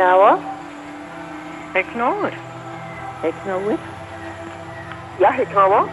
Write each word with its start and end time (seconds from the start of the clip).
hour? 0.00 0.38
Ignore. 1.74 2.32
Ignore 3.22 3.64
with? 3.64 3.80
Ja, 5.18 5.38
ik 5.38 5.48
hou 5.52 5.68
wel. 5.68 5.88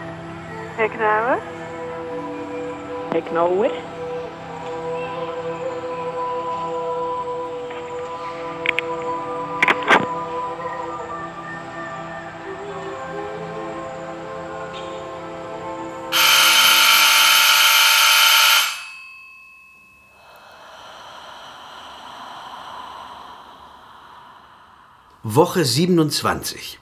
Woche 25.30 25.62
27. 25.62 26.78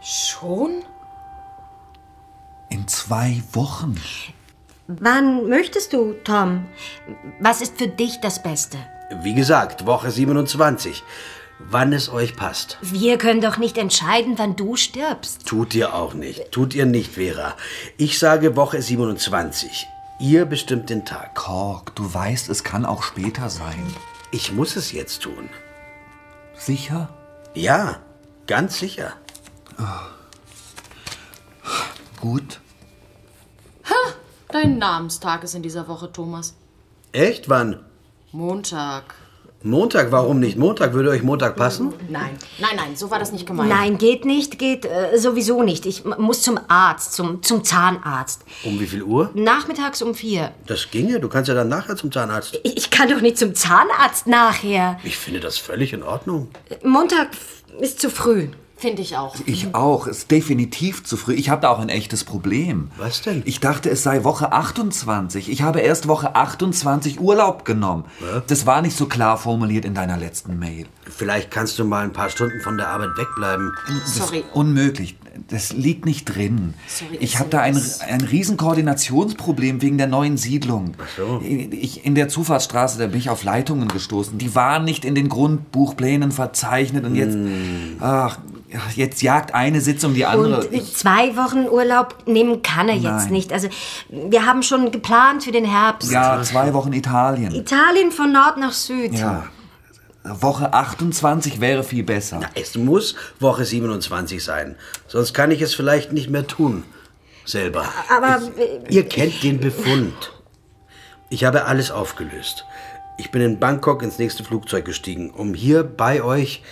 Schon? 0.00 0.84
In 2.70 2.86
zwei 2.86 3.42
Wochen. 3.52 4.00
Wann 4.86 5.48
möchtest 5.48 5.94
du, 5.94 6.12
Tom? 6.22 6.64
Was 7.40 7.60
ist 7.60 7.76
für 7.76 7.88
dich 7.88 8.20
das 8.20 8.40
Beste? 8.40 8.78
Wie 9.22 9.34
gesagt, 9.34 9.84
Woche 9.84 10.12
27. 10.12 11.02
Wann 11.58 11.92
es 11.92 12.08
euch 12.08 12.36
passt. 12.36 12.78
Wir 12.82 13.18
können 13.18 13.40
doch 13.40 13.56
nicht 13.56 13.78
entscheiden, 13.78 14.34
wann 14.36 14.54
du 14.54 14.76
stirbst. 14.76 15.44
Tut 15.44 15.74
ihr 15.74 15.94
auch 15.94 16.14
nicht. 16.14 16.52
Tut 16.52 16.72
ihr 16.72 16.86
nicht, 16.86 17.14
Vera. 17.14 17.56
Ich 17.96 18.20
sage 18.20 18.54
Woche 18.54 18.80
27. 18.80 19.88
Ihr 20.20 20.44
bestimmt 20.44 20.88
den 20.88 21.04
Tag. 21.04 21.34
Kork, 21.34 21.96
du 21.96 22.14
weißt, 22.14 22.48
es 22.48 22.62
kann 22.62 22.86
auch 22.86 23.02
später 23.02 23.50
sein. 23.50 23.92
Ich 24.30 24.52
muss 24.52 24.76
es 24.76 24.92
jetzt 24.92 25.22
tun. 25.22 25.48
Sicher? 26.64 27.08
Ja, 27.54 27.96
ganz 28.46 28.78
sicher. 28.78 29.14
Gut. 32.20 32.60
Dein 34.46 34.78
Namenstag 34.78 35.42
ist 35.42 35.56
in 35.56 35.62
dieser 35.64 35.88
Woche, 35.88 36.12
Thomas. 36.12 36.54
Echt? 37.10 37.48
Wann? 37.48 37.84
Montag. 38.30 39.14
Montag? 39.64 40.12
Warum 40.12 40.40
nicht 40.40 40.58
Montag? 40.58 40.92
Würde 40.92 41.10
euch 41.10 41.22
Montag 41.22 41.56
passen? 41.56 41.92
Nein, 42.08 42.30
nein, 42.58 42.76
nein, 42.76 42.96
so 42.96 43.10
war 43.10 43.18
das 43.18 43.32
nicht 43.32 43.46
gemeint. 43.46 43.70
Nein, 43.70 43.96
geht 43.98 44.24
nicht, 44.24 44.58
geht 44.58 44.84
äh, 44.84 45.16
sowieso 45.18 45.62
nicht. 45.62 45.86
Ich 45.86 46.04
muss 46.04 46.42
zum 46.42 46.58
Arzt, 46.68 47.14
zum, 47.14 47.42
zum 47.42 47.64
Zahnarzt. 47.64 48.42
Um 48.64 48.78
wie 48.78 48.86
viel 48.86 49.02
Uhr? 49.02 49.30
Nachmittags 49.34 50.02
um 50.02 50.14
vier. 50.14 50.52
Das 50.66 50.90
ginge. 50.90 51.20
Du 51.20 51.28
kannst 51.28 51.48
ja 51.48 51.54
dann 51.54 51.68
nachher 51.68 51.96
zum 51.96 52.12
Zahnarzt. 52.12 52.58
Ich 52.64 52.76
ich 52.76 52.90
kann 52.90 53.08
doch 53.08 53.20
nicht 53.20 53.38
zum 53.38 53.54
Zahnarzt 53.54 54.26
nachher. 54.26 54.98
Ich 55.04 55.16
finde 55.16 55.38
das 55.38 55.56
völlig 55.56 55.92
in 55.92 56.02
Ordnung. 56.02 56.48
Montag 56.82 57.28
ist 57.80 58.00
zu 58.00 58.10
früh. 58.10 58.48
Finde 58.82 59.00
ich 59.00 59.16
auch. 59.16 59.36
Ich 59.46 59.76
auch. 59.76 60.08
Ist 60.08 60.32
definitiv 60.32 61.04
zu 61.04 61.16
früh. 61.16 61.34
Ich 61.34 61.50
habe 61.50 61.62
da 61.62 61.68
auch 61.68 61.78
ein 61.78 61.88
echtes 61.88 62.24
Problem. 62.24 62.90
Was 62.98 63.22
denn? 63.22 63.42
Ich 63.44 63.60
dachte, 63.60 63.88
es 63.88 64.02
sei 64.02 64.24
Woche 64.24 64.50
28. 64.52 65.48
Ich 65.50 65.62
habe 65.62 65.78
erst 65.78 66.08
Woche 66.08 66.34
28 66.34 67.20
Urlaub 67.20 67.64
genommen. 67.64 68.06
Das 68.48 68.66
war 68.66 68.82
nicht 68.82 68.96
so 68.96 69.06
klar 69.06 69.38
formuliert 69.38 69.84
in 69.84 69.94
deiner 69.94 70.16
letzten 70.16 70.58
Mail. 70.58 70.86
Vielleicht 71.08 71.52
kannst 71.52 71.78
du 71.78 71.84
mal 71.84 72.02
ein 72.02 72.12
paar 72.12 72.28
Stunden 72.28 72.60
von 72.60 72.76
der 72.76 72.88
Arbeit 72.88 73.10
wegbleiben. 73.16 73.72
Sorry. 74.04 74.42
Unmöglich. 74.52 75.16
Das 75.48 75.72
liegt 75.72 76.04
nicht 76.04 76.24
drin. 76.24 76.74
Sorry, 76.88 77.18
ich 77.20 77.34
ist 77.34 77.38
habe 77.38 77.50
da 77.50 77.60
ein, 77.60 77.80
ein 78.08 78.20
riesen 78.22 78.56
Koordinationsproblem 78.56 79.80
wegen 79.80 79.96
der 79.96 80.08
neuen 80.08 80.36
Siedlung. 80.36 80.94
Ach 80.98 81.06
so. 81.16 81.40
Ich, 81.44 82.04
in 82.04 82.16
der 82.16 82.28
Zufahrtsstraße, 82.28 82.98
da 82.98 83.06
bin 83.06 83.18
ich 83.18 83.30
auf 83.30 83.44
Leitungen 83.44 83.86
gestoßen. 83.86 84.38
Die 84.38 84.56
waren 84.56 84.84
nicht 84.84 85.04
in 85.04 85.14
den 85.14 85.28
Grundbuchplänen 85.28 86.32
verzeichnet 86.32 87.04
und 87.04 87.14
jetzt, 87.14 87.34
Hm. 87.34 87.96
ach, 88.00 88.38
jetzt 88.94 89.22
jagt 89.22 89.54
eine 89.54 89.80
Sitzung 89.80 90.14
die 90.14 90.24
andere. 90.24 90.66
Und 90.66 90.96
zwei 90.96 91.36
Wochen 91.36 91.68
Urlaub 91.68 92.26
nehmen 92.26 92.62
kann 92.62 92.88
er 92.88 92.94
jetzt 92.94 93.04
Nein. 93.04 93.32
nicht. 93.32 93.52
Also, 93.52 93.68
wir 94.08 94.46
haben 94.46 94.62
schon 94.62 94.90
geplant 94.90 95.44
für 95.44 95.52
den 95.52 95.64
Herbst. 95.64 96.10
ja, 96.10 96.42
zwei 96.42 96.72
Wochen 96.74 96.92
Italien. 96.92 97.54
Italien 97.54 98.10
von 98.10 98.32
Nord 98.32 98.56
nach 98.58 98.72
Süd. 98.72 99.14
Ja. 99.14 99.44
Woche 100.24 100.72
28 100.72 101.60
wäre 101.60 101.82
viel 101.82 102.04
besser. 102.04 102.38
Na, 102.40 102.48
es 102.54 102.76
muss 102.76 103.16
Woche 103.40 103.64
27 103.64 104.42
sein. 104.42 104.76
Sonst 105.08 105.34
kann 105.34 105.50
ich 105.50 105.60
es 105.60 105.74
vielleicht 105.74 106.12
nicht 106.12 106.30
mehr 106.30 106.46
tun. 106.46 106.84
Selber. 107.44 107.84
Aber 108.08 108.40
Ihr 108.88 109.08
kennt 109.08 109.42
den 109.42 109.58
Befund. 109.58 110.32
Ich 111.28 111.44
habe 111.44 111.64
alles 111.64 111.90
aufgelöst. 111.90 112.64
Ich 113.18 113.30
bin 113.30 113.42
in 113.42 113.58
Bangkok 113.58 114.02
ins 114.02 114.18
nächste 114.18 114.44
Flugzeug 114.44 114.84
gestiegen, 114.84 115.30
um 115.30 115.54
hier 115.54 115.82
bei 115.82 116.22
euch, 116.22 116.62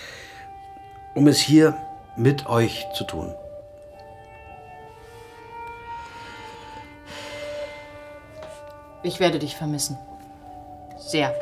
um 1.14 1.26
es 1.26 1.40
hier 1.40 1.76
mit 2.16 2.46
euch 2.46 2.86
zu 2.94 3.04
tun. 3.04 3.34
Ich 9.02 9.20
werde 9.20 9.38
dich 9.38 9.56
vermissen. 9.56 9.96
Sehr. 10.98 11.34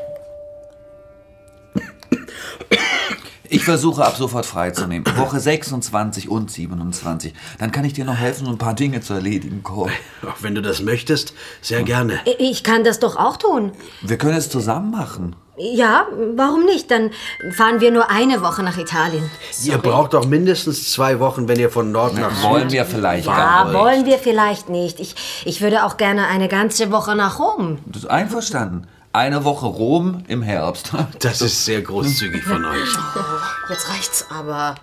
Ich 3.50 3.64
versuche 3.64 4.04
ab 4.04 4.16
sofort 4.16 4.44
freizunehmen. 4.44 5.04
Woche 5.16 5.40
26 5.40 6.28
und 6.28 6.50
27. 6.50 7.32
Dann 7.58 7.72
kann 7.72 7.84
ich 7.84 7.94
dir 7.94 8.04
noch 8.04 8.16
helfen, 8.16 8.46
ein 8.46 8.58
paar 8.58 8.74
Dinge 8.74 9.00
zu 9.00 9.14
erledigen, 9.14 9.62
Cole. 9.62 9.92
Auch 10.22 10.42
wenn 10.42 10.54
du 10.54 10.60
das 10.60 10.82
möchtest, 10.82 11.32
sehr 11.62 11.82
gerne. 11.82 12.20
ich 12.38 12.62
kann 12.62 12.84
das 12.84 12.98
doch 12.98 13.16
auch 13.16 13.38
tun. 13.38 13.72
Wir 14.02 14.18
können 14.18 14.36
es 14.36 14.50
zusammen 14.50 14.90
machen. 14.90 15.34
Ja, 15.58 16.06
warum 16.36 16.64
nicht? 16.64 16.90
Dann 16.90 17.10
fahren 17.52 17.80
wir 17.80 17.90
nur 17.90 18.10
eine 18.10 18.42
Woche 18.42 18.62
nach 18.62 18.78
Italien. 18.78 19.28
Ihr 19.64 19.78
braucht 19.78 20.14
doch 20.14 20.24
mindestens 20.26 20.92
zwei 20.92 21.18
Wochen, 21.18 21.48
wenn 21.48 21.58
ihr 21.58 21.70
von 21.70 21.90
Nord 21.90 22.14
nach 22.14 22.32
Süd 22.34 22.44
Wollen 22.44 22.70
wir 22.70 22.84
vielleicht 22.84 23.28
Ah, 23.28 23.64
wollt. 23.66 23.74
wollen 23.76 24.06
wir 24.06 24.18
vielleicht 24.18 24.68
nicht. 24.68 25.00
Ich, 25.00 25.14
ich 25.44 25.60
würde 25.60 25.84
auch 25.84 25.96
gerne 25.96 26.28
eine 26.28 26.48
ganze 26.48 26.90
Woche 26.92 27.16
nach 27.16 27.38
Rom. 27.40 27.78
Das 27.86 28.04
ist 28.04 28.08
einverstanden. 28.10 28.86
Eine 29.12 29.42
Woche 29.44 29.66
Rom 29.66 30.22
im 30.28 30.42
Herbst. 30.42 30.92
Das 31.20 31.40
ist 31.40 31.64
sehr 31.64 31.82
großzügig 31.82 32.44
von 32.44 32.64
euch. 32.64 32.88
Jetzt 33.70 33.88
reicht's 33.90 34.26
aber. 34.30 34.76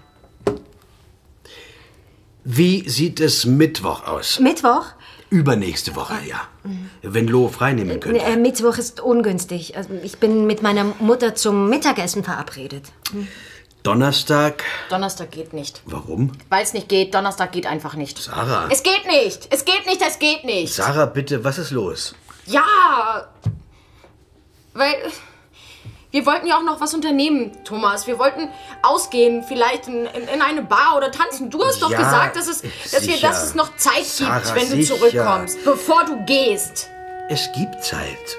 Wie 2.43 2.87
sieht 2.89 3.19
es 3.21 3.45
Mittwoch 3.45 4.05
aus? 4.05 4.39
Mittwoch? 4.39 4.85
Übernächste 5.35 5.97
Woche, 5.97 6.13
ja. 6.25 6.47
Wenn 7.01 7.27
Lo 7.27 7.49
freinehmen 7.49 7.99
könnte. 7.99 8.21
Äh, 8.21 8.37
Mittwoch 8.37 8.77
ist 8.77 9.01
ungünstig. 9.01 9.75
Also 9.75 9.89
ich 10.01 10.17
bin 10.17 10.47
mit 10.47 10.61
meiner 10.61 10.85
Mutter 10.99 11.35
zum 11.35 11.69
Mittagessen 11.69 12.23
verabredet. 12.23 12.93
Donnerstag. 13.83 14.63
Donnerstag 14.89 15.31
geht 15.31 15.51
nicht. 15.51 15.81
Warum? 15.85 16.31
Weil 16.47 16.63
es 16.63 16.71
nicht 16.71 16.87
geht, 16.87 17.13
Donnerstag 17.13 17.51
geht 17.51 17.65
einfach 17.65 17.95
nicht. 17.95 18.17
Sarah. 18.17 18.69
Es 18.71 18.81
geht 18.81 19.05
nicht! 19.07 19.49
Es 19.51 19.65
geht 19.65 19.85
nicht, 19.85 20.01
es 20.01 20.19
geht 20.19 20.45
nicht! 20.45 20.73
Sarah, 20.73 21.05
bitte, 21.05 21.43
was 21.43 21.57
ist 21.57 21.71
los? 21.71 22.15
Ja! 22.45 23.27
Weil. 24.73 24.95
Wir 26.15 26.25
wollten 26.25 26.47
ja 26.47 26.57
auch 26.57 26.63
noch 26.63 26.79
was 26.79 26.93
unternehmen, 26.93 27.51
Thomas. 27.65 28.07
Wir 28.07 28.17
wollten 28.17 28.47
ausgehen, 28.81 29.43
vielleicht 29.43 29.89
in, 29.89 30.05
in, 30.05 30.29
in 30.29 30.41
eine 30.41 30.61
Bar 30.61 30.95
oder 30.95 31.11
tanzen. 31.11 31.49
Du 31.49 31.61
hast 31.61 31.81
doch 31.81 31.91
Ja, 31.91 31.97
gesagt, 31.97 32.37
dass, 32.37 32.47
es, 32.47 32.61
dass, 32.89 33.05
wir, 33.05 33.19
dass 33.19 33.43
es 33.43 33.53
noch 33.53 33.75
Zeit 33.75 34.05
Sarah, 34.05 34.39
gibt, 34.39 34.55
wenn 34.55 34.69
du 34.69 34.75
sicher. 34.77 34.95
zurückkommst, 34.95 35.65
bevor 35.65 36.05
du 36.05 36.23
gehst. 36.23 36.89
Es 37.27 37.51
gibt 37.51 37.83
Zeit. 37.83 38.37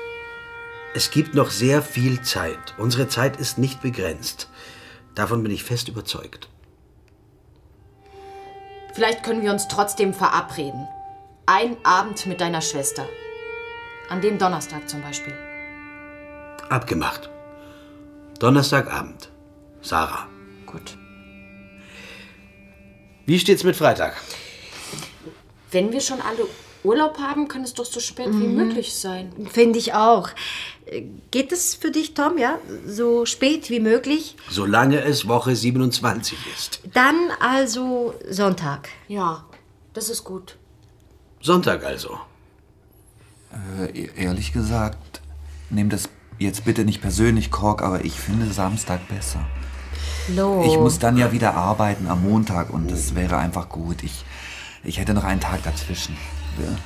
Es 0.94 1.11
gibt 1.11 1.34
noch 1.34 1.50
sehr 1.50 1.82
viel 1.82 2.23
Zeit. 2.23 2.56
Unsere 2.78 3.08
Zeit 3.08 3.37
ist 3.37 3.58
nicht 3.58 3.82
begrenzt. 3.82 4.49
Davon 5.14 5.43
bin 5.43 5.52
ich 5.52 5.62
fest 5.62 5.88
überzeugt. 5.88 6.49
Vielleicht 8.94 9.23
können 9.23 9.43
wir 9.43 9.52
uns 9.52 9.69
trotzdem 9.69 10.14
verabreden. 10.14 10.88
Ein 11.44 11.76
Abend 11.84 12.25
mit 12.25 12.40
deiner 12.40 12.62
Schwester. 12.62 13.06
An 14.08 14.23
dem 14.23 14.38
Donnerstag 14.38 14.88
zum 14.88 15.02
Beispiel. 15.02 15.34
Abgemacht. 16.70 17.28
Donnerstagabend. 18.38 19.31
Sarah. 19.81 20.27
Gut. 20.67 20.97
Wie 23.25 23.38
steht's 23.38 23.65
mit 23.65 23.77
Freitag? 23.77 24.15
Wenn 25.71 25.93
wir 25.93 26.00
schon 26.00 26.21
alle 26.21 26.47
Urlaub 26.85 27.19
haben, 27.19 27.49
kann 27.49 27.65
es 27.65 27.75
doch 27.75 27.85
so 27.85 27.99
spät 27.99 28.29
wie 28.31 28.47
möglich 28.47 28.94
sein. 28.94 29.33
Finde 29.50 29.79
ich 29.79 29.94
auch. 29.94 30.29
Äh, 30.87 31.03
Geht 31.31 31.50
es 31.50 31.75
für 31.75 31.91
dich, 31.91 32.15
Tom, 32.15 32.38
ja? 32.38 32.59
So 32.87 33.27
spät 33.27 33.71
wie 33.71 33.81
möglich? 33.81 34.37
Solange 34.49 35.03
es 35.03 35.27
Woche 35.27 35.56
27 35.56 36.38
ist. 36.55 36.81
Dann 36.93 37.31
also 37.41 38.15
Sonntag. 38.31 38.88
Ja, 39.09 39.44
das 39.93 40.09
ist 40.09 40.23
gut. 40.23 40.56
Sonntag 41.41 41.85
also. 41.85 42.21
Äh, 43.93 44.09
ehrlich 44.17 44.53
gesagt, 44.53 45.21
nimm 45.71 45.88
das 45.88 46.09
jetzt 46.38 46.65
bitte 46.65 46.85
nicht 46.85 47.00
persönlich, 47.00 47.50
Kork, 47.50 47.83
aber 47.83 48.05
ich 48.05 48.15
finde 48.15 48.53
Samstag 48.53 49.09
besser. 49.09 49.44
Lo. 50.35 50.65
Ich 50.67 50.77
muss 50.79 50.99
dann 50.99 51.17
ja 51.17 51.33
wieder 51.33 51.55
arbeiten 51.55 52.09
am 52.09 52.23
Montag 52.23 52.71
und 52.71 52.91
das 52.91 53.15
wäre 53.15 53.37
einfach 53.38 53.69
gut. 53.69 54.03
Ich, 54.03 54.25
ich 54.83 54.99
hätte 54.99 55.15
noch 55.15 55.25
einen 55.25 55.41
Tag 55.41 55.62
dazwischen. 55.62 56.17
Ja. 56.59 56.77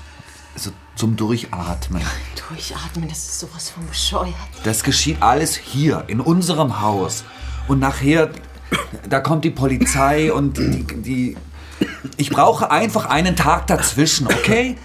so 0.57 0.71
zum 0.95 1.17
Durchatmen. 1.17 2.03
Durchatmen, 2.49 3.09
das 3.09 3.19
ist 3.19 3.41
sowas 3.41 3.71
von 3.71 3.87
bescheuert. 3.87 4.35
Das 4.65 4.83
geschieht 4.83 5.23
alles 5.23 5.57
hier, 5.57 6.05
in 6.09 6.21
unserem 6.21 6.81
Haus. 6.81 7.25
Und 7.69 7.79
nachher, 7.79 8.31
da 9.09 9.21
kommt 9.21 9.45
die 9.45 9.51
Polizei 9.51 10.33
und 10.33 10.59
die, 10.59 10.85
die. 10.85 11.37
Ich 12.17 12.31
brauche 12.31 12.71
einfach 12.71 13.07
einen 13.07 13.37
Tag 13.37 13.67
dazwischen, 13.69 14.27
okay? 14.27 14.77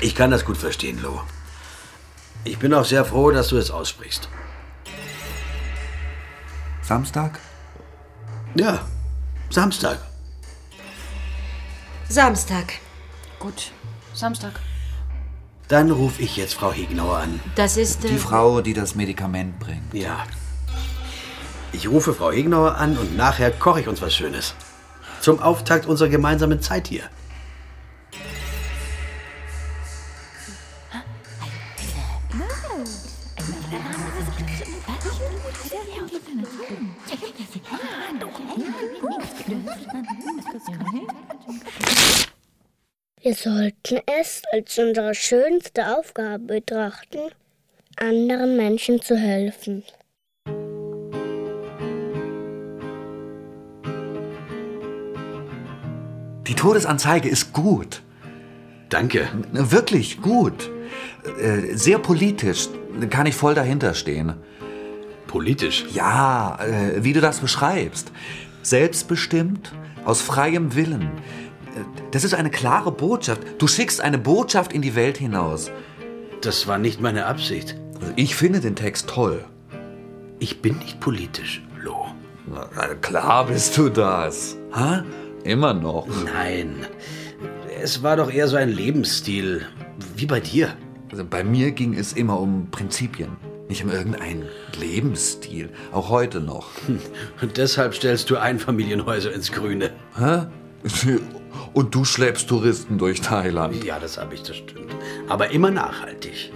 Ich 0.00 0.14
kann 0.14 0.30
das 0.30 0.44
gut 0.44 0.56
verstehen, 0.56 1.00
Lo. 1.02 1.20
Ich 2.44 2.58
bin 2.58 2.72
auch 2.74 2.84
sehr 2.84 3.04
froh, 3.04 3.30
dass 3.30 3.48
du 3.48 3.56
es 3.56 3.70
aussprichst. 3.70 4.28
Samstag? 6.82 7.38
Ja, 8.54 8.80
Samstag. 9.50 9.98
Samstag. 12.08 12.72
Gut, 13.38 13.72
Samstag. 14.14 14.52
Dann 15.68 15.90
rufe 15.90 16.22
ich 16.22 16.36
jetzt 16.38 16.54
Frau 16.54 16.72
Hegnauer 16.72 17.18
an. 17.18 17.40
Das 17.54 17.76
ist. 17.76 18.04
Äh, 18.04 18.08
Die 18.08 18.18
Frau, 18.18 18.62
die 18.62 18.72
das 18.72 18.94
Medikament 18.94 19.58
bringt. 19.58 19.92
Ja. 19.92 20.24
Ich 21.72 21.86
rufe 21.88 22.14
Frau 22.14 22.32
Hegnauer 22.32 22.76
an 22.76 22.96
und 22.96 23.16
nachher 23.18 23.50
koche 23.50 23.82
ich 23.82 23.88
uns 23.88 24.00
was 24.00 24.14
Schönes. 24.14 24.54
Zum 25.20 25.40
Auftakt 25.40 25.84
unserer 25.84 26.08
gemeinsamen 26.08 26.62
Zeit 26.62 26.88
hier. 26.88 27.02
Wir 43.20 43.34
sollten 43.34 44.00
es 44.20 44.42
als 44.52 44.78
unsere 44.78 45.14
schönste 45.14 45.96
Aufgabe 45.96 46.38
betrachten, 46.38 47.18
anderen 47.96 48.56
Menschen 48.56 49.00
zu 49.00 49.16
helfen. 49.16 49.84
Die 56.46 56.54
Todesanzeige 56.54 57.28
ist 57.28 57.52
gut. 57.52 58.02
Danke. 58.88 59.28
Wirklich 59.52 60.20
gut. 60.20 60.70
Äh, 61.40 61.74
Sehr 61.74 61.98
politisch. 61.98 62.68
Kann 63.10 63.26
ich 63.26 63.34
voll 63.34 63.54
dahinter 63.54 63.94
stehen. 63.94 64.34
Politisch. 65.26 65.86
Ja, 65.92 66.58
äh, 66.60 67.04
wie 67.04 67.12
du 67.12 67.20
das 67.20 67.40
beschreibst. 67.40 68.12
Selbstbestimmt, 68.62 69.72
aus 70.04 70.20
freiem 70.20 70.74
Willen. 70.74 71.10
Das 72.10 72.24
ist 72.24 72.34
eine 72.34 72.50
klare 72.50 72.90
Botschaft. 72.90 73.42
Du 73.58 73.66
schickst 73.66 74.00
eine 74.00 74.18
Botschaft 74.18 74.72
in 74.72 74.82
die 74.82 74.94
Welt 74.94 75.18
hinaus. 75.18 75.70
Das 76.40 76.66
war 76.66 76.78
nicht 76.78 77.00
meine 77.00 77.26
Absicht. 77.26 77.76
Also 78.00 78.12
Ich 78.16 78.34
finde 78.36 78.60
den 78.60 78.76
Text 78.76 79.08
toll. 79.08 79.44
Ich 80.38 80.62
bin 80.62 80.78
nicht 80.78 81.00
politisch, 81.00 81.62
Lo. 81.80 82.06
Na, 82.46 82.66
klar 83.00 83.46
bist 83.46 83.76
du 83.76 83.88
das. 83.88 84.56
Ha? 84.72 85.04
Immer 85.44 85.74
noch. 85.74 86.06
Nein. 86.24 86.86
Es 87.82 88.02
war 88.02 88.16
doch 88.16 88.32
eher 88.32 88.48
so 88.48 88.56
ein 88.56 88.70
Lebensstil. 88.70 89.66
Wie 90.16 90.26
bei 90.26 90.40
dir. 90.40 90.76
Also 91.10 91.24
bei 91.24 91.42
mir 91.42 91.72
ging 91.72 91.94
es 91.94 92.12
immer 92.12 92.38
um 92.38 92.68
Prinzipien, 92.70 93.30
nicht 93.68 93.84
um 93.84 93.90
irgendeinen 93.90 94.48
Lebensstil. 94.78 95.70
Auch 95.92 96.08
heute 96.08 96.40
noch. 96.40 96.68
Und 97.40 97.56
deshalb 97.56 97.94
stellst 97.94 98.30
du 98.30 98.36
Einfamilienhäuser 98.36 99.32
ins 99.32 99.52
Grüne. 99.52 99.90
Hä? 100.16 100.46
Und 101.74 101.94
du 101.94 102.04
schleppst 102.04 102.48
Touristen 102.48 102.98
durch 102.98 103.20
Thailand. 103.20 103.84
Ja, 103.84 103.98
das 103.98 104.18
habe 104.18 104.34
ich, 104.34 104.42
das 104.42 104.56
stimmt. 104.56 104.94
Aber 105.28 105.50
immer 105.50 105.70
nachhaltig. 105.70 106.52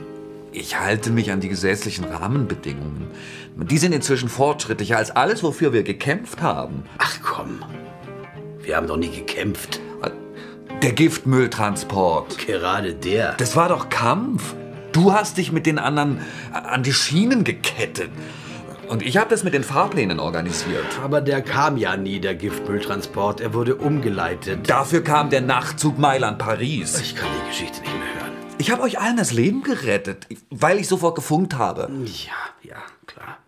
Ich 0.52 0.78
halte 0.78 1.10
mich 1.10 1.30
an 1.30 1.40
die 1.40 1.48
gesetzlichen 1.48 2.04
Rahmenbedingungen. 2.04 3.08
Die 3.56 3.78
sind 3.78 3.92
inzwischen 3.92 4.28
fortschrittlicher 4.28 4.96
als 4.96 5.10
alles, 5.10 5.42
wofür 5.42 5.72
wir 5.72 5.82
gekämpft 5.82 6.42
haben. 6.42 6.84
Ach 6.98 7.18
komm. 7.22 7.62
Wir 8.60 8.76
haben 8.76 8.86
doch 8.86 8.96
nie 8.96 9.10
gekämpft. 9.10 9.80
Der 10.82 10.92
Giftmülltransport. 10.92 12.38
Gerade 12.38 12.94
der. 12.94 13.34
Das 13.34 13.54
war 13.54 13.68
doch 13.68 13.88
Kampf. 13.88 14.56
Du 14.92 15.12
hast 15.12 15.38
dich 15.38 15.52
mit 15.52 15.66
den 15.66 15.78
anderen 15.78 16.20
an 16.52 16.82
die 16.82 16.92
Schienen 16.92 17.44
gekettet. 17.44 18.10
Und 18.88 19.02
ich 19.02 19.16
habe 19.16 19.30
das 19.30 19.42
mit 19.42 19.54
den 19.54 19.64
Fahrplänen 19.64 20.20
organisiert. 20.20 20.84
Aber 21.02 21.22
der 21.22 21.40
kam 21.40 21.78
ja 21.78 21.96
nie, 21.96 22.20
der 22.20 22.34
Giftmülltransport. 22.34 23.40
Er 23.40 23.54
wurde 23.54 23.76
umgeleitet. 23.76 24.68
Dafür 24.68 25.02
kam 25.02 25.30
der 25.30 25.40
Nachtzug 25.40 25.98
Mailand-Paris. 25.98 27.00
Ich 27.00 27.16
kann 27.16 27.28
die 27.40 27.48
Geschichte 27.48 27.80
nicht 27.80 27.94
mehr 27.94 28.20
hören. 28.20 28.32
Ich 28.58 28.70
habe 28.70 28.82
euch 28.82 29.00
allen 29.00 29.16
das 29.16 29.32
Leben 29.32 29.62
gerettet, 29.62 30.26
weil 30.50 30.78
ich 30.78 30.88
sofort 30.88 31.14
gefunkt 31.14 31.54
habe. 31.54 31.90
Ja, 32.04 32.32
ja, 32.62 32.82
klar. 33.06 33.38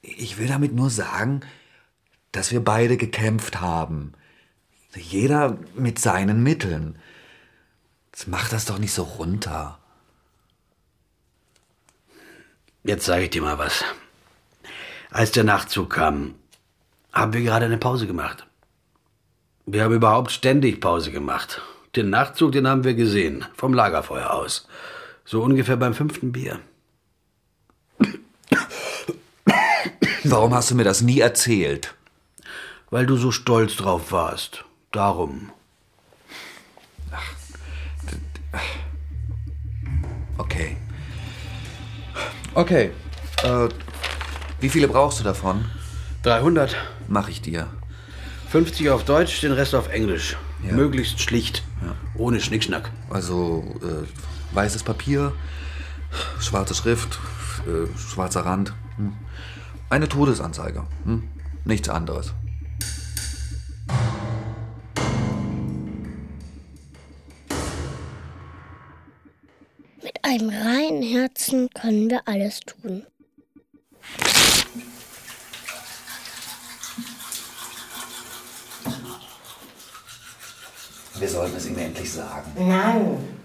Ich 0.00 0.38
will 0.38 0.46
damit 0.46 0.74
nur 0.74 0.90
sagen, 0.90 1.40
dass 2.30 2.52
wir 2.52 2.64
beide 2.64 2.96
gekämpft 2.96 3.60
haben. 3.60 4.12
Jeder 4.94 5.58
mit 5.74 5.98
seinen 5.98 6.42
Mitteln. 6.42 6.98
Jetzt 8.12 8.28
macht 8.28 8.52
das 8.52 8.64
doch 8.64 8.78
nicht 8.78 8.92
so 8.92 9.02
runter. 9.02 9.77
Jetzt 12.84 13.04
sage 13.04 13.24
ich 13.24 13.30
dir 13.30 13.42
mal 13.42 13.58
was. 13.58 13.84
Als 15.10 15.32
der 15.32 15.44
Nachtzug 15.44 15.90
kam, 15.90 16.34
haben 17.12 17.32
wir 17.32 17.42
gerade 17.42 17.66
eine 17.66 17.78
Pause 17.78 18.06
gemacht. 18.06 18.46
Wir 19.66 19.84
haben 19.84 19.94
überhaupt 19.94 20.30
ständig 20.30 20.80
Pause 20.80 21.10
gemacht. 21.10 21.60
Den 21.96 22.10
Nachtzug, 22.10 22.52
den 22.52 22.68
haben 22.68 22.84
wir 22.84 22.94
gesehen, 22.94 23.44
vom 23.54 23.74
Lagerfeuer 23.74 24.30
aus. 24.30 24.68
So 25.24 25.42
ungefähr 25.42 25.76
beim 25.76 25.94
fünften 25.94 26.32
Bier. 26.32 26.60
Warum 30.24 30.54
hast 30.54 30.70
du 30.70 30.74
mir 30.74 30.84
das 30.84 31.00
nie 31.00 31.20
erzählt? 31.20 31.94
Weil 32.90 33.06
du 33.06 33.16
so 33.16 33.30
stolz 33.30 33.76
drauf 33.76 34.12
warst. 34.12 34.64
Darum. 34.92 35.50
Okay. 40.38 40.76
Okay. 42.54 42.90
Äh, 43.42 43.68
wie 44.60 44.68
viele 44.68 44.88
brauchst 44.88 45.20
du 45.20 45.24
davon? 45.24 45.64
300. 46.22 46.76
Mach 47.06 47.28
ich 47.28 47.40
dir. 47.40 47.68
50 48.50 48.90
auf 48.90 49.04
Deutsch, 49.04 49.40
den 49.40 49.52
Rest 49.52 49.74
auf 49.74 49.88
Englisch. 49.88 50.36
Ja. 50.66 50.72
Möglichst 50.72 51.20
schlicht. 51.20 51.62
Ohne 52.14 52.40
Schnickschnack. 52.40 52.90
Also 53.10 53.64
äh, 53.82 54.54
weißes 54.56 54.82
Papier, 54.82 55.32
schwarze 56.40 56.74
Schrift, 56.74 57.20
äh, 57.66 57.86
schwarzer 57.96 58.44
Rand. 58.44 58.72
Hm. 58.96 59.12
Eine 59.90 60.08
Todesanzeige. 60.08 60.84
Hm? 61.04 61.28
Nichts 61.64 61.88
anderes. 61.88 62.34
Einem 70.28 70.50
reinen 70.50 71.02
Herzen 71.02 71.70
können 71.70 72.10
wir 72.10 72.20
alles 72.26 72.60
tun. 72.60 73.06
Wir 81.14 81.28
sollten 81.28 81.56
es 81.56 81.66
ihm 81.66 81.78
endlich 81.78 82.12
sagen. 82.12 82.52
Nein. 82.56 83.38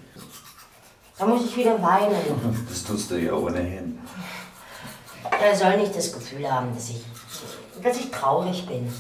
Da 1.18 1.26
muss 1.26 1.46
ich 1.46 1.56
wieder 1.56 1.82
weinen. 1.82 2.66
Das 2.68 2.84
tust 2.84 3.10
du 3.10 3.16
ja 3.16 3.32
ohnehin. 3.34 4.00
Er 5.42 5.56
soll 5.56 5.78
nicht 5.78 5.96
das 5.96 6.12
Gefühl 6.12 6.52
haben, 6.52 6.76
dass 6.76 6.90
ich, 6.90 7.02
dass 7.82 7.98
ich 7.98 8.12
traurig 8.12 8.68
bin. 8.68 8.92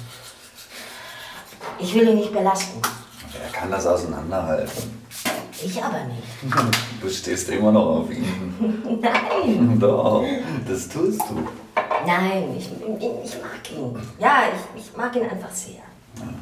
Ich 1.79 1.93
will 1.93 2.07
ihn 2.07 2.15
nicht 2.15 2.31
belasten. 2.31 2.81
Er 3.43 3.51
kann 3.51 3.69
das 3.69 3.85
auseinanderhalten. 3.85 5.02
Ich 5.65 5.82
aber 5.82 6.03
nicht. 6.05 6.53
Du 7.01 7.10
stehst 7.10 7.50
immer 7.50 7.72
noch 7.72 7.86
auf 7.86 8.12
ihn. 8.12 9.00
Nein. 9.01 9.77
Doch, 9.79 10.24
das 10.67 10.89
tust 10.89 11.22
du. 11.29 11.48
Nein, 12.05 12.55
ich, 12.58 12.70
ich 12.70 13.36
mag 13.41 13.72
ihn. 13.72 13.98
Ja, 14.20 14.43
ich, 14.53 14.82
ich 14.82 14.98
mag 14.98 15.15
ihn 15.15 15.24
einfach 15.24 15.51
sehr. 15.51 15.82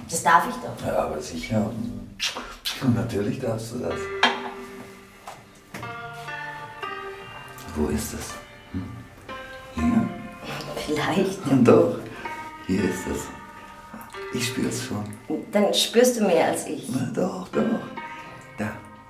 Das 0.10 0.24
darf 0.24 0.46
ich 0.50 0.56
doch. 0.56 0.86
Ja, 0.86 1.06
aber 1.06 1.22
sicher. 1.22 1.72
Natürlich 2.96 3.40
darfst 3.40 3.74
du 3.74 3.80
das. 3.80 3.96
Wo 7.76 7.88
ist 7.88 8.14
es? 8.14 8.34
Hm? 8.74 8.84
Hier? 9.76 10.10
Vielleicht. 10.86 11.40
Doch, 11.68 12.00
hier 12.68 12.84
ist 12.84 13.08
es. 13.08 13.22
Ich 14.34 14.48
spür's 14.48 14.84
schon. 14.84 15.06
Dann 15.52 15.74
spürst 15.74 16.20
du 16.20 16.26
mehr 16.26 16.48
als 16.48 16.68
ich. 16.68 16.90
Na 16.90 17.10
doch, 17.14 17.48
doch. 17.50 18.01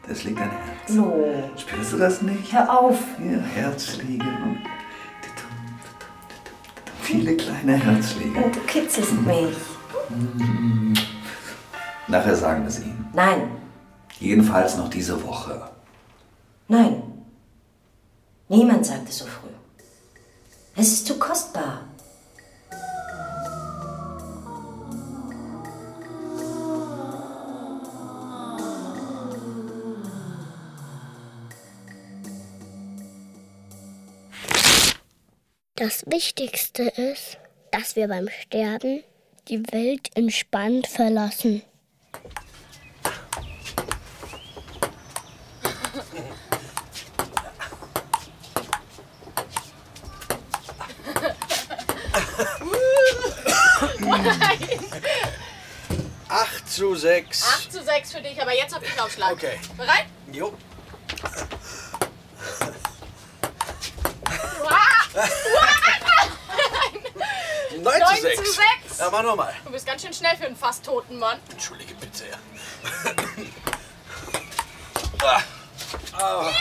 Da, 0.08 0.16
schlägt 0.16 0.40
dein 0.40 0.50
Herz. 0.50 0.90
No. 0.90 1.52
Spürst 1.58 1.94
du 1.94 1.98
das 1.98 2.22
nicht? 2.22 2.52
Hör 2.52 2.80
auf. 2.80 2.98
Hier, 3.18 3.40
Herzschläge. 3.40 4.26
Viele 7.02 7.36
kleine 7.38 7.74
Herzschläge. 7.74 8.40
Und 8.40 8.56
du 8.56 8.60
kitzelst 8.62 9.14
mich. 9.22 9.56
Nachher 12.08 12.36
sagen 12.36 12.64
wir 12.64 12.70
es 12.70 12.80
ihm. 12.80 13.06
Nein. 13.14 13.52
Jedenfalls 14.20 14.78
noch 14.78 14.90
diese 14.90 15.22
Woche. 15.24 15.70
Nein. 16.68 17.04
Niemand 18.50 18.86
sagt 18.86 19.10
es 19.10 19.20
so 19.20 19.26
früh. 19.26 19.50
Es 20.76 20.94
ist 20.94 21.08
zu 21.08 21.18
kostbar. 21.20 21.82
Das 35.84 36.04
Wichtigste 36.06 36.84
ist, 36.84 37.40
dass 37.72 37.96
wir 37.96 38.08
beim 38.08 38.30
Sterben 38.30 39.04
die 39.48 39.64
Welt 39.72 40.10
entspannt 40.14 40.86
verlassen. 40.86 41.64
Acht 56.30 56.70
zu 56.70 56.94
sechs. 56.94 57.44
8 57.44 57.72
zu 57.72 57.84
6 57.84 58.12
für 58.12 58.22
dich, 58.22 58.40
aber 58.40 58.54
jetzt 58.54 58.76
hab 58.76 58.84
ich 58.84 59.02
Aufschlag. 59.02 59.32
Okay. 59.32 59.60
Bereit? 59.76 60.06
Jo. 60.32 60.54
Neun 67.82 68.00
9 68.00 68.16
zu 68.16 68.22
sechs. 68.22 68.38
zu 68.38 68.52
6. 68.88 69.00
Ja, 69.00 69.10
mach 69.12 69.24
nochmal. 69.24 69.54
Du 69.66 69.72
bist 69.72 69.86
ganz 69.86 70.02
schön 70.02 70.14
schnell 70.14 70.36
für 70.38 70.46
einen 70.46 70.56
fast 70.56 70.86
toten 70.86 71.18
Mann. 71.18 71.40
Entschuldige 71.52 71.94
bitte. 71.96 72.26
Ja. 75.22 75.44
Ah. 76.18 76.52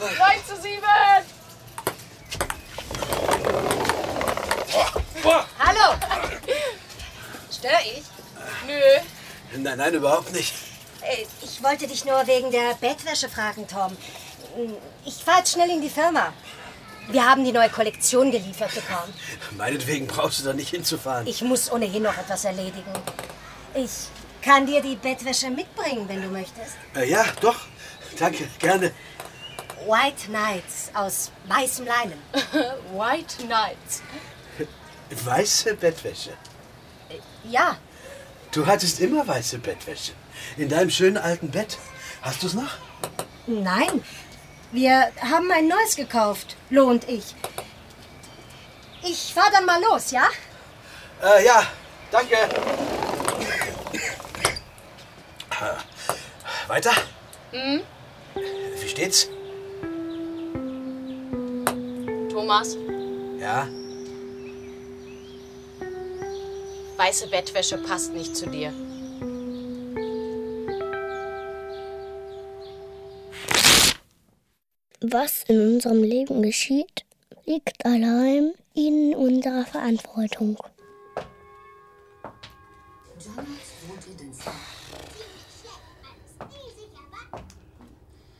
9 0.00 0.46
zu 0.46 0.56
7. 0.60 0.82
Boah. 5.22 5.46
Hallo! 5.58 5.96
Stör 7.50 7.70
ich? 7.84 8.02
Nö. 8.66 8.80
Nein, 9.58 9.78
nein, 9.78 9.94
überhaupt 9.94 10.32
nicht. 10.32 10.54
Äh, 11.02 11.26
Ich 11.42 11.62
wollte 11.62 11.86
dich 11.86 12.04
nur 12.04 12.26
wegen 12.26 12.50
der 12.50 12.74
Bettwäsche 12.80 13.28
fragen, 13.28 13.68
Tom. 13.68 13.96
Ich 15.04 15.22
fahr 15.22 15.38
jetzt 15.38 15.52
schnell 15.52 15.70
in 15.70 15.80
die 15.80 15.90
Firma. 15.90 16.32
Wir 17.10 17.28
haben 17.28 17.44
die 17.44 17.52
neue 17.52 17.68
Kollektion 17.68 18.30
geliefert 18.30 18.74
bekommen. 18.74 19.12
Meinetwegen 19.56 20.06
brauchst 20.06 20.40
du 20.40 20.44
da 20.44 20.52
nicht 20.52 20.70
hinzufahren. 20.70 21.26
Ich 21.26 21.42
muss 21.42 21.70
ohnehin 21.70 22.02
noch 22.02 22.16
etwas 22.16 22.44
erledigen. 22.44 22.92
Ich 23.74 23.90
kann 24.42 24.66
dir 24.66 24.80
die 24.80 24.96
Bettwäsche 24.96 25.50
mitbringen, 25.50 26.08
wenn 26.08 26.22
du 26.22 26.28
möchtest. 26.28 26.76
Äh, 26.94 27.10
ja, 27.10 27.24
doch. 27.40 27.56
Danke, 28.18 28.48
gerne. 28.58 28.92
White 29.86 30.30
Nights 30.30 30.90
aus 30.94 31.32
weißem 31.48 31.86
Leinen. 31.86 32.18
White 32.94 33.46
Nights. 33.46 34.02
Weiße 35.24 35.74
Bettwäsche. 35.74 36.30
Ja, 37.44 37.76
Du 38.52 38.66
hattest 38.66 39.00
immer 39.00 39.26
weiße 39.26 39.58
Bettwäsche. 39.58 40.12
In 40.58 40.68
deinem 40.68 40.90
schönen 40.90 41.16
alten 41.16 41.50
Bett. 41.50 41.78
Hast 42.20 42.42
du 42.42 42.46
es 42.48 42.54
noch? 42.54 42.70
nein. 43.46 44.04
Wir 44.72 45.12
haben 45.20 45.50
ein 45.52 45.68
neues 45.68 45.96
gekauft, 45.96 46.56
Lo 46.70 46.84
und 46.86 47.06
ich. 47.08 47.34
Ich 49.04 49.34
fahr 49.34 49.50
dann 49.52 49.66
mal 49.66 49.80
los, 49.82 50.10
ja? 50.10 50.28
Äh, 51.22 51.44
ja, 51.44 51.62
danke. 52.10 52.36
Weiter? 56.68 56.92
Hm? 57.52 57.82
Wie 58.80 58.88
steht's? 58.88 59.28
Thomas, 62.30 62.76
Ja. 63.38 63.68
weiße 66.96 67.26
Bettwäsche 67.28 67.78
passt 67.78 68.12
nicht 68.12 68.34
zu 68.36 68.46
dir. 68.48 68.72
Was 75.04 75.42
in 75.48 75.60
unserem 75.60 76.04
Leben 76.04 76.42
geschieht, 76.42 77.04
liegt 77.44 77.84
allein 77.84 78.52
in 78.72 79.16
unserer 79.16 79.64
Verantwortung. 79.64 80.56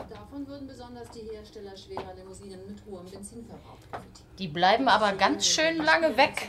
Davon 0.09 0.47
würden 0.47 0.69
besonders 0.69 1.09
die 1.11 1.35
Hersteller 1.35 1.76
schwerer 1.76 2.14
Limousinen 2.16 2.61
mit 2.69 2.78
hohem 2.88 3.11
Benzinverbrauch 3.11 3.78
profitieren. 3.90 4.28
Die 4.38 4.47
bleiben 4.49 4.87
aber 4.87 5.12
ganz 5.14 5.47
schön 5.47 5.78
lange 5.78 6.16
weg. 6.16 6.49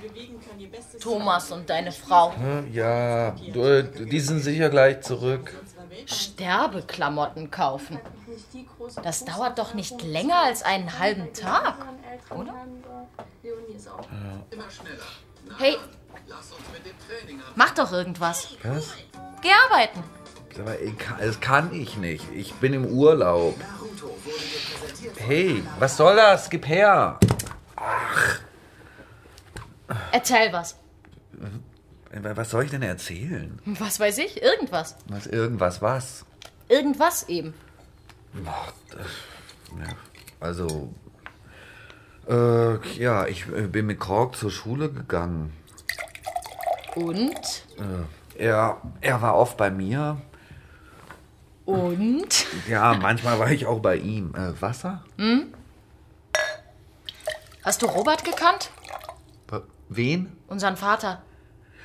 Thomas 0.99 1.51
und 1.51 1.67
deine 1.67 1.91
Frau. 1.91 2.33
Ja, 2.71 3.31
die 3.31 4.19
sind 4.19 4.41
sicher 4.41 4.69
gleich 4.69 5.01
zurück. 5.01 5.55
Sterbeklamotten 6.05 7.51
kaufen. 7.51 7.99
Das 9.03 9.25
dauert 9.25 9.59
doch 9.59 9.73
nicht 9.73 10.01
länger 10.01 10.43
als 10.43 10.63
einen 10.63 10.99
halben 10.99 11.33
Tag, 11.33 11.75
oder? 12.29 12.53
Hey, 15.57 15.77
mach 17.55 17.71
doch 17.71 17.91
irgendwas. 17.91 18.55
Was? 18.63 18.93
Geh 19.41 19.49
arbeiten. 19.69 20.03
Aber 20.59 20.75
das 21.19 21.39
kann 21.39 21.73
ich 21.73 21.97
nicht. 21.97 22.31
Ich 22.33 22.53
bin 22.55 22.73
im 22.73 22.85
Urlaub. 22.85 23.55
Hey, 25.17 25.63
was 25.79 25.97
soll 25.97 26.15
das? 26.15 26.49
Gib 26.49 26.67
her. 26.67 27.19
Erzähl 30.11 30.53
was. 30.53 30.77
Was 32.21 32.51
soll 32.51 32.65
ich 32.65 32.71
denn 32.71 32.83
erzählen? 32.83 33.59
Was 33.65 33.99
weiß 33.99 34.19
ich? 34.19 34.41
Irgendwas. 34.41 34.95
Was 35.07 35.25
irgendwas 35.25 35.81
was? 35.81 36.25
Irgendwas 36.69 37.27
eben. 37.27 37.53
Also, 40.39 40.93
äh, 42.27 42.77
ja, 42.97 43.25
ich 43.27 43.47
äh, 43.47 43.67
bin 43.67 43.87
mit 43.87 43.99
Kork 43.99 44.35
zur 44.35 44.51
Schule 44.51 44.91
gegangen. 44.91 45.53
Und? 46.95 47.65
Äh, 48.37 48.43
er, 48.43 48.81
er 49.01 49.21
war 49.21 49.35
oft 49.35 49.57
bei 49.57 49.71
mir. 49.71 50.21
Und? 51.65 52.45
Ja, 52.67 52.93
manchmal 52.93 53.39
war 53.39 53.51
ich 53.51 53.65
auch 53.65 53.79
bei 53.79 53.95
ihm. 53.95 54.33
Äh, 54.35 54.61
Wasser? 54.61 55.03
Hm? 55.17 55.53
Hast 57.63 57.81
du 57.81 57.85
Robert 57.87 58.23
gekannt? 58.23 58.69
Wen? 59.89 60.35
Unseren 60.47 60.75
Vater. 60.75 61.21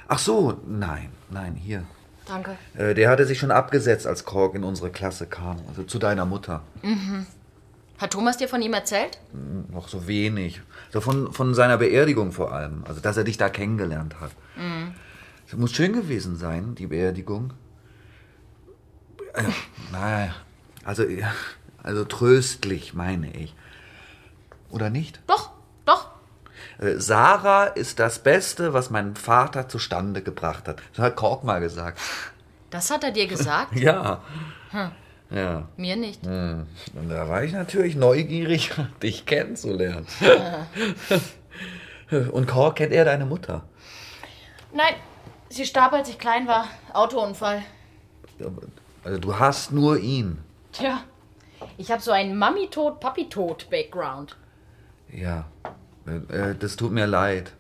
Ach 0.09 0.19
so, 0.19 0.59
nein, 0.67 1.11
nein, 1.31 1.55
hier. 1.55 1.85
Danke. 2.27 2.57
Äh, 2.75 2.95
der 2.95 3.09
hatte 3.11 3.27
sich 3.27 3.39
schon 3.39 3.51
abgesetzt, 3.51 4.07
als 4.07 4.25
Kork 4.25 4.55
in 4.55 4.65
unsere 4.65 4.91
Klasse 4.91 5.27
kam. 5.27 5.59
Also 5.69 5.83
zu 5.83 5.99
deiner 5.99 6.25
Mutter. 6.25 6.63
Mhm. 6.83 7.27
Hat 7.99 8.13
Thomas 8.13 8.37
dir 8.37 8.49
von 8.49 8.63
ihm 8.63 8.73
erzählt? 8.75 9.19
Hm, 9.33 9.67
Noch 9.73 9.89
so 9.89 10.07
wenig. 10.07 10.61
So 10.91 11.01
von, 11.01 11.33
von 11.33 11.55
seiner 11.55 11.79
Beerdigung 11.79 12.33
vor 12.33 12.53
allem. 12.53 12.85
Also, 12.87 13.01
dass 13.01 13.17
er 13.17 13.25
dich 13.25 13.37
da 13.39 13.49
kennengelernt 13.49 14.21
hat. 14.21 14.31
Mhm. 14.57 14.95
Es 15.47 15.57
muss 15.57 15.73
schön 15.73 15.93
gewesen 15.95 16.37
sein, 16.37 16.75
die 16.75 16.87
Beerdigung. 16.87 17.53
Äh, 19.35 19.45
naja, 19.93 20.35
also, 20.85 21.05
also 21.83 22.05
tröstlich, 22.05 22.95
meine 22.95 23.35
ich. 23.35 23.55
Oder 24.71 24.91
nicht? 24.91 25.21
Doch. 25.27 25.51
Äh, 26.79 26.95
Sarah 26.99 27.65
ist 27.65 27.99
das 27.99 28.21
Beste, 28.21 28.73
was 28.73 28.91
mein 28.91 29.17
Vater 29.17 29.69
zustande 29.69 30.23
gebracht 30.23 30.69
hat. 30.69 30.81
Das 30.95 31.05
hat 31.05 31.17
Kork 31.17 31.45
mal 31.45 31.61
gesagt. 31.61 31.99
Das 32.71 32.91
hat 32.91 33.05
er 33.05 33.11
dir 33.11 33.27
gesagt? 33.27 33.75
Ja. 33.79 34.23
Hm. 34.71 34.91
Ja. 35.31 35.69
Mir 35.77 35.97
nicht. 35.97 36.25
Hm. 36.25 36.67
Und 36.95 37.09
da 37.11 37.29
war 37.29 37.43
ich 37.43 37.53
natürlich 37.53 37.97
neugierig, 37.97 38.71
dich 39.03 39.27
kennenzulernen. 39.27 40.07
Und 42.33 42.47
Kork 42.47 42.77
kennt 42.77 42.93
er 42.93 43.05
deine 43.05 43.27
Mutter. 43.27 43.65
Nein, 44.73 44.95
sie 45.51 45.67
starb, 45.67 45.93
als 45.93 46.09
ich 46.09 46.19
klein 46.19 46.47
war. 46.47 46.67
Autounfall. 46.95 47.63
Also 49.05 49.19
du 49.19 49.39
hast 49.39 49.73
nur 49.73 49.99
ihn. 49.99 50.39
Tja, 50.73 51.03
ich 51.77 51.91
habe 51.91 52.01
so 52.01 52.13
einen 52.13 52.39
Mami-Tot, 52.39 53.01
Papi-Tot-Background. 53.01 54.37
Ja. 55.13 55.47
Äh, 56.29 56.55
das 56.59 56.77
tut 56.77 56.93
mir 56.93 57.07
leid. 57.07 57.53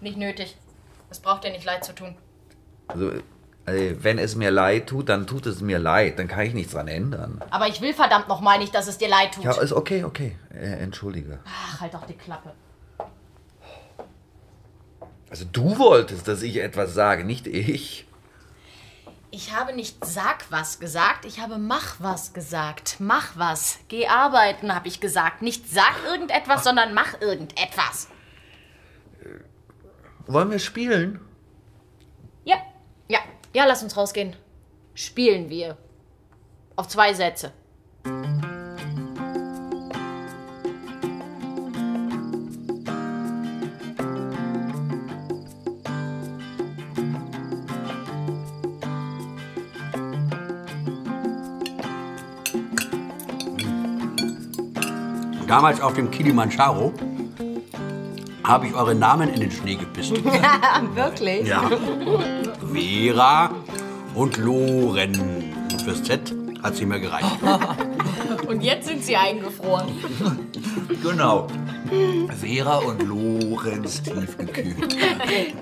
Nicht 0.00 0.16
nötig. 0.16 0.56
Es 1.10 1.20
braucht 1.20 1.44
dir 1.44 1.50
nicht 1.50 1.64
leid 1.64 1.84
zu 1.84 1.94
tun. 1.94 2.16
Also, 2.88 3.12
äh, 3.66 3.94
wenn 4.00 4.18
es 4.18 4.36
mir 4.36 4.50
leid 4.50 4.88
tut, 4.88 5.08
dann 5.08 5.26
tut 5.26 5.46
es 5.46 5.60
mir 5.60 5.78
leid. 5.78 6.18
Dann 6.18 6.28
kann 6.28 6.46
ich 6.46 6.54
nichts 6.54 6.72
dran 6.72 6.88
ändern. 6.88 7.40
Aber 7.50 7.68
ich 7.68 7.80
will 7.80 7.92
verdammt 7.92 8.28
noch 8.28 8.40
mal 8.40 8.58
nicht, 8.58 8.74
dass 8.74 8.86
es 8.86 8.98
dir 8.98 9.08
leid 9.08 9.34
tut. 9.34 9.44
Ja, 9.44 9.52
ist 9.60 9.72
okay, 9.72 10.04
okay. 10.04 10.36
Äh, 10.54 10.82
entschuldige. 10.82 11.40
Ach, 11.44 11.80
halt 11.80 11.94
doch 11.94 12.06
die 12.06 12.14
Klappe. 12.14 12.52
Also 15.28 15.44
du 15.50 15.78
wolltest, 15.78 16.28
dass 16.28 16.42
ich 16.42 16.58
etwas 16.58 16.94
sage, 16.94 17.24
nicht 17.24 17.46
ich. 17.46 18.05
Ich 19.36 19.54
habe 19.54 19.74
nicht 19.74 20.02
sag 20.02 20.50
was 20.50 20.78
gesagt, 20.80 21.26
ich 21.26 21.40
habe 21.40 21.58
mach 21.58 22.00
was 22.00 22.32
gesagt. 22.32 22.96
Mach 23.00 23.36
was. 23.36 23.78
Geh 23.88 24.06
arbeiten, 24.06 24.74
habe 24.74 24.88
ich 24.88 24.98
gesagt. 24.98 25.42
Nicht 25.42 25.68
sag 25.68 26.02
irgendetwas, 26.06 26.64
sondern 26.64 26.94
mach 26.94 27.20
irgendetwas. 27.20 28.08
Wollen 30.26 30.50
wir 30.50 30.58
spielen? 30.58 31.20
Ja, 32.44 32.56
ja, 33.08 33.18
ja, 33.52 33.66
lass 33.66 33.82
uns 33.82 33.94
rausgehen. 33.98 34.34
Spielen 34.94 35.50
wir. 35.50 35.76
Auf 36.74 36.88
zwei 36.88 37.12
Sätze. 37.12 37.52
Damals 55.46 55.80
auf 55.80 55.94
dem 55.94 56.10
Kilimanjaro 56.10 56.92
habe 58.42 58.66
ich 58.66 58.74
eure 58.74 58.94
Namen 58.94 59.28
in 59.28 59.40
den 59.40 59.50
Schnee 59.50 59.76
gepisst. 59.76 60.12
Wirklich? 60.94 61.46
Ja. 61.46 61.70
Vera 62.72 63.50
und 64.14 64.36
Loren. 64.38 65.54
Und 65.72 65.82
fürs 65.82 66.02
Z 66.02 66.34
hat 66.62 66.74
sie 66.74 66.86
mir 66.86 67.00
gereicht. 67.00 67.38
Und 68.48 68.62
jetzt 68.62 68.86
sind 68.86 69.02
sie 69.04 69.16
eingefroren. 69.16 69.88
Genau. 71.02 71.46
Vera 72.40 72.78
und 72.78 73.02
Lorenz 73.02 74.02
tiefgekühlt. 74.02 74.96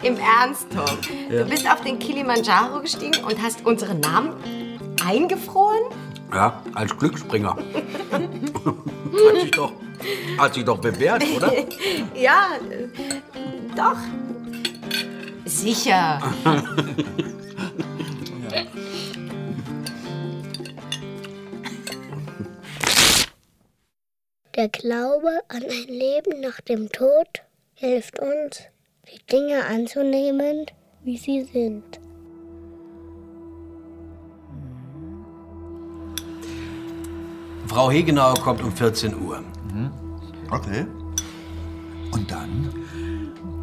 Im 0.02 0.16
Ernst, 0.16 0.66
Tom? 0.74 0.84
Du 1.30 1.44
bist 1.46 1.70
auf 1.70 1.80
den 1.82 1.98
Kilimanjaro 1.98 2.80
gestiegen 2.80 3.24
und 3.24 3.40
hast 3.42 3.64
unseren 3.64 4.00
Namen 4.00 4.32
eingefroren? 5.06 5.82
Ja, 6.32 6.62
als 6.74 6.96
Glücksspringer. 6.96 7.56
Hat, 9.14 9.40
sich 9.40 9.50
doch, 9.50 9.72
hat 10.38 10.54
sich 10.54 10.64
doch 10.64 10.78
bewährt, 10.78 11.24
oder? 11.36 11.52
ja, 12.14 12.58
doch. 13.76 13.96
Sicher. 15.44 16.20
Der 24.56 24.68
Glaube 24.68 25.40
an 25.48 25.64
ein 25.64 25.88
Leben 25.88 26.40
nach 26.40 26.60
dem 26.60 26.90
Tod 26.90 27.42
hilft 27.74 28.20
uns, 28.20 28.62
die 29.12 29.24
Dinge 29.26 29.64
anzunehmen, 29.64 30.66
wie 31.02 31.16
sie 31.18 31.42
sind. 31.42 32.00
Frau 37.74 37.90
Hegenauer 37.90 38.34
kommt 38.34 38.62
um 38.62 38.70
14 38.70 39.20
Uhr. 39.20 39.42
Okay. 40.48 40.86
Und 42.12 42.30
dann? 42.30 42.72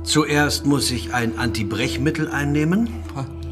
Zuerst 0.04 0.65
muss 0.65 0.91
ich 0.91 1.13
ein 1.13 1.39
Antibrechmittel 1.39 2.30
einnehmen. 2.30 2.89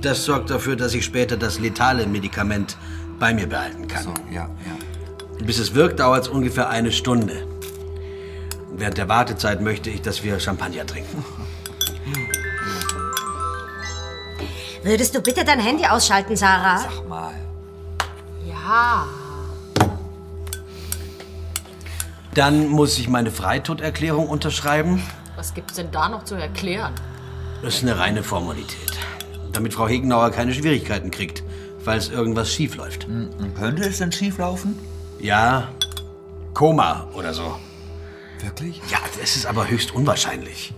Das 0.02 0.26
sorgt 0.26 0.50
dafür, 0.50 0.76
dass 0.76 0.94
ich 0.94 1.06
später 1.06 1.38
das 1.38 1.60
letale 1.60 2.06
Medikament 2.08 2.76
bei 3.20 3.34
mir 3.34 3.48
behalten 3.48 3.88
kann. 3.88 4.04
So, 4.04 4.14
ja, 4.30 4.50
ja. 4.66 5.46
Bis 5.46 5.60
es 5.60 5.74
wirkt, 5.76 6.02
dauert 6.02 6.24
es 6.24 6.28
ungefähr 6.28 6.70
eine 6.70 6.92
Stunde. 6.92 7.48
Während 8.76 8.98
der 8.98 9.08
Wartezeit 9.08 9.62
möchte 9.62 9.90
ich, 9.90 10.02
dass 10.02 10.24
wir 10.24 10.42
Champagner 10.42 10.86
trinken. 10.86 11.24
Würdest 14.84 15.16
du 15.16 15.22
bitte 15.22 15.46
dein 15.46 15.62
Handy 15.62 15.86
ausschalten, 15.86 16.36
Sarah? 16.36 16.80
Sag 16.80 17.08
mal. 17.08 17.34
Ja. 18.46 19.08
Dann 22.34 22.68
muss 22.68 22.98
ich 23.00 23.08
meine 23.10 23.32
Freitoderklärung 23.32 24.28
unterschreiben. 24.28 25.02
Was 25.36 25.54
gibt's 25.54 25.76
denn 25.76 25.92
da 25.92 26.10
noch 26.10 26.24
zu 26.24 26.36
erklären? 26.36 26.94
Das 27.62 27.76
ist 27.76 27.84
eine 27.84 27.98
reine 27.98 28.24
Formalität. 28.24 28.98
Damit 29.52 29.74
Frau 29.74 29.88
Hegenauer 29.88 30.30
keine 30.32 30.54
Schwierigkeiten 30.54 31.12
kriegt, 31.12 31.44
falls 31.84 32.10
irgendwas 32.10 32.54
schief 32.54 32.76
läuft. 32.76 33.08
Könnte 33.56 33.84
es 33.84 33.98
denn 33.98 34.12
schief 34.12 34.38
laufen? 34.38 34.78
Ja, 35.20 35.70
Koma 36.54 37.08
oder 37.14 37.34
so. 37.34 37.58
Wirklich? 38.42 38.82
Ja, 38.90 39.00
das 39.20 39.36
ist 39.36 39.46
aber 39.46 39.68
höchst 39.68 39.94
unwahrscheinlich. 39.94 40.74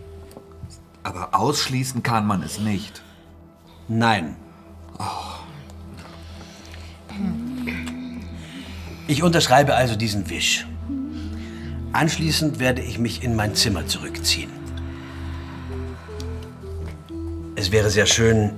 Aber 1.03 1.35
ausschließen 1.35 2.01
kann 2.01 2.25
man 2.25 2.41
es 2.43 2.59
nicht. 2.59 3.01
Nein. 3.87 4.35
Ich 9.07 9.21
unterschreibe 9.21 9.75
also 9.75 9.95
diesen 9.95 10.29
Wisch. 10.29 10.65
Anschließend 11.93 12.59
werde 12.59 12.81
ich 12.81 12.99
mich 12.99 13.23
in 13.23 13.35
mein 13.35 13.53
Zimmer 13.55 13.85
zurückziehen. 13.85 14.49
Es 17.55 17.71
wäre 17.71 17.89
sehr 17.89 18.05
schön, 18.05 18.51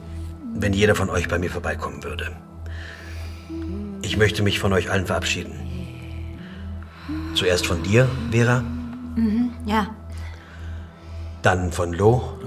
wenn 0.56 0.74
jeder 0.74 0.96
von 0.96 1.10
euch 1.10 1.28
bei 1.28 1.39
mir 1.39 1.50
vorbeikommen 1.50 2.04
würde. 2.04 2.32
Ich 4.02 4.17
möchte 4.17 4.43
mich 4.43 4.60
von 4.60 4.72
euch 4.74 4.91
allen 4.91 5.06
verabschieden. 5.08 5.54
Zuerst 7.34 7.65
von 7.65 7.82
dir, 7.84 8.08
Vera, 8.32 8.62
Mhm, 9.15 9.52
ja. 9.65 9.88
dann 11.41 11.72
von 11.72 11.93
Lo. 11.93 12.38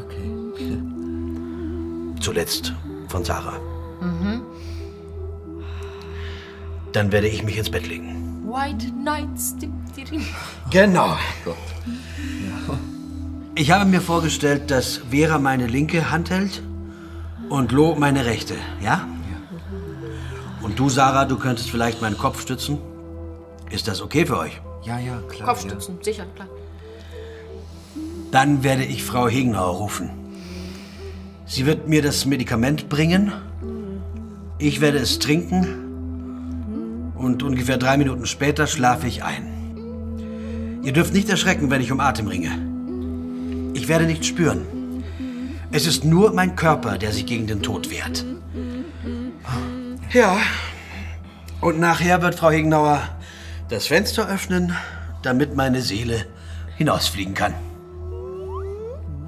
Zuletzt 2.20 2.72
von 3.08 3.24
Sarah. 3.24 3.58
Mhm. 4.00 4.42
Dann 6.92 7.12
werde 7.12 7.28
ich 7.28 7.42
mich 7.42 7.58
ins 7.58 7.70
Bett 7.70 7.86
legen. 7.86 8.25
White 8.56 8.86
Nights. 9.04 9.54
dim, 9.58 9.70
dim. 9.94 10.24
Genau. 10.70 11.14
Ich 13.54 13.70
habe 13.70 13.84
mir 13.84 14.00
vorgestellt, 14.00 14.70
dass 14.70 15.02
Vera 15.10 15.38
meine 15.38 15.66
linke 15.66 16.10
Hand 16.10 16.30
hält 16.30 16.62
und 17.50 17.70
Lo 17.70 17.96
meine 17.96 18.24
rechte, 18.24 18.54
ja? 18.82 19.06
Und 20.62 20.78
du, 20.78 20.88
Sarah, 20.88 21.26
du 21.26 21.36
könntest 21.36 21.70
vielleicht 21.70 22.00
meinen 22.00 22.16
Kopf 22.16 22.40
stützen? 22.40 22.78
Ist 23.70 23.88
das 23.88 24.00
okay 24.00 24.24
für 24.24 24.38
euch? 24.38 24.58
Ja, 24.84 24.98
ja, 24.98 25.20
klar. 25.28 25.48
Kopfstützen, 25.48 25.98
sicher, 26.00 26.24
klar. 26.34 26.48
Dann 28.30 28.64
werde 28.64 28.84
ich 28.84 29.04
Frau 29.04 29.28
Hegenauer 29.28 29.76
rufen. 29.76 30.08
Sie 31.44 31.66
wird 31.66 31.88
mir 31.88 32.00
das 32.00 32.24
Medikament 32.24 32.88
bringen. 32.88 33.32
Ich 34.58 34.80
werde 34.80 34.98
es 34.98 35.18
trinken. 35.18 35.85
Und 37.16 37.42
ungefähr 37.42 37.78
drei 37.78 37.96
Minuten 37.96 38.26
später 38.26 38.66
schlafe 38.66 39.06
ich 39.06 39.24
ein. 39.24 40.80
Ihr 40.82 40.92
dürft 40.92 41.14
nicht 41.14 41.28
erschrecken, 41.28 41.70
wenn 41.70 41.80
ich 41.80 41.90
um 41.90 42.00
Atem 42.00 42.28
ringe. 42.28 42.50
Ich 43.74 43.88
werde 43.88 44.06
nichts 44.06 44.26
spüren. 44.26 45.02
Es 45.72 45.86
ist 45.86 46.04
nur 46.04 46.32
mein 46.32 46.56
Körper, 46.56 46.98
der 46.98 47.12
sich 47.12 47.26
gegen 47.26 47.46
den 47.46 47.62
Tod 47.62 47.90
wehrt. 47.90 48.24
Ja. 50.12 50.38
Und 51.60 51.80
nachher 51.80 52.22
wird 52.22 52.36
Frau 52.36 52.50
Hegenauer 52.50 53.02
das 53.68 53.88
Fenster 53.88 54.28
öffnen, 54.28 54.74
damit 55.22 55.56
meine 55.56 55.82
Seele 55.82 56.26
hinausfliegen 56.76 57.34
kann. 57.34 57.54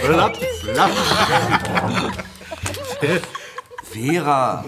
Flapp, 0.00 0.36
flapp. 0.62 0.90
Vera. 3.92 4.64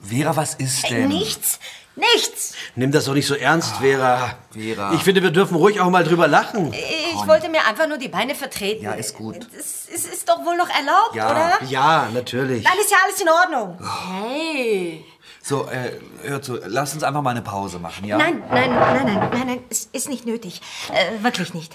Vera, 0.00 0.36
was 0.36 0.54
ist 0.54 0.88
denn? 0.90 1.08
Nichts, 1.08 1.58
nichts. 1.96 2.52
Nimm 2.76 2.92
das 2.92 3.06
doch 3.06 3.14
nicht 3.14 3.26
so 3.26 3.34
ernst, 3.34 3.76
Vera. 3.76 4.34
Vera. 4.52 4.92
Ich 4.94 5.02
finde, 5.02 5.22
wir 5.22 5.30
dürfen 5.30 5.56
ruhig 5.56 5.80
auch 5.80 5.90
mal 5.90 6.04
drüber 6.04 6.28
lachen. 6.28 6.72
Ich 6.72 7.26
wollte 7.26 7.48
mir 7.48 7.64
einfach 7.66 7.88
nur 7.88 7.98
die 7.98 8.08
Beine 8.08 8.34
vertreten. 8.34 8.84
Ja, 8.84 8.92
ist 8.92 9.14
gut. 9.16 9.48
Es, 9.58 9.88
es 9.92 10.04
ist 10.06 10.28
doch 10.28 10.44
wohl 10.44 10.56
noch 10.56 10.68
erlaubt, 10.68 11.14
Ja. 11.14 11.30
oder? 11.30 11.58
Ja, 11.68 12.08
natürlich. 12.12 12.62
Dann 12.64 12.78
ist 12.78 12.90
ja 12.90 12.98
alles 13.04 13.20
in 13.20 13.28
Ordnung. 13.28 13.78
Hey. 14.22 15.04
So, 15.48 15.68
äh, 15.68 16.00
hör 16.24 16.42
zu, 16.42 16.56
lass 16.66 16.92
uns 16.94 17.04
einfach 17.04 17.22
mal 17.22 17.30
eine 17.30 17.40
Pause 17.40 17.78
machen, 17.78 18.04
ja? 18.04 18.18
Nein, 18.18 18.42
nein, 18.50 18.68
nein, 18.68 19.06
nein, 19.06 19.30
nein, 19.30 19.46
nein, 19.46 19.60
es 19.70 19.88
ist 19.92 20.08
nicht 20.08 20.26
nötig. 20.26 20.60
Äh, 20.92 21.22
wirklich 21.22 21.54
nicht. 21.54 21.72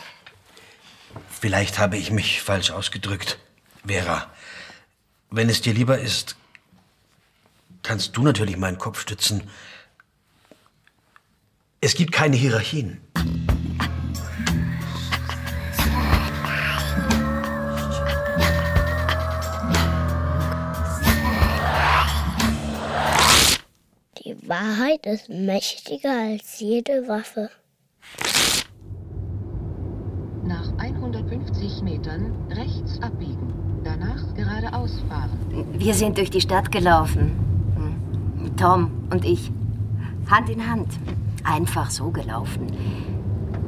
Vielleicht 1.29 1.79
habe 1.79 1.95
ich 1.95 2.11
mich 2.11 2.41
falsch 2.41 2.71
ausgedrückt. 2.71 3.39
Vera, 3.87 4.29
wenn 5.29 5.47
es 5.47 5.61
dir 5.61 5.73
lieber 5.73 5.99
ist, 5.99 6.35
kannst 7.81 8.17
du 8.17 8.23
natürlich 8.23 8.57
meinen 8.57 8.77
Kopf 8.77 8.99
stützen. 8.99 9.49
Es 11.79 11.93
gibt 11.93 12.11
keine 12.11 12.35
Hierarchien. 12.35 12.99
Wahrheit 24.51 25.05
ist 25.05 25.29
mächtiger 25.29 26.11
als 26.11 26.59
jede 26.59 27.07
Waffe. 27.07 27.49
Nach 30.43 30.77
150 30.77 31.31
50 31.31 31.83
Metern 31.83 32.33
rechts 32.49 33.01
abbiegen. 33.01 33.53
Danach 33.85 34.33
geradeaus 34.35 35.01
fahren. 35.07 35.31
Wir 35.71 35.93
sind 35.93 36.17
durch 36.17 36.29
die 36.29 36.41
Stadt 36.41 36.69
gelaufen. 36.69 37.31
Tom 38.57 38.91
und 39.09 39.23
ich. 39.23 39.49
Hand 40.29 40.49
in 40.49 40.69
Hand. 40.69 40.89
Einfach 41.45 41.89
so 41.89 42.11
gelaufen. 42.11 42.67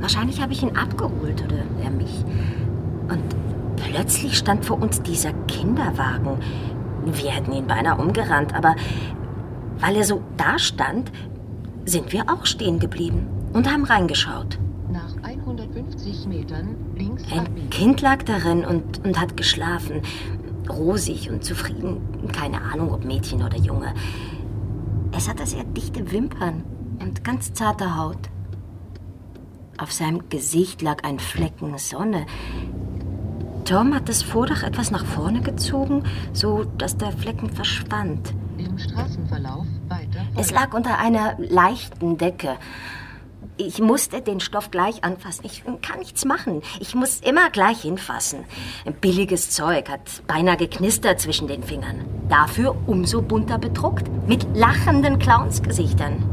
Wahrscheinlich 0.01 0.41
habe 0.41 0.51
ich 0.51 0.63
ihn 0.63 0.75
abgeholt 0.75 1.41
oder 1.45 1.63
er 1.81 1.91
mich. 1.91 2.25
Und 3.07 3.23
plötzlich 3.77 4.37
stand 4.37 4.65
vor 4.65 4.81
uns 4.81 5.01
dieser 5.01 5.31
Kinderwagen. 5.47 6.37
Wir 7.05 7.31
hätten 7.31 7.53
ihn 7.53 7.67
beinahe 7.67 7.97
umgerannt, 7.97 8.53
aber 8.53 8.75
weil 9.83 9.97
er 9.97 10.05
so 10.05 10.21
da 10.37 10.57
stand, 10.57 11.11
sind 11.85 12.13
wir 12.13 12.29
auch 12.29 12.45
stehen 12.45 12.79
geblieben 12.79 13.27
und 13.51 13.69
haben 13.69 13.83
reingeschaut. 13.83 14.57
Nach 14.89 15.13
150 15.21 16.25
Metern 16.25 16.77
links 16.95 17.23
Ein 17.29 17.39
abbiegen. 17.39 17.69
Kind 17.69 18.01
lag 18.01 18.23
darin 18.23 18.63
und, 18.63 19.03
und 19.05 19.19
hat 19.19 19.35
geschlafen. 19.35 20.01
Rosig 20.69 21.29
und 21.29 21.43
zufrieden. 21.43 21.99
Keine 22.31 22.61
Ahnung, 22.61 22.93
ob 22.93 23.03
Mädchen 23.03 23.43
oder 23.43 23.57
Junge. 23.57 23.93
Es 25.11 25.27
hatte 25.27 25.45
sehr 25.45 25.65
dichte 25.65 26.13
Wimpern 26.13 26.63
und 27.01 27.25
ganz 27.25 27.51
zarte 27.51 27.97
Haut. 27.97 28.29
Auf 29.77 29.91
seinem 29.91 30.29
Gesicht 30.29 30.81
lag 30.81 31.03
ein 31.03 31.19
Flecken 31.19 31.77
Sonne. 31.77 32.25
Tom 33.65 33.93
hat 33.93 34.07
das 34.07 34.23
Vordach 34.23 34.63
etwas 34.63 34.91
nach 34.91 35.05
vorne 35.05 35.41
gezogen, 35.41 36.03
so 36.31 36.63
dass 36.77 36.95
der 36.95 37.11
Flecken 37.11 37.49
verschwand. 37.49 38.33
Im 38.57 38.77
Straßenverlauf 38.77 39.65
Es 40.35 40.51
lag 40.51 40.73
unter 40.73 40.97
einer 40.97 41.35
leichten 41.37 42.17
Decke. 42.17 42.57
Ich 43.57 43.79
musste 43.79 44.21
den 44.21 44.39
Stoff 44.39 44.71
gleich 44.71 45.03
anfassen. 45.03 45.45
Ich 45.45 45.63
kann 45.83 45.99
nichts 45.99 46.25
machen. 46.25 46.63
Ich 46.79 46.95
muss 46.95 47.19
immer 47.19 47.51
gleich 47.51 47.81
hinfassen. 47.81 48.45
Billiges 48.99 49.51
Zeug 49.51 49.89
hat 49.89 50.25
beinahe 50.25 50.57
geknistert 50.57 51.19
zwischen 51.19 51.47
den 51.47 51.61
Fingern. 51.61 52.03
Dafür 52.29 52.75
umso 52.87 53.21
bunter 53.21 53.59
bedruckt. 53.59 54.09
Mit 54.27 54.47
lachenden 54.55 55.19
Clownsgesichtern. 55.19 56.23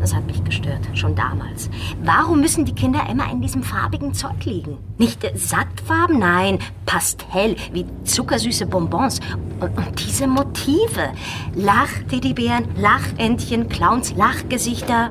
Das 0.00 0.14
hat 0.14 0.26
mich 0.26 0.42
gestört, 0.44 0.80
schon 0.94 1.14
damals. 1.14 1.68
Warum 2.04 2.40
müssen 2.40 2.64
die 2.64 2.74
Kinder 2.74 3.00
immer 3.10 3.30
in 3.30 3.40
diesem 3.40 3.62
farbigen 3.62 4.14
Zeug 4.14 4.44
liegen? 4.44 4.78
Nicht 4.96 5.24
äh, 5.24 5.36
Sattfarben, 5.36 6.18
nein, 6.20 6.58
Pastell, 6.86 7.56
wie 7.72 7.84
zuckersüße 8.04 8.66
Bonbons. 8.66 9.20
Und, 9.60 9.76
und 9.76 9.98
diese 10.06 10.26
Motive. 10.26 11.10
Lach-Teddybären, 11.54 12.64
Lachentchen, 12.76 13.68
Clowns, 13.68 14.14
Lachgesichter. 14.14 15.10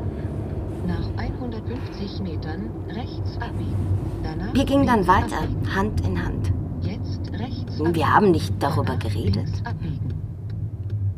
Nach 0.87 1.21
150 1.21 2.21
Metern 2.21 2.69
rechts 2.87 3.35
abbiegen. 3.41 3.75
Danach 4.23 4.53
Wir 4.53 4.65
gingen 4.65 4.87
dann 4.87 5.05
weiter, 5.05 5.39
abbiegen. 5.39 5.75
Hand 5.75 6.01
in 6.07 6.23
Hand. 6.23 6.51
Jetzt 6.81 7.31
rechts 7.33 7.79
Wir 7.93 8.13
haben 8.13 8.31
nicht 8.31 8.53
darüber 8.59 8.95
geredet. 8.95 9.35
links 9.35 9.61
abbiegen. 9.65 10.13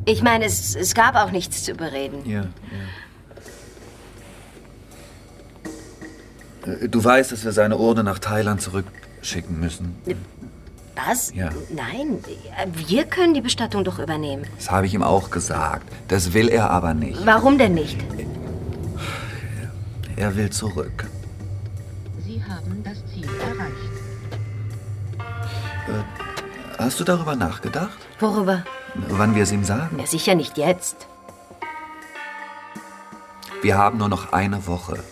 Ich 0.06 0.24
meine, 0.24 0.46
es, 0.46 0.76
es 0.76 0.96
gab 0.96 1.16
auch 1.16 1.32
nichts 1.32 1.64
zu 1.64 1.76
bereden. 1.76 2.28
Ja, 2.28 2.42
ja. 2.42 2.48
Du 6.65 7.04
weißt, 7.04 7.32
dass 7.32 7.43
wir 7.45 7.52
seine 7.52 7.78
Urne 7.78 8.04
nach 8.04 8.19
Thailand 8.19 8.62
zurückschicken 8.62 9.60
müssen. 9.60 9.95
Was? 11.08 11.34
Ja. 11.34 11.50
Nein, 11.69 12.19
wir 12.74 13.06
können 13.06 13.34
die 13.34 13.41
Bestattung 13.41 13.84
doch 13.84 14.00
übernehmen. 14.00 14.45
Das 14.58 14.69
habe 14.69 14.86
ich 14.86 14.93
ihm 14.93 15.04
auch 15.04 15.30
gesagt. 15.30 15.88
Das 16.10 16.34
will 16.34 16.50
er 16.50 16.69
aber 16.69 16.93
nicht. 16.93 17.26
Warum 17.26 17.58
denn 17.58 17.74
nicht? 17.74 17.98
Er 20.17 20.36
will 20.36 20.50
zurück. 20.50 21.08
Sie 22.26 22.43
haben 22.43 22.84
das 22.84 22.98
Ziel 23.06 23.26
erreicht. 23.39 23.74
Hast 26.78 27.00
du 27.00 27.04
darüber 27.06 27.36
nachgedacht? 27.36 27.98
Worüber? 28.19 28.63
Wann 29.08 29.36
wir 29.36 29.43
es 29.43 29.52
ihm 29.52 29.63
sagen? 29.63 29.98
Ja, 30.00 30.06
sicher 30.06 30.36
nicht 30.36 30.58
jetzt. 30.58 31.08
Wir 33.62 33.78
haben 33.78 33.98
nur 33.98 34.10
noch 34.10 34.34
eine 34.34 34.67
Woche. 34.67 35.04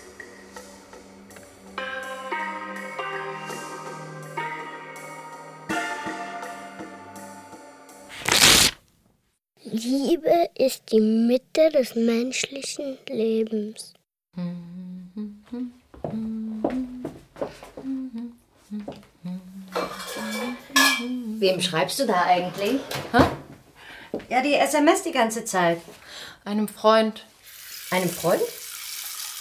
Die 10.91 10.99
Mitte 10.99 11.69
des 11.69 11.95
menschlichen 11.95 12.97
Lebens. 13.09 13.93
Wem 21.39 21.61
schreibst 21.61 21.99
du 21.99 22.05
da 22.05 22.23
eigentlich? 22.23 22.81
Ja, 24.29 24.41
die 24.41 24.55
SMS 24.55 25.03
die 25.03 25.11
ganze 25.11 25.45
Zeit. 25.45 25.81
Einem 26.43 26.67
Freund. 26.67 27.25
Einem 27.91 28.09
Freund? 28.09 28.41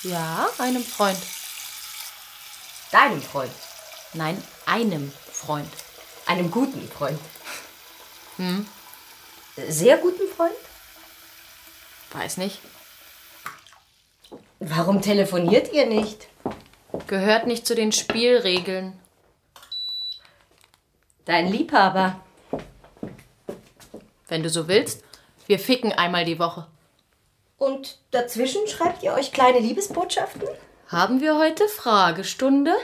Ja, 0.03 0.49
einem 0.59 0.85
Freund. 0.85 1.19
Deinem 2.93 3.21
Freund. 3.21 3.51
Nein, 4.13 4.41
einem 4.67 5.13
Freund. 5.33 5.69
Einem 6.27 6.51
guten 6.51 6.89
Freund. 6.89 7.19
Hm, 8.37 8.67
Sehr 9.69 9.97
guten 9.99 10.29
Freund? 10.29 10.55
Weiß 12.17 12.39
nicht. 12.39 12.59
Warum 14.59 15.03
telefoniert 15.03 15.73
ihr 15.73 15.87
nicht? 15.87 16.29
Gehört 17.07 17.47
nicht 17.47 17.67
zu 17.67 17.75
den 17.75 17.93
Spielregeln. 17.93 18.99
Dein 21.25 21.51
Liebhaber. 21.51 22.21
Wenn 24.29 24.43
du 24.43 24.49
so 24.49 24.67
willst, 24.67 25.05
wir 25.47 25.59
ficken 25.59 25.93
einmal 25.93 26.25
die 26.25 26.39
Woche. 26.39 26.67
Und 27.59 27.99
dazwischen 28.11 28.67
schreibt 28.67 29.03
ihr 29.03 29.13
euch 29.13 29.33
kleine 29.33 29.61
Liebesbotschaften? 29.61 30.49
Haben 30.89 31.21
wir 31.21 31.39
heute 31.39 31.69
Fragestunde? 31.69 32.75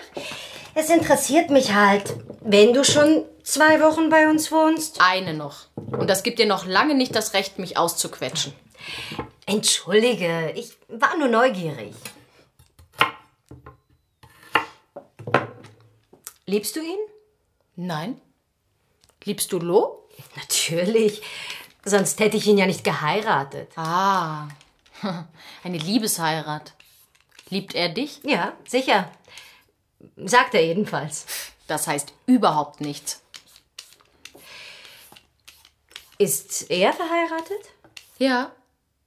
Es 0.74 0.88
interessiert 0.88 1.50
mich 1.50 1.74
halt, 1.74 2.16
wenn 2.40 2.72
du 2.72 2.84
schon 2.84 3.24
zwei 3.42 3.80
Wochen 3.80 4.08
bei 4.08 4.28
uns 4.28 4.50
wohnst. 4.50 5.00
Eine 5.00 5.34
noch. 5.34 5.66
Und 5.74 6.08
das 6.08 6.22
gibt 6.22 6.38
dir 6.38 6.46
noch 6.46 6.66
lange 6.66 6.94
nicht 6.94 7.14
das 7.14 7.34
Recht, 7.34 7.58
mich 7.58 7.76
auszuquetschen. 7.76 8.54
Entschuldige, 9.46 10.52
ich 10.54 10.76
war 10.88 11.16
nur 11.16 11.28
neugierig. 11.28 11.94
Liebst 16.46 16.76
du 16.76 16.80
ihn? 16.80 16.98
Nein. 17.76 18.20
Liebst 19.24 19.52
du 19.52 19.58
Lo? 19.58 20.08
Natürlich. 20.36 21.22
Sonst 21.84 22.20
hätte 22.20 22.36
ich 22.36 22.46
ihn 22.46 22.58
ja 22.58 22.66
nicht 22.66 22.84
geheiratet. 22.84 23.72
Ah, 23.76 24.48
eine 25.64 25.78
Liebesheirat. 25.78 26.74
Liebt 27.48 27.74
er 27.74 27.88
dich? 27.88 28.20
Ja, 28.22 28.54
sicher. 28.66 29.10
Sagt 30.16 30.54
er 30.54 30.64
jedenfalls. 30.64 31.26
Das 31.66 31.86
heißt 31.86 32.12
überhaupt 32.26 32.80
nichts. 32.80 33.22
Ist 36.18 36.70
er 36.70 36.92
verheiratet? 36.92 37.60
Ja, 38.18 38.52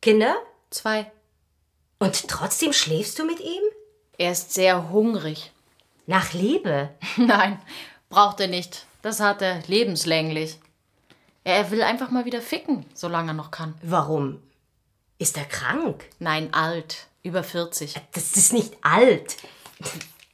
Kinder? 0.05 0.37
zwei. 0.69 1.11
Und 1.97 2.27
trotzdem 2.27 2.73
schläfst 2.73 3.17
du 3.17 3.25
mit 3.25 3.39
ihm? 3.39 3.63
Er 4.19 4.33
ist 4.33 4.53
sehr 4.53 4.91
hungrig. 4.91 5.51
Nach 6.05 6.31
Liebe? 6.31 6.89
Nein, 7.17 7.59
braucht 8.09 8.39
er 8.39 8.47
nicht. 8.47 8.85
Das 9.01 9.19
hat 9.19 9.41
er 9.41 9.63
lebenslänglich. 9.65 10.59
Er 11.43 11.71
will 11.71 11.81
einfach 11.81 12.11
mal 12.11 12.25
wieder 12.25 12.43
ficken, 12.43 12.85
solange 12.93 13.31
er 13.31 13.33
noch 13.33 13.49
kann. 13.49 13.73
Warum? 13.81 14.43
Ist 15.17 15.37
er 15.37 15.45
krank? 15.45 16.07
Nein, 16.19 16.53
alt. 16.53 17.07
Über 17.23 17.41
40. 17.43 17.95
Das 18.11 18.33
ist 18.33 18.53
nicht 18.53 18.77
alt. 18.83 19.37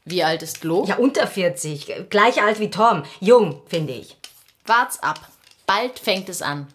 Wie 0.04 0.22
alt 0.22 0.44
ist 0.44 0.66
Lo? 0.66 0.84
Ja, 0.84 0.98
unter 0.98 1.28
40. 1.28 2.10
Gleich 2.10 2.42
alt 2.42 2.60
wie 2.60 2.72
Tom. 2.72 3.04
Jung, 3.22 3.62
finde 3.68 3.94
ich. 3.94 4.18
Wart's 4.66 5.02
ab. 5.02 5.30
Bald 5.66 5.98
fängt 5.98 6.28
es 6.28 6.42
an. 6.42 6.68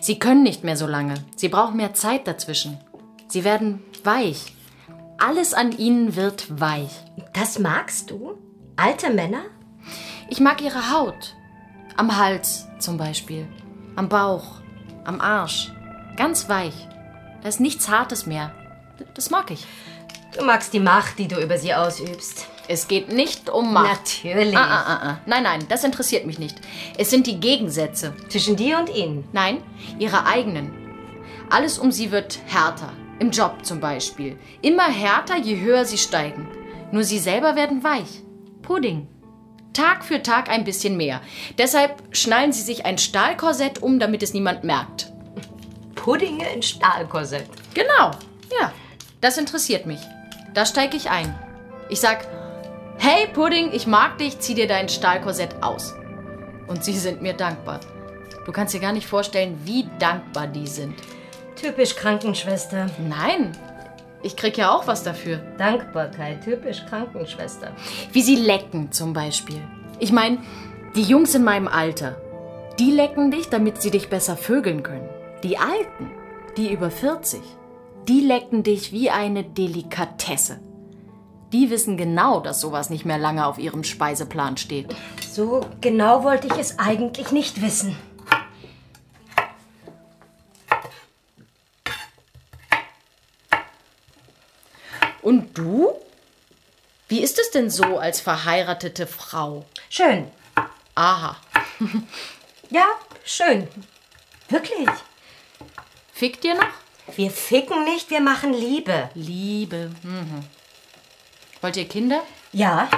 Sie 0.00 0.18
können 0.18 0.42
nicht 0.42 0.64
mehr 0.64 0.76
so 0.76 0.86
lange. 0.86 1.14
Sie 1.36 1.48
brauchen 1.48 1.76
mehr 1.76 1.94
Zeit 1.94 2.26
dazwischen. 2.26 2.78
Sie 3.28 3.44
werden 3.44 3.82
weich. 4.04 4.52
Alles 5.18 5.52
an 5.52 5.72
ihnen 5.72 6.16
wird 6.16 6.60
weich. 6.60 6.90
Das 7.32 7.58
magst 7.58 8.10
du? 8.10 8.38
Alte 8.76 9.10
Männer? 9.10 9.42
Ich 10.30 10.40
mag 10.40 10.62
ihre 10.62 10.92
Haut. 10.92 11.34
Am 11.96 12.16
Hals 12.16 12.66
zum 12.78 12.96
Beispiel. 12.96 13.46
Am 13.96 14.08
Bauch. 14.08 14.60
Am 15.04 15.20
Arsch. 15.20 15.72
Ganz 16.16 16.48
weich. 16.48 16.74
Da 17.42 17.48
ist 17.48 17.60
nichts 17.60 17.88
Hartes 17.88 18.26
mehr. 18.26 18.52
Das 19.14 19.30
mag 19.30 19.50
ich. 19.50 19.66
Du 20.36 20.44
magst 20.44 20.72
die 20.72 20.80
Macht, 20.80 21.18
die 21.18 21.28
du 21.28 21.40
über 21.40 21.58
sie 21.58 21.74
ausübst. 21.74 22.46
Es 22.70 22.86
geht 22.86 23.10
nicht 23.10 23.48
um 23.48 23.72
Macht. 23.72 24.22
Natürlich. 24.22 24.56
Ah, 24.56 24.60
ah, 24.60 24.84
ah, 24.86 25.08
ah. 25.08 25.20
Nein, 25.24 25.42
nein, 25.42 25.64
das 25.70 25.84
interessiert 25.84 26.26
mich 26.26 26.38
nicht. 26.38 26.56
Es 26.98 27.08
sind 27.08 27.26
die 27.26 27.40
Gegensätze. 27.40 28.14
Zwischen 28.28 28.56
dir 28.56 28.78
und 28.78 28.94
ihnen? 28.94 29.24
Nein, 29.32 29.62
ihre 29.98 30.26
eigenen. 30.26 30.70
Alles 31.48 31.78
um 31.78 31.90
sie 31.90 32.10
wird 32.10 32.38
härter. 32.46 32.92
Im 33.20 33.30
Job 33.30 33.64
zum 33.64 33.80
Beispiel. 33.80 34.38
Immer 34.60 34.88
härter, 34.88 35.38
je 35.38 35.58
höher 35.58 35.86
sie 35.86 35.96
steigen. 35.96 36.46
Nur 36.92 37.04
sie 37.04 37.18
selber 37.18 37.56
werden 37.56 37.82
weich. 37.82 38.22
Pudding. 38.60 39.08
Tag 39.72 40.04
für 40.04 40.22
Tag 40.22 40.50
ein 40.50 40.64
bisschen 40.64 40.98
mehr. 40.98 41.22
Deshalb 41.56 42.02
schnallen 42.10 42.52
sie 42.52 42.62
sich 42.62 42.84
ein 42.84 42.98
Stahlkorsett 42.98 43.82
um, 43.82 43.98
damit 43.98 44.22
es 44.22 44.34
niemand 44.34 44.62
merkt. 44.62 45.10
Puddinge 45.94 46.46
in 46.52 46.62
Stahlkorsett. 46.62 47.48
Genau, 47.72 48.10
ja. 48.60 48.72
Das 49.22 49.38
interessiert 49.38 49.86
mich. 49.86 50.00
Da 50.52 50.66
steige 50.66 50.96
ich 50.96 51.10
ein. 51.10 51.34
Ich 51.88 52.00
sag, 52.00 52.26
hey 53.08 53.26
Pudding, 53.26 53.70
ich 53.72 53.86
mag 53.86 54.18
dich, 54.18 54.38
zieh 54.38 54.54
dir 54.54 54.68
dein 54.68 54.90
Stahlkorsett 54.90 55.62
aus. 55.62 55.94
Und 56.66 56.84
sie 56.84 56.92
sind 56.92 57.22
mir 57.22 57.32
dankbar. 57.32 57.80
Du 58.44 58.52
kannst 58.52 58.74
dir 58.74 58.80
gar 58.80 58.92
nicht 58.92 59.06
vorstellen, 59.06 59.58
wie 59.64 59.88
dankbar 59.98 60.46
die 60.46 60.66
sind. 60.66 60.94
Typisch 61.56 61.96
Krankenschwester. 61.96 62.90
Nein, 63.08 63.56
ich 64.22 64.36
krieg 64.36 64.58
ja 64.58 64.70
auch 64.70 64.86
was 64.86 65.04
dafür. 65.04 65.38
Dankbarkeit, 65.56 66.44
typisch 66.44 66.84
Krankenschwester. 66.86 67.72
Wie 68.12 68.20
sie 68.20 68.36
lecken 68.36 68.92
zum 68.92 69.14
Beispiel. 69.14 69.62
Ich 69.98 70.12
meine, 70.12 70.40
die 70.94 71.02
Jungs 71.02 71.34
in 71.34 71.44
meinem 71.44 71.66
Alter, 71.66 72.20
die 72.78 72.90
lecken 72.90 73.30
dich, 73.30 73.48
damit 73.48 73.80
sie 73.80 73.90
dich 73.90 74.10
besser 74.10 74.36
vögeln 74.36 74.82
können. 74.82 75.08
Die 75.42 75.56
Alten, 75.56 76.10
die 76.58 76.70
über 76.70 76.90
40, 76.90 77.40
die 78.06 78.20
lecken 78.20 78.64
dich 78.64 78.92
wie 78.92 79.08
eine 79.08 79.44
Delikatesse. 79.44 80.60
Die 81.52 81.70
wissen 81.70 81.96
genau, 81.96 82.40
dass 82.40 82.60
sowas 82.60 82.90
nicht 82.90 83.06
mehr 83.06 83.18
lange 83.18 83.46
auf 83.46 83.58
ihrem 83.58 83.84
Speiseplan 83.84 84.56
steht. 84.58 84.94
So 85.30 85.66
genau 85.80 86.22
wollte 86.24 86.46
ich 86.48 86.58
es 86.58 86.78
eigentlich 86.78 87.32
nicht 87.32 87.62
wissen. 87.62 87.96
Und 95.22 95.56
du? 95.56 95.94
Wie 97.08 97.22
ist 97.22 97.38
es 97.38 97.50
denn 97.50 97.70
so 97.70 97.98
als 97.98 98.20
verheiratete 98.20 99.06
Frau? 99.06 99.64
Schön. 99.88 100.30
Aha. 100.94 101.36
Ja, 102.70 102.84
schön. 103.24 103.66
Wirklich. 104.50 104.90
Fickt 106.12 106.44
ihr 106.44 106.54
noch? 106.54 106.68
Wir 107.16 107.30
ficken 107.30 107.84
nicht, 107.84 108.10
wir 108.10 108.20
machen 108.20 108.52
Liebe. 108.52 109.08
Liebe. 109.14 109.90
Mhm. 110.02 110.44
Wollt 111.60 111.76
ihr 111.76 111.88
Kinder? 111.88 112.22
Ja, 112.52 112.88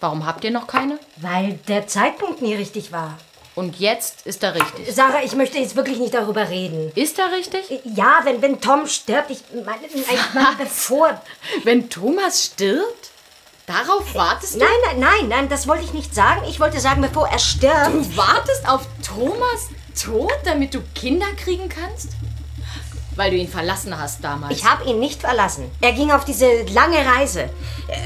Warum 0.00 0.24
habt 0.26 0.44
ihr 0.44 0.52
noch 0.52 0.66
keine? 0.68 0.98
weil 1.16 1.58
der 1.66 1.86
Zeitpunkt 1.88 2.40
nie 2.40 2.54
richtig 2.54 2.92
war. 2.92 3.18
Und 3.56 3.80
jetzt 3.80 4.24
ist 4.24 4.44
er 4.44 4.54
richtig. 4.54 4.94
Sarah, 4.94 5.24
ich 5.24 5.34
möchte 5.34 5.58
jetzt 5.58 5.74
wirklich 5.74 5.98
nicht 5.98 6.14
darüber 6.14 6.48
reden. 6.48 6.92
Ist 6.94 7.18
er 7.18 7.32
richtig? 7.32 7.64
Ja, 7.84 8.20
wenn, 8.22 8.40
wenn 8.40 8.60
Tom 8.60 8.86
stirbt, 8.86 9.30
ich 9.32 9.40
meine, 9.66 9.84
ich 9.86 10.34
meine 10.34 10.54
bevor. 10.56 11.20
Wenn 11.64 11.90
Thomas 11.90 12.44
stirbt? 12.44 13.10
Darauf 13.66 14.14
wartest 14.14 14.54
du? 14.54 14.58
Nein, 14.60 14.68
nein, 14.86 15.00
nein, 15.00 15.28
nein, 15.28 15.48
das 15.48 15.66
wollte 15.66 15.82
ich 15.84 15.92
nicht 15.92 16.14
sagen. 16.14 16.42
Ich 16.48 16.60
wollte 16.60 16.78
sagen, 16.78 17.02
bevor 17.02 17.28
er 17.28 17.40
stirbt. 17.40 17.88
Du 17.92 18.16
wartest 18.16 18.68
auf 18.68 18.86
Thomas 19.04 19.68
Tod, 20.00 20.32
damit 20.44 20.72
du 20.74 20.80
Kinder 20.94 21.26
kriegen 21.36 21.68
kannst? 21.68 22.10
Weil 23.18 23.32
du 23.32 23.36
ihn 23.36 23.48
verlassen 23.48 23.98
hast 23.98 24.22
damals. 24.22 24.56
Ich 24.56 24.64
habe 24.64 24.88
ihn 24.88 25.00
nicht 25.00 25.22
verlassen. 25.22 25.68
Er 25.80 25.92
ging 25.92 26.12
auf 26.12 26.24
diese 26.24 26.62
lange 26.72 26.98
Reise. 27.04 27.50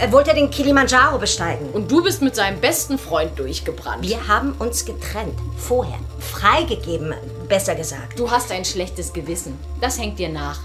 Er 0.00 0.10
wollte 0.10 0.32
den 0.32 0.50
Kilimanjaro 0.50 1.18
besteigen. 1.18 1.68
Und 1.68 1.92
du 1.92 2.02
bist 2.02 2.22
mit 2.22 2.34
seinem 2.34 2.58
besten 2.62 2.98
Freund 2.98 3.38
durchgebrannt. 3.38 4.08
Wir 4.08 4.26
haben 4.26 4.54
uns 4.58 4.86
getrennt. 4.86 5.38
Vorher. 5.58 5.98
Freigegeben, 6.18 7.12
besser 7.46 7.74
gesagt. 7.74 8.18
Du 8.18 8.30
hast 8.30 8.50
ein 8.52 8.64
schlechtes 8.64 9.12
Gewissen. 9.12 9.58
Das 9.82 9.98
hängt 9.98 10.18
dir 10.18 10.30
nach. 10.30 10.60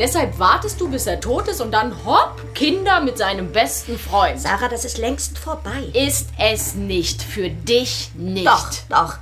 Deshalb 0.00 0.36
wartest 0.36 0.80
du, 0.80 0.90
bis 0.90 1.06
er 1.06 1.20
tot 1.20 1.46
ist 1.46 1.60
und 1.60 1.70
dann 1.70 1.94
hopp, 2.04 2.42
Kinder 2.56 3.00
mit 3.02 3.18
seinem 3.18 3.52
besten 3.52 3.96
Freund. 3.96 4.40
Sarah, 4.40 4.66
das 4.68 4.84
ist 4.84 4.98
längst 4.98 5.38
vorbei. 5.38 5.84
Ist 5.92 6.26
es 6.40 6.74
nicht. 6.74 7.22
Für 7.22 7.50
dich 7.50 8.10
nicht. 8.16 8.48
Doch, 8.48 8.68
doch. 8.88 9.18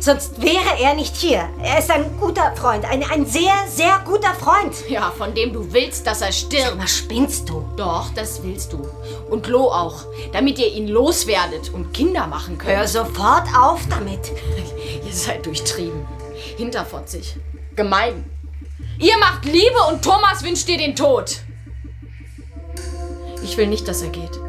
Sonst 0.00 0.40
wäre 0.40 0.80
er 0.80 0.94
nicht 0.94 1.16
hier. 1.16 1.48
Er 1.62 1.78
ist 1.78 1.90
ein 1.90 2.18
guter 2.18 2.54
Freund. 2.56 2.84
Ein, 2.84 3.02
ein 3.10 3.26
sehr, 3.26 3.54
sehr 3.68 4.00
guter 4.04 4.32
Freund. 4.34 4.74
Ja, 4.88 5.12
von 5.16 5.34
dem 5.34 5.52
du 5.52 5.72
willst, 5.72 6.06
dass 6.06 6.22
er 6.22 6.32
stirbt. 6.32 6.78
Was 6.78 6.96
spinnst 6.96 7.48
du? 7.48 7.64
Doch, 7.76 8.10
das 8.14 8.42
willst 8.42 8.72
du. 8.72 8.88
Und 9.28 9.46
Lo 9.48 9.70
auch. 9.70 10.04
Damit 10.32 10.58
ihr 10.58 10.72
ihn 10.72 10.88
loswerdet 10.88 11.70
und 11.74 11.92
Kinder 11.92 12.26
machen 12.26 12.58
könnt. 12.58 12.76
Hör 12.76 12.86
sofort 12.86 13.48
auf 13.56 13.80
damit. 13.90 14.32
Ihr 15.06 15.12
seid 15.12 15.44
durchtrieben. 15.46 16.06
Hinterfotzig. 16.56 17.36
Gemein. 17.76 18.24
Ihr 18.98 19.16
macht 19.18 19.44
Liebe 19.44 19.78
und 19.90 20.02
Thomas 20.02 20.42
wünscht 20.42 20.68
dir 20.68 20.78
den 20.78 20.96
Tod. 20.96 21.40
Ich 23.42 23.56
will 23.56 23.66
nicht, 23.66 23.86
dass 23.86 24.02
er 24.02 24.10
geht. 24.10 24.40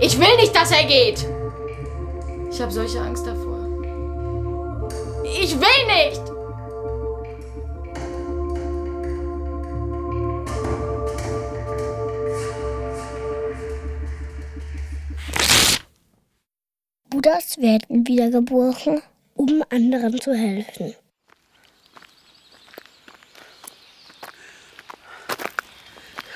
Ich 0.00 0.18
will 0.20 0.36
nicht, 0.36 0.54
dass 0.54 0.70
er 0.70 0.84
geht. 0.84 1.26
Ich 2.50 2.60
habe 2.60 2.72
solche 2.72 3.00
Angst 3.00 3.26
davor. 3.26 3.66
Ich 5.24 5.54
will 5.58 5.86
nicht. 5.86 6.22
Buddhas 17.10 17.58
werden 17.58 18.06
wiedergeboren, 18.06 19.02
um 19.34 19.62
anderen 19.70 20.20
zu 20.20 20.34
helfen. 20.34 20.94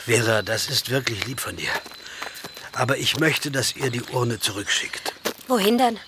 Vera, 0.05 0.42
das 0.42 0.68
ist 0.68 0.90
wirklich 0.90 1.25
lieb 1.27 1.40
von 1.40 1.57
dir. 1.57 1.70
Aber 2.72 2.96
ich 2.98 3.18
möchte, 3.20 3.51
dass 3.51 3.77
ihr 3.77 3.90
die 3.90 4.03
Urne 4.03 4.40
zurückschickt. 4.40 5.14
Wohin 5.52 5.76
denn? 5.76 5.98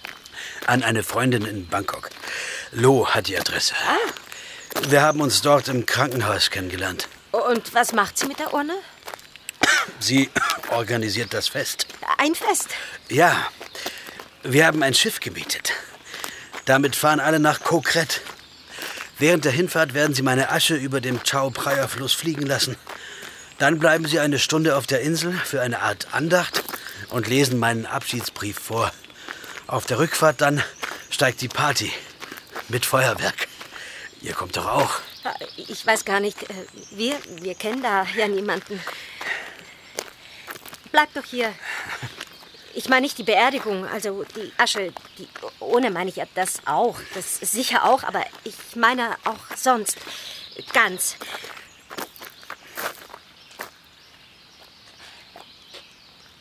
An 0.67 0.83
eine 0.83 1.03
Freundin 1.03 1.45
in 1.45 1.69
Bangkok. 1.69 2.09
Lo 2.73 3.07
hat 3.09 3.29
die 3.29 3.39
Adresse. 3.39 3.75
Wir 4.89 5.03
haben 5.03 5.21
uns 5.21 5.43
dort 5.43 5.69
im 5.69 5.85
Krankenhaus 5.85 6.49
kennengelernt. 6.49 7.09
Und 7.31 7.75
was 7.75 7.93
macht 7.93 8.17
sie 8.17 8.27
mit 8.27 8.39
der 8.39 8.55
Urne? 8.55 8.73
Sie 10.01 10.31
organisiert 10.71 11.35
das 11.35 11.49
Fest. 11.49 11.87
Ein 12.17 12.35
Fest. 12.35 12.69
Ja, 13.11 13.37
wir 14.43 14.65
haben 14.65 14.83
ein 14.83 14.95
Schiff 14.95 15.21
gemietet. 15.21 15.75
Damit 16.65 16.97
fahren 16.97 17.21
alle 17.21 17.39
nach 17.39 17.63
Kokret. 17.63 18.23
Während 19.19 19.45
der 19.45 19.53
Hinfahrt 19.53 19.93
werden 19.93 20.15
sie 20.15 20.23
meine 20.23 20.53
Asche 20.53 20.75
über 20.75 21.03
dem 21.03 21.23
Chao 21.23 21.51
Phraya 21.51 21.87
Fluss 21.87 22.15
fliegen 22.15 22.47
lassen. 22.47 22.77
Dann 23.59 23.79
bleiben 23.79 24.07
sie 24.07 24.21
eine 24.21 24.39
Stunde 24.39 24.75
auf 24.75 24.87
der 24.87 25.03
Insel 25.03 25.35
für 25.35 25.61
eine 25.61 25.83
Art 25.83 26.07
Andacht 26.13 26.65
und 27.11 27.29
lesen 27.29 27.59
meinen 27.59 27.85
Abschiedsbrief 27.85 28.59
vor. 28.59 28.91
Auf 29.67 29.87
der 29.87 29.99
Rückfahrt 29.99 30.41
dann 30.41 30.63
steigt 31.11 31.41
die 31.41 31.49
Party 31.49 31.93
mit 32.69 32.85
Feuerwerk. 32.85 33.49
Ihr 34.21 34.35
kommt 34.35 34.57
doch 34.57 34.67
auch. 34.67 35.01
Ich 35.57 35.87
weiß 35.87 36.05
gar 36.05 36.21
nicht. 36.21 36.43
äh, 36.45 36.55
Wir, 36.91 37.17
wir 37.41 37.55
kennen 37.55 37.83
da 37.83 38.05
ja 38.17 38.29
niemanden. 38.29 38.81
Bleib 40.93 41.13
doch 41.15 41.25
hier. 41.25 41.53
Ich 42.75 42.89
meine 42.89 43.03
nicht 43.03 43.19
die 43.19 43.23
Beerdigung, 43.25 43.87
also 43.87 44.25
die 44.37 44.53
Asche, 44.59 44.93
die 45.19 45.29
ohne 45.61 45.91
meine 45.91 46.11
ich 46.11 46.17
ja 46.17 46.25
das 46.35 46.61
auch. 46.67 46.99
Das 47.15 47.37
sicher 47.37 47.85
auch, 47.85 48.03
aber 48.03 48.25
ich 48.43 48.55
meine 48.75 49.17
auch 49.25 49.57
sonst. 49.57 49.97
Ganz. 50.73 51.17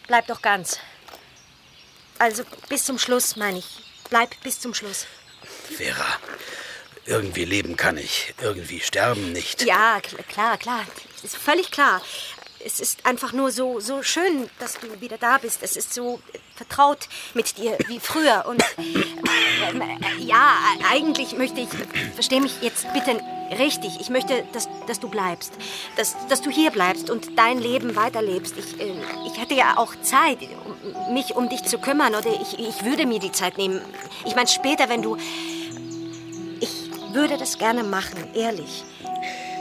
Bleib 0.08 0.28
doch 0.28 0.42
ganz. 0.42 0.80
Also 2.24 2.44
bis 2.70 2.86
zum 2.86 2.98
Schluss, 2.98 3.36
meine 3.36 3.60
ich. 3.60 3.66
Bleib 4.10 4.30
bis 4.44 4.58
zum 4.62 4.74
Schluss. 4.74 5.08
Vera, 5.76 6.06
irgendwie 7.06 7.44
leben 7.44 7.76
kann 7.76 7.98
ich, 7.98 8.34
irgendwie 8.42 8.80
sterben 8.80 9.34
nicht. 9.34 9.64
Ja, 9.64 9.98
kl- 9.98 10.24
klar, 10.30 10.58
klar. 10.58 10.86
Ist 11.22 11.36
völlig 11.36 11.70
klar. 11.70 12.02
Es 12.66 12.80
ist 12.80 13.06
einfach 13.06 13.34
nur 13.34 13.52
so, 13.52 13.80
so 13.80 14.04
schön, 14.04 14.50
dass 14.60 14.80
du 14.80 15.02
wieder 15.02 15.18
da 15.18 15.38
bist. 15.38 15.60
Es 15.64 15.76
ist 15.76 15.94
so 15.94 16.20
vertraut 16.56 17.10
mit 17.34 17.58
dir 17.58 17.78
wie 17.88 18.00
früher. 18.00 18.46
Und 18.48 18.64
ähm, 18.78 19.82
äh, 19.82 20.24
ja, 20.24 20.58
eigentlich 20.90 21.38
möchte 21.38 21.62
ich, 21.62 21.70
versteh 22.14 22.40
mich 22.40 22.62
jetzt 22.62 22.86
bitte 22.94 23.20
richtig. 23.58 24.00
Ich 24.00 24.10
möchte, 24.10 24.46
dass, 24.54 24.70
dass 24.88 25.00
du 25.00 25.10
bleibst. 25.10 25.54
Dass, 25.98 26.16
dass 26.28 26.42
du 26.42 26.50
hier 26.50 26.72
bleibst 26.72 27.10
und 27.10 27.38
dein 27.38 27.60
Leben 27.60 27.96
weiterlebst. 27.96 28.56
Ich, 28.58 28.80
äh, 28.80 28.94
ich 29.28 29.40
hätte 29.40 29.56
ja 29.56 29.78
auch 29.78 29.94
Zeit, 30.02 30.40
um, 30.42 31.14
mich 31.14 31.36
um 31.36 31.50
dich 31.50 31.64
zu 31.64 31.78
kümmern. 31.80 32.16
Oder 32.16 32.30
ich, 32.42 32.60
ich 32.60 32.86
würde 32.86 33.06
mir 33.06 33.20
die 33.20 33.32
Zeit 33.32 33.58
nehmen. 33.58 33.82
Ich 34.26 34.36
meine, 34.36 34.48
später, 34.48 34.90
wenn 34.90 35.02
du. 35.02 35.18
Ich 36.60 36.90
würde 37.14 37.38
das 37.38 37.58
gerne 37.58 37.84
machen, 37.84 38.34
ehrlich. 38.34 38.84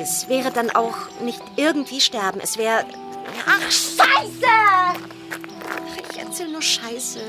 Es 0.01 0.29
wäre 0.29 0.51
dann 0.51 0.71
auch 0.71 0.97
nicht 1.21 1.43
irgendwie 1.57 2.01
sterben. 2.01 2.41
Es 2.43 2.57
wäre. 2.59 2.85
Ach, 3.47 3.71
Scheiße! 3.71 4.47
Ich 6.11 6.19
erzähle 6.19 6.53
nur 6.53 6.63
Scheiße. 6.63 7.21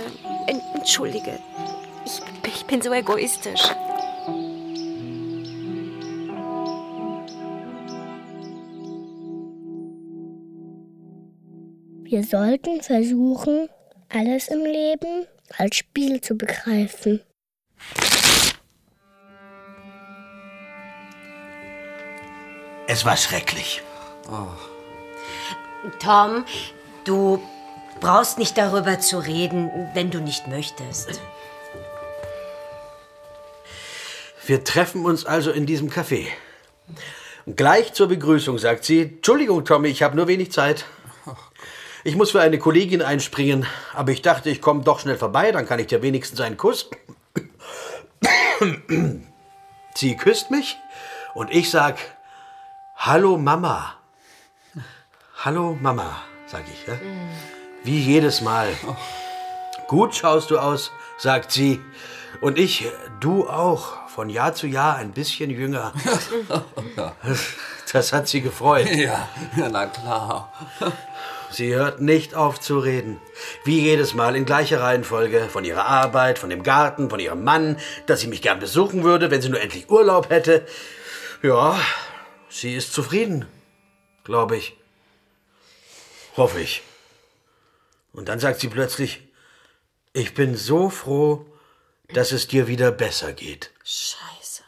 En 0.48 0.62
Entschuldige. 0.76 1.40
Ich, 2.06 2.22
ich 2.48 2.66
bin 2.66 2.82
so 2.82 2.92
egoistisch. 2.92 3.62
Wir 12.04 12.24
sollten 12.24 12.82
versuchen, 12.82 13.70
alles 14.10 14.48
im 14.48 14.64
Leben 14.64 15.26
als 15.58 15.78
Spiel 15.78 16.22
zu 16.22 16.36
begreifen. 16.38 17.22
Es 22.94 23.06
war 23.06 23.18
schrecklich. 23.18 23.82
Tom, 25.98 26.46
du 27.06 27.42
brauchst 28.00 28.38
nicht 28.38 28.56
darüber 28.56 29.00
zu 29.00 29.18
reden, 29.18 29.72
wenn 29.96 30.12
du 30.12 30.20
nicht 30.20 30.48
möchtest. 30.48 31.20
Wir 34.46 34.64
treffen 34.64 35.06
uns 35.06 35.26
also 35.26 35.50
in 35.50 35.66
diesem 35.66 35.90
Café. 35.90 36.28
Gleich 37.48 37.94
zur 37.94 38.10
Begrüßung 38.10 38.60
sagt 38.60 38.86
sie, 38.86 39.02
Entschuldigung, 39.02 39.66
Tommy, 39.66 39.88
ich 39.88 40.04
habe 40.04 40.16
nur 40.16 40.28
wenig 40.28 40.52
Zeit. 40.52 40.86
Ich 42.04 42.16
muss 42.16 42.30
für 42.30 42.42
eine 42.42 42.60
Kollegin 42.60 43.02
einspringen, 43.02 43.66
aber 43.96 44.12
ich 44.12 44.22
dachte, 44.22 44.52
ich 44.52 44.62
komme 44.62 44.84
doch 44.84 45.00
schnell 45.00 45.18
vorbei, 45.18 45.52
dann 45.52 45.66
kann 45.66 45.80
ich 45.80 45.88
dir 45.88 46.04
wenigstens 46.04 46.42
einen 46.42 46.58
Kuss. 46.58 46.92
Sie 49.96 50.16
küsst 50.16 50.52
mich 50.52 50.78
und 51.34 51.50
ich 51.50 51.72
sag, 51.72 51.98
Hallo 53.06 53.36
Mama. 53.36 53.96
Hallo 55.44 55.78
Mama, 55.82 56.24
sag 56.48 56.64
ich. 56.72 56.88
Ja? 56.88 56.94
Wie 57.84 58.00
jedes 58.00 58.40
Mal. 58.40 58.70
Gut 59.90 60.16
schaust 60.16 60.52
du 60.52 60.58
aus, 60.58 60.90
sagt 61.18 61.52
sie. 61.52 61.82
Und 62.40 62.58
ich, 62.58 62.88
du 63.20 63.50
auch, 63.50 64.08
von 64.08 64.30
Jahr 64.30 64.54
zu 64.54 64.68
Jahr 64.68 64.96
ein 64.96 65.12
bisschen 65.12 65.50
jünger. 65.50 65.92
Das 67.92 68.14
hat 68.14 68.30
sie 68.30 68.40
gefreut. 68.40 68.88
Ja 68.96 69.28
na 69.58 69.86
klar. 69.88 70.54
Sie 71.52 71.76
hört 71.76 72.00
nicht 72.00 72.36
auf 72.36 72.62
zu 72.62 72.80
reden. 72.80 73.20
Wie 73.66 73.82
jedes 73.82 74.14
Mal 74.14 74.38
in 74.38 74.46
gleicher 74.46 74.80
Reihenfolge. 74.80 75.50
Von 75.52 75.66
ihrer 75.66 75.88
Arbeit, 75.88 76.40
von 76.40 76.50
dem 76.50 76.64
Garten, 76.64 77.10
von 77.10 77.20
ihrem 77.20 77.44
Mann, 77.44 77.76
dass 78.06 78.22
sie 78.22 78.28
mich 78.28 78.42
gern 78.42 78.60
besuchen 78.60 79.04
würde, 79.04 79.30
wenn 79.30 79.42
sie 79.42 79.50
nur 79.50 79.60
endlich 79.60 79.90
Urlaub 79.92 80.30
hätte. 80.30 80.66
Ja, 81.42 81.78
sie 82.54 82.76
ist 82.76 82.94
zufrieden, 82.94 83.46
glaube 84.24 84.58
ich. 84.58 84.78
Hoffe 86.38 86.60
ich. 86.60 86.82
Und 88.14 88.30
dann 88.30 88.40
sagt 88.40 88.60
sie 88.60 88.70
plötzlich, 88.70 89.22
ich 90.14 90.34
bin 90.34 90.56
so 90.56 90.90
froh, 90.90 91.46
dass 92.10 92.32
es 92.32 92.48
dir 92.48 92.68
wieder 92.68 92.92
besser 92.92 93.34
geht. 93.34 93.72
Scheiße. 93.84 94.64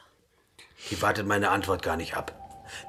Die 0.89 1.01
wartet 1.01 1.27
meine 1.27 1.49
Antwort 1.49 1.83
gar 1.83 1.97
nicht 1.97 2.15
ab. 2.15 2.33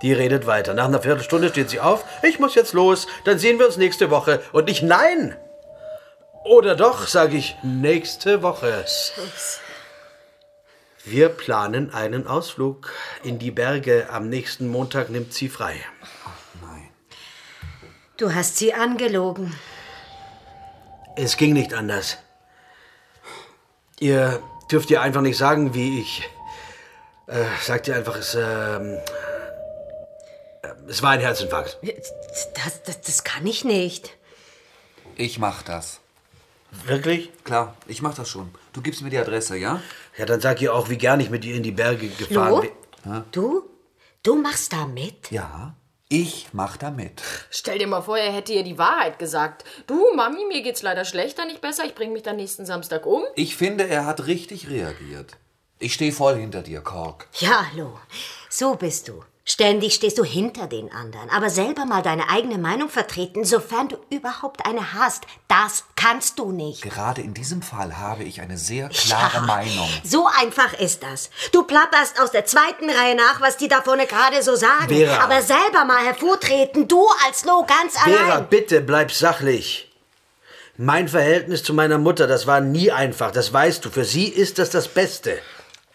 Die 0.03 0.13
redet 0.13 0.47
weiter. 0.47 0.75
Nach 0.75 0.87
einer 0.87 1.03
Viertelstunde 1.03 1.49
steht 1.51 1.71
sie 1.71 1.81
auf. 1.81 2.05
Ich 2.23 2.39
muss 2.39 2.55
jetzt 2.55 2.73
los. 2.73 3.07
Dann 3.25 3.39
sehen 3.39 3.59
wir 3.59 3.67
uns 3.67 3.77
nächste 3.77 4.11
Woche. 4.11 4.43
Und 4.53 4.69
ich 4.69 4.83
nein. 4.83 5.37
Oder 6.45 6.77
doch, 6.77 7.07
sage 7.07 7.37
ich, 7.37 7.57
nächste 7.63 8.43
Woche. 8.43 8.85
Scheiße. 8.87 9.66
Wir 11.07 11.29
planen 11.29 11.95
einen 11.95 12.27
Ausflug 12.27 12.93
in 13.23 13.39
die 13.39 13.53
Berge. 13.53 14.09
Am 14.11 14.29
nächsten 14.29 14.67
Montag 14.67 15.09
nimmt 15.09 15.33
sie 15.33 15.49
frei. 15.49 15.77
Du 18.17 18.35
hast 18.35 18.57
sie 18.57 18.75
angelogen. 18.75 19.55
Es 21.15 21.37
ging 21.37 21.53
nicht 21.53 21.75
anders. 21.75 22.19
Ihr 24.01 24.43
dürft 24.71 24.91
ihr 24.91 25.01
einfach 25.01 25.21
nicht 25.21 25.37
sagen, 25.37 25.75
wie 25.75 26.01
ich. 26.01 26.29
Äh, 27.29 27.45
sagt 27.63 27.87
ihr 27.87 27.95
einfach, 27.95 28.17
es, 28.17 28.35
ähm, 28.35 28.99
äh, 30.63 30.69
es 30.89 31.03
war 31.03 31.11
ein 31.11 31.21
Herzinfarkt. 31.21 31.79
Das, 31.83 32.83
das, 32.83 33.01
das 33.01 33.23
kann 33.23 33.47
ich 33.47 33.65
nicht. 33.65 34.17
Ich 35.15 35.39
mach 35.39 35.63
das. 35.63 36.01
Wirklich? 36.85 37.31
Klar, 37.45 37.77
ich 37.87 38.03
mach 38.03 38.15
das 38.15 38.29
schon. 38.29 38.53
Du 38.73 38.83
gibst 38.83 39.03
mir 39.03 39.11
die 39.11 39.19
Adresse, 39.19 39.57
ja? 39.57 39.81
Ja, 40.19 40.25
dann 40.25 40.41
sag 40.41 40.63
ihr 40.63 40.75
auch, 40.75 40.89
wie 40.89 40.97
gern 40.97 41.21
ich 41.21 41.31
mit 41.31 41.45
ihr 41.45 41.57
in 41.57 41.63
die 41.63 41.73
Berge 41.73 42.09
gefahren 42.09 42.63
bin. 43.05 43.25
Du? 43.33 43.65
Du 44.23 44.35
machst 44.35 44.73
da 44.73 44.87
mit? 44.87 45.31
Ja, 45.31 45.77
ich 46.09 46.49
mach 46.53 46.77
da 46.77 46.91
mit. 46.91 47.23
Stell 47.51 47.79
dir 47.79 47.87
mal 47.87 48.01
vor, 48.01 48.17
er 48.19 48.33
hätte 48.33 48.53
ihr 48.53 48.63
die 48.63 48.79
Wahrheit 48.79 49.19
gesagt. 49.19 49.65
Du, 49.87 50.15
Mami, 50.15 50.45
mir 50.47 50.63
geht's 50.63 50.83
leider 50.83 51.05
schlechter, 51.05 51.45
nicht 51.45 51.61
besser. 51.61 51.85
Ich 51.85 51.95
bring 51.95 52.13
mich 52.13 52.23
dann 52.23 52.37
nächsten 52.37 52.65
Samstag 52.65 53.07
um. 53.07 53.23
Ich 53.35 53.57
finde, 53.57 53.89
er 53.89 54.07
hat 54.07 54.27
richtig 54.27 54.71
reagiert. 54.71 55.37
Ich 55.79 55.95
stehe 55.95 56.13
voll 56.13 56.37
hinter 56.37 56.63
dir, 56.63 56.81
Kork. 56.81 57.29
Ja, 57.39 57.67
Lo, 57.77 57.99
so 58.49 58.75
bist 58.77 59.09
du. 59.09 59.23
Ständig 59.49 59.95
stehst 59.95 60.19
du 60.19 60.25
hinter 60.25 60.67
den 60.67 60.91
anderen, 60.91 61.31
aber 61.31 61.51
selber 61.51 61.85
mal 61.87 62.03
deine 62.03 62.29
eigene 62.31 62.59
Meinung 62.59 62.89
vertreten, 62.89 63.45
sofern 63.45 63.89
du 63.89 63.97
überhaupt 64.11 64.67
eine 64.67 64.93
hast. 64.95 65.23
Das 65.47 65.85
kannst 65.95 66.41
du 66.41 66.51
nicht. 66.51 66.83
Gerade 66.83 67.21
in 67.21 67.33
diesem 67.33 67.63
Fall 67.63 67.97
habe 67.97 68.25
ich 68.25 68.41
eine 68.41 68.59
sehr 68.59 68.89
klare 68.89 69.43
Meinung. 69.43 69.89
So 70.03 70.27
einfach 70.41 70.73
ist 70.81 71.05
das. 71.05 71.31
Du 71.53 71.63
plapperst 71.63 72.21
aus 72.21 72.33
der 72.33 72.45
zweiten 72.45 72.91
Reihe 72.91 73.15
nach, 73.15 73.41
was 73.41 73.57
die 73.57 73.69
da 73.69 73.83
vorne 73.83 74.07
gerade 74.07 74.43
so 74.43 74.57
sagen. 74.57 74.89
Vera. 74.89 75.23
Aber 75.23 75.41
selber 75.41 75.85
mal 75.85 76.05
hervortreten, 76.05 76.89
du 76.89 77.07
als 77.25 77.45
Lo 77.45 77.65
ganz 77.69 77.97
Vera, 78.01 78.33
allein. 78.33 78.49
bitte 78.49 78.81
bleib 78.81 79.13
sachlich. 79.13 79.93
Mein 80.77 81.07
Verhältnis 81.07 81.63
zu 81.63 81.73
meiner 81.73 81.99
Mutter, 81.99 82.27
das 82.27 82.49
war 82.49 82.61
nie 82.61 82.91
einfach, 82.91 83.31
das 83.31 83.53
weißt 83.53 83.85
du. 83.85 83.91
Für 83.91 84.05
sie 84.05 84.27
ist 84.27 84.59
das 84.59 84.71
das 84.71 84.89
Beste. 84.89 85.39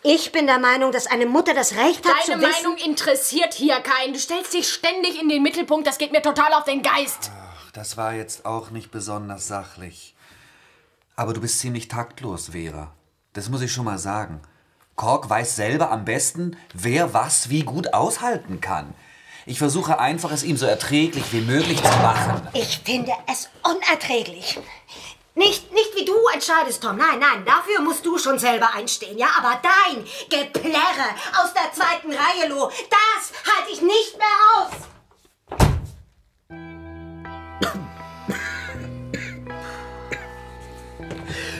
Ich 0.04 0.32
bin 0.32 0.48
der 0.48 0.58
Meinung, 0.58 0.92
dass 0.92 1.06
eine 1.06 1.28
Mutter 1.28 1.54
das 1.54 1.76
Recht 1.76 2.06
hat 2.08 2.28
Deine 2.28 2.42
zu 2.42 2.48
wissen... 2.48 2.64
Meinung 2.64 2.78
interessiert 2.78 3.54
hier 3.54 3.80
keinen. 3.82 4.14
Du 4.14 4.20
stellst 4.20 4.54
dich 4.54 4.68
ständig 4.68 5.22
in 5.22 5.30
den 5.30 5.44
Mittelpunkt. 5.44 5.86
Das 5.86 6.00
geht 6.00 6.12
mir 6.12 6.24
total 6.24 6.54
auf 6.54 6.64
den 6.64 6.82
Geist. 6.82 7.32
Das 7.74 7.98
war 7.98 8.14
jetzt 8.14 8.46
auch 8.46 8.72
nicht 8.72 8.90
besonders 8.90 9.48
sachlich. 9.48 10.16
Aber 11.16 11.34
du 11.34 11.42
bist 11.42 11.60
ziemlich 11.60 11.88
taktlos, 11.88 12.50
Vera. 12.50 12.92
Das 13.34 13.50
muss 13.50 13.62
ich 13.62 13.72
schon 13.72 13.86
mal 13.86 14.00
sagen. 14.00 14.42
Kork 14.96 15.30
weiß 15.30 15.56
selber 15.56 15.92
am 15.92 16.04
besten, 16.04 16.58
wer 16.74 17.14
was 17.14 17.50
wie 17.50 17.64
gut 17.64 17.94
aushalten 17.94 18.60
kann. 18.60 18.94
Ich 19.46 19.60
versuche 19.60 20.00
einfach, 20.00 20.32
es 20.32 20.44
ihm 20.44 20.58
so 20.58 20.66
erträglich 20.66 21.32
wie 21.32 21.42
möglich 21.42 21.82
zu 21.82 21.90
machen. 21.90 22.48
Ich 22.54 22.80
finde 22.84 23.12
es 23.32 23.50
unerträglich. 23.64 24.60
Nicht, 25.34 25.72
nicht 25.72 25.96
wie 25.96 26.04
du 26.04 26.13
entscheidest, 26.34 26.84
Tom. 26.84 26.98
Nein, 26.98 27.20
nein, 27.20 27.46
dafür 27.46 27.80
musst 27.82 28.06
du 28.06 28.17
schon 28.17 28.38
selber 28.38 28.74
einstehen, 28.74 29.17
ja? 29.17 29.28
Aber 29.38 29.62
dein 29.63 30.04
Geplärre 30.30 31.15
aus 31.41 31.54
der 31.54 31.72
zweiten 31.72 32.12
Reihe, 32.12 32.50
Lo, 32.50 32.70
das 32.89 33.32
halte 33.56 33.72
ich 33.72 33.82
nicht 33.82 34.17
mehr 34.17 34.28
aus. 34.58 34.72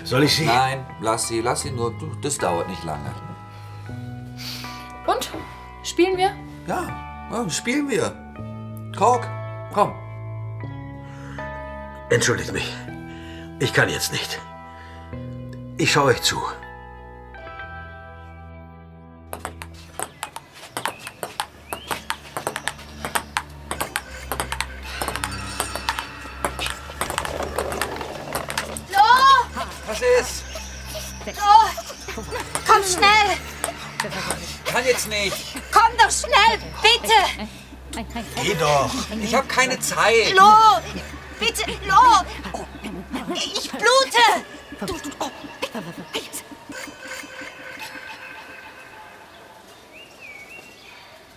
Soll 0.03 0.23
ich 0.23 0.36
sie? 0.36 0.45
Nein, 0.45 0.86
lass 0.99 1.29
sie, 1.29 1.39
lass 1.39 1.62
sie 1.62 1.71
nur. 1.71 1.91
Du, 1.97 2.13
Das 2.21 2.38
dauert 2.38 2.67
nicht 2.67 2.84
lange. 2.84 3.15
Und? 5.07 5.31
Spielen 5.84 6.17
wir? 6.17 6.36
Ja, 6.67 7.29
ja 7.31 7.49
spielen 7.49 7.88
wir. 7.88 8.13
Kork, 8.97 9.25
komm. 9.73 9.93
Entschuldigt 12.10 12.51
mich. 12.51 12.69
Ich 13.62 13.74
kann 13.74 13.89
jetzt 13.89 14.12
nicht. 14.12 14.40
Ich 15.77 15.92
schaue 15.92 16.06
euch 16.06 16.21
zu. 16.23 16.35
Lo! 28.90 29.00
Was 29.85 30.02
ist? 30.19 30.44
Lo! 31.27 32.23
Komm 32.65 32.83
schnell! 32.83 33.38
Kann 34.65 34.85
jetzt 34.85 35.08
nicht. 35.08 35.38
Komm 35.71 35.92
doch 36.00 36.10
schnell, 36.10 36.58
bitte! 36.81 37.13
Geh 38.42 38.56
doch. 38.56 38.90
Ich 39.21 39.35
habe 39.35 39.46
keine 39.46 39.79
Zeit. 39.79 40.33
Lo! 40.35 40.52
Bitte, 41.40 41.63
Lo! 41.88 42.25
Ich 43.33 43.60
blute! 44.12 44.45
Du, 44.79 45.09
du, 45.09 45.15
oh. 45.19 45.31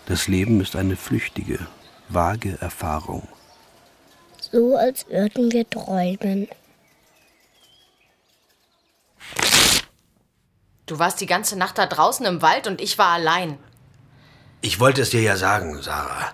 Das 0.07 0.29
Leben 0.29 0.61
ist 0.61 0.77
eine 0.77 0.97
flüchtige, 0.97 1.67
vage 2.09 2.59
Erfahrung. 2.61 3.27
So 4.39 4.77
als 4.77 5.09
würden 5.09 5.51
wir 5.51 5.69
träumen. 5.69 6.49
Du 10.87 10.99
warst 10.99 11.21
die 11.21 11.27
ganze 11.27 11.57
Nacht 11.57 11.79
da 11.79 11.87
draußen 11.87 12.27
im 12.27 12.43
Wald 12.43 12.67
und 12.67 12.81
ich 12.81 12.99
war 12.99 13.09
allein. 13.09 13.59
Ich 14.61 14.81
wollte 14.81 15.03
es 15.03 15.11
dir 15.11 15.23
ja 15.23 15.37
sagen, 15.37 15.81
Sarah. 15.83 16.33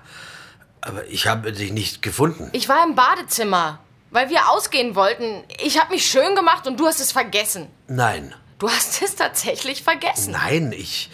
Aber 0.81 1.07
ich 1.07 1.27
habe 1.27 1.53
dich 1.53 1.73
nicht 1.73 2.03
gefunden. 2.03 2.49
Ich 2.53 2.69
war 2.69 2.85
im 2.85 2.95
Badezimmer, 2.95 3.79
weil 4.11 4.31
wir 4.31 4.49
ausgehen 4.51 4.95
wollten. 4.95 5.45
Ich 5.63 5.79
habe 5.79 5.93
mich 5.93 6.07
schön 6.11 6.35
gemacht 6.35 6.67
und 6.67 6.79
du 6.79 6.87
hast 6.87 7.01
es 7.01 7.13
vergessen. 7.13 7.69
Nein. 7.87 8.35
Du 8.59 8.69
hast 8.69 9.03
es 9.03 9.17
tatsächlich 9.17 9.83
vergessen. 9.83 10.33
Nein, 10.33 10.73
ich. 10.73 11.11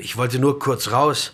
Ich 0.00 0.16
wollte 0.16 0.38
nur 0.38 0.58
kurz 0.58 0.90
raus. 0.90 1.32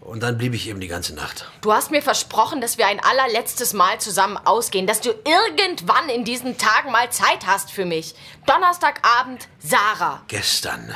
Und 0.00 0.22
dann 0.22 0.38
blieb 0.38 0.54
ich 0.54 0.68
eben 0.68 0.80
die 0.80 0.88
ganze 0.88 1.14
Nacht. 1.14 1.50
Du 1.60 1.72
hast 1.72 1.90
mir 1.90 2.00
versprochen, 2.00 2.62
dass 2.62 2.78
wir 2.78 2.86
ein 2.86 2.98
allerletztes 2.98 3.74
Mal 3.74 4.00
zusammen 4.00 4.38
ausgehen, 4.38 4.86
dass 4.86 5.02
du 5.02 5.10
irgendwann 5.10 6.08
in 6.08 6.24
diesen 6.24 6.56
Tagen 6.56 6.92
mal 6.92 7.10
Zeit 7.10 7.46
hast 7.46 7.70
für 7.70 7.84
mich. 7.84 8.14
Donnerstagabend, 8.46 9.48
Sarah. 9.58 10.22
Gestern. 10.28 10.94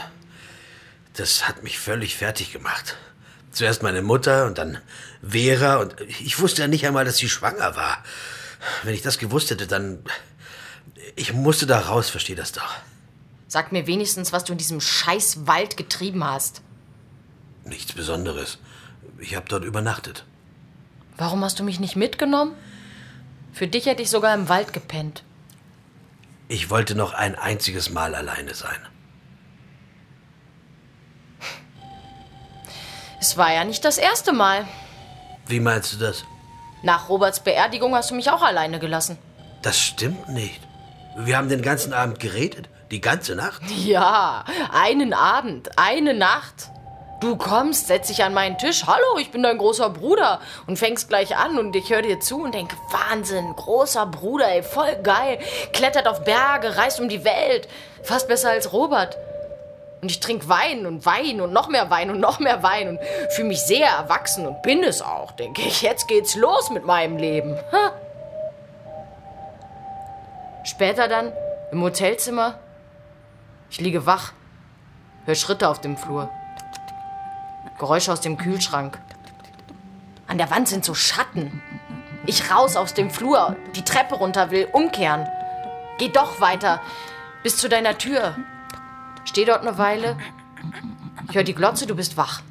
Das 1.15 1.47
hat 1.47 1.63
mich 1.63 1.79
völlig 1.79 2.17
fertig 2.17 2.55
gemacht. 2.55 2.97
Zuerst 3.51 3.83
meine 3.83 4.01
Mutter 4.01 4.47
und 4.47 4.57
dann 4.57 4.79
Vera 5.23 5.77
und 5.77 6.01
ich 6.01 6.41
wusste 6.41 6.63
ja 6.63 6.69
nicht 6.69 6.87
einmal, 6.87 7.05
dass 7.05 7.19
sie 7.19 7.29
schwanger 7.29 7.77
war. 7.77 8.03
Wenn 8.83 8.95
ich 8.95 9.03
das 9.03 9.19
gewusst 9.19 9.51
hätte, 9.51 9.67
dann. 9.67 10.05
Ich 11.17 11.33
musste 11.33 11.67
da 11.67 11.81
raus, 11.81 12.11
versteh 12.11 12.35
das 12.35 12.53
doch. 12.53 12.75
Sag 13.49 13.73
mir 13.73 13.87
wenigstens, 13.87 14.33
was 14.33 14.45
du 14.45 14.53
in 14.53 14.59
diesem 14.59 14.81
scheiß 14.81 15.47
Wald 15.47 15.77
getrieben 15.77 16.25
hast. 16.25 16.63
Nichts 17.65 17.93
Besonderes. 17.93 18.59
Ich 19.19 19.37
habe 19.37 19.47
dort 19.49 19.65
übernachtet. 19.65 20.25
Warum 21.17 21.45
hast 21.45 21.59
du 21.59 21.65
mich 21.65 21.79
nicht 21.79 21.97
mitgenommen? 21.97 22.55
Für 23.53 23.67
dich 23.67 23.87
hätte 23.87 24.03
ich 24.03 24.11
sogar 24.11 24.35
im 24.35 24.49
Wald 24.49 24.73
gepennt. 24.73 25.23
Ich 26.49 26.71
wollte 26.71 26.95
noch 26.95 27.13
ein 27.13 27.35
einziges 27.35 27.91
Mal 27.91 28.15
alleine 28.15 28.55
sein. 28.55 28.79
Es 33.21 33.37
war 33.37 33.53
ja 33.53 33.65
nicht 33.65 33.85
das 33.85 33.99
erste 33.99 34.33
Mal. 34.33 34.67
Wie 35.47 35.61
meinst 35.61 35.93
du 35.93 35.99
das? 35.99 36.25
Nach 36.83 37.09
Roberts 37.09 37.41
Beerdigung 37.41 37.95
hast 37.95 38.11
du 38.11 38.15
mich 38.15 38.31
auch 38.31 38.43
alleine 38.43 38.79
gelassen. 38.79 39.19
Das 39.63 39.79
stimmt 39.79 40.29
nicht. 40.29 40.61
Wir 41.17 41.37
haben 41.37 41.49
den 41.49 41.63
ganzen 41.63 41.93
Abend 41.93 42.19
geredet. 42.19 42.69
Die 42.91 43.01
ganze 43.01 43.35
Nacht. 43.35 43.63
Ja, 43.85 44.45
einen 44.73 45.15
Abend, 45.15 45.71
eine 45.79 46.15
Nacht. 46.15 46.71
Du 47.21 47.37
kommst, 47.37 47.87
setz 47.87 48.09
dich 48.09 48.25
an 48.25 48.35
meinen 48.35 48.59
Tisch. 48.59 48.85
Hallo, 48.87 49.19
ich 49.21 49.31
bin 49.31 49.45
dein 49.45 49.57
großer 49.59 49.91
Bruder. 49.91 50.41
Und 50.67 50.77
fängst 50.77 51.09
gleich 51.09 51.37
an 51.37 51.57
und 51.57 51.77
ich 51.77 51.89
höre 51.89 52.03
dir 52.03 52.19
zu 52.19 52.43
und 52.43 52.53
denke, 52.53 52.77
Wahnsinn, 52.91 53.55
großer 53.55 54.07
Bruder, 54.07 54.51
ey, 54.51 54.65
voll 54.65 54.97
geil. 55.05 55.39
Klettert 55.73 56.09
auf 56.09 56.25
Berge, 56.25 56.77
reist 56.77 56.99
um 56.99 57.09
die 57.09 57.25
Welt. 57.25 57.69
Fast 58.03 58.27
besser 58.27 58.51
als 58.51 58.73
Robert. 58.73 59.17
Und 60.03 60.11
ich 60.11 60.19
trinke 60.19 60.49
Wein 60.49 60.85
und 60.85 61.07
Wein 61.07 61.41
und 61.41 61.53
noch 61.53 61.69
mehr 61.69 61.89
Wein 61.89 62.11
und 62.11 62.19
noch 62.19 62.41
mehr 62.41 62.65
Wein 62.65 62.89
und 62.89 62.99
fühle 63.31 63.47
mich 63.47 63.63
sehr 63.63 63.87
erwachsen 63.87 64.45
und 64.49 64.61
bin 64.63 64.83
es 64.83 65.01
auch, 65.01 65.31
denke 65.31 65.63
ich. 65.63 65.81
Jetzt 65.81 66.09
geht's 66.09 66.35
los 66.35 66.71
mit 66.71 66.85
meinem 66.85 67.19
Leben. 67.19 67.57
Ha. 67.71 67.93
Später 70.65 71.07
dann 71.07 71.33
im 71.71 71.81
Hotelzimmer. 71.83 72.59
Ich 73.71 73.81
liege 73.81 74.05
wach, 74.05 74.33
höre 75.25 75.37
Schritte 75.37 75.69
auf 75.69 75.81
dem 75.81 75.97
Flur. 75.97 76.29
Geräusche 77.79 78.13
aus 78.13 78.21
dem 78.21 78.37
Kühlschrank. 78.37 78.99
An 80.27 80.37
der 80.37 80.51
Wand 80.51 80.67
sind 80.67 80.85
so 80.85 80.95
Schatten. 80.95 81.63
Ich 82.27 82.51
raus 82.51 82.77
aus 82.77 82.93
dem 82.93 83.09
Flur, 83.09 83.55
die 83.77 83.85
Treppe 83.85 84.17
runter 84.17 84.51
will, 84.51 84.69
umkehren. 84.73 85.29
Geh 85.99 86.09
doch 86.09 86.41
weiter, 86.41 86.81
bis 87.45 87.57
zu 87.57 87.69
deiner 87.69 87.99
Tür. 87.99 88.35
Steh 89.25 89.45
dort 89.45 89.63
eine 89.63 89.79
Weile. 89.79 90.17
Ich 91.29 91.35
höre 91.35 91.45
die 91.45 91.55
Glotze, 91.55 91.87
du 91.87 91.95
bist 91.95 92.17
wach. 92.17 92.43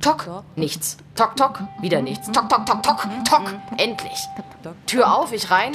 Tock, 0.00 0.44
nichts. 0.56 0.96
Tock, 1.14 1.36
tock, 1.36 1.62
wieder 1.80 2.02
nichts. 2.02 2.30
Tock, 2.30 2.48
tock, 2.48 2.66
tock, 2.66 2.82
tock, 2.82 3.06
tock, 3.28 3.54
endlich. 3.76 4.18
Tür 4.86 5.12
auf, 5.12 5.32
ich 5.32 5.50
rein. 5.50 5.72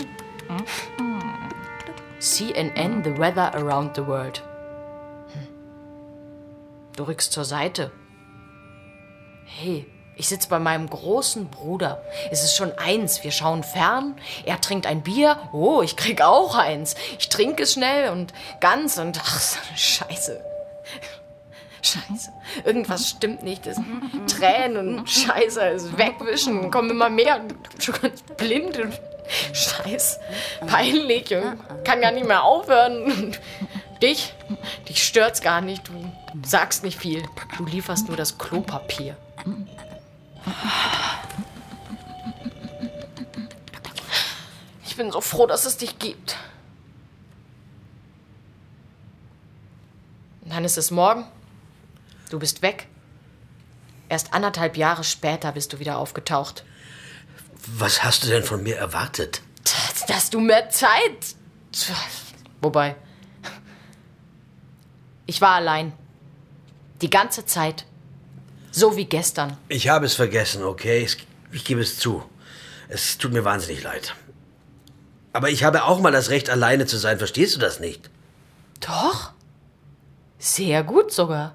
CNN, 2.20 3.04
the 3.04 3.18
weather 3.18 3.54
around 3.54 3.95
the 3.95 4.08
world. 4.08 4.41
Hm. 5.34 5.47
Du 6.95 7.04
rückst 7.04 7.34
zur 7.34 7.43
Seite. 7.43 7.91
Hey, 9.45 9.86
ich 10.16 10.28
sitze 10.28 10.47
bei 10.47 10.59
meinem 10.59 10.89
großen 10.89 11.49
Bruder. 11.49 12.03
Es 12.32 12.43
ist 12.43 12.55
schon 12.55 12.72
eins. 12.78 13.24
Wir 13.24 13.32
schauen 13.32 13.64
fern. 13.64 14.16
Er 14.45 14.61
trinkt 14.61 14.86
ein 14.86 15.01
Bier. 15.01 15.38
Oh, 15.51 15.82
ich 15.82 15.95
krieg 15.95 16.22
auch 16.22 16.55
eins. 16.55 16.95
Ich 17.20 17.30
trinke 17.30 17.64
es 17.64 17.74
schnell 17.74 18.11
und 18.11 18.34
ganz 18.59 18.97
und 18.97 19.20
ach, 19.20 19.39
so 19.39 19.59
eine 19.68 19.78
Scheiße. 19.78 20.41
Scheiße. 21.82 22.32
Irgendwas 22.64 23.09
stimmt 23.09 23.43
nicht. 23.43 23.66
Das 23.66 23.78
Tränen 24.28 24.99
und 24.99 25.09
Scheiße. 25.09 25.59
Das 25.59 25.97
Wegwischen 25.97 26.72
kommen 26.72 26.91
immer 26.91 27.09
mehr. 27.09 27.41
Und 27.41 27.84
schon 27.84 27.95
ganz 28.01 28.22
blind 28.38 28.78
und 28.78 28.93
Scheiß. 29.51 30.20
Peinlich 30.68 31.34
und 31.36 31.57
kann 31.84 32.01
gar 32.01 32.11
nicht 32.11 32.28
mehr 32.28 32.43
aufhören. 32.43 33.03
Und 33.03 33.39
dich, 34.01 34.34
dich 34.88 35.03
stört's 35.03 35.41
gar 35.41 35.61
nicht. 35.61 35.88
Du 35.88 36.11
sagst 36.45 36.84
nicht 36.84 36.99
viel. 36.99 37.24
Du 37.57 37.66
lieferst 37.66 38.07
nur 38.07 38.18
das 38.18 38.38
Klopapier. 38.38 39.18
Ich 44.85 44.97
bin 44.97 45.11
so 45.11 45.21
froh, 45.21 45.47
dass 45.47 45.65
es 45.65 45.77
dich 45.77 45.97
gibt. 45.97 46.37
Dann 50.45 50.65
ist 50.65 50.77
es 50.77 50.91
morgen. 50.91 51.25
Du 52.29 52.37
bist 52.37 52.61
weg. 52.61 52.87
Erst 54.07 54.33
anderthalb 54.33 54.77
Jahre 54.77 55.03
später 55.03 55.51
bist 55.51 55.73
du 55.73 55.79
wieder 55.79 55.97
aufgetaucht. 55.97 56.63
Was 57.65 58.03
hast 58.03 58.23
du 58.23 58.27
denn 58.27 58.43
von 58.43 58.61
mir 58.61 58.77
erwartet? 58.77 59.41
Dass, 59.63 60.05
dass 60.05 60.29
du 60.29 60.39
mehr 60.39 60.69
Zeit. 60.69 61.35
Wobei. 62.61 62.95
Ich 65.25 65.41
war 65.41 65.55
allein. 65.55 65.93
Die 67.01 67.09
ganze 67.09 67.45
Zeit. 67.45 67.85
So 68.76 68.97
wie 68.97 69.05
gestern. 69.05 69.55
Ich 69.69 69.88
habe 69.88 70.07
es 70.07 70.15
vergessen, 70.15 70.63
okay? 70.63 71.03
Ich, 71.03 71.17
ich 71.51 71.63
gebe 71.63 71.82
es 71.82 71.99
zu. 71.99 72.24
Es 72.89 73.19
tut 73.19 73.32
mir 73.32 73.45
wahnsinnig 73.45 73.84
leid. 73.84 74.15
Aber 75.32 75.51
ich 75.51 75.63
habe 75.63 75.84
auch 75.84 75.99
mal 75.99 76.11
das 76.11 76.32
Recht, 76.32 76.49
alleine 76.49 76.88
zu 76.88 76.97
sein. 76.97 77.19
Verstehst 77.19 77.55
du 77.55 77.59
das 77.59 77.80
nicht? 77.80 78.09
Doch. 78.80 79.32
Sehr 80.39 80.84
gut 80.84 81.13
sogar. 81.13 81.53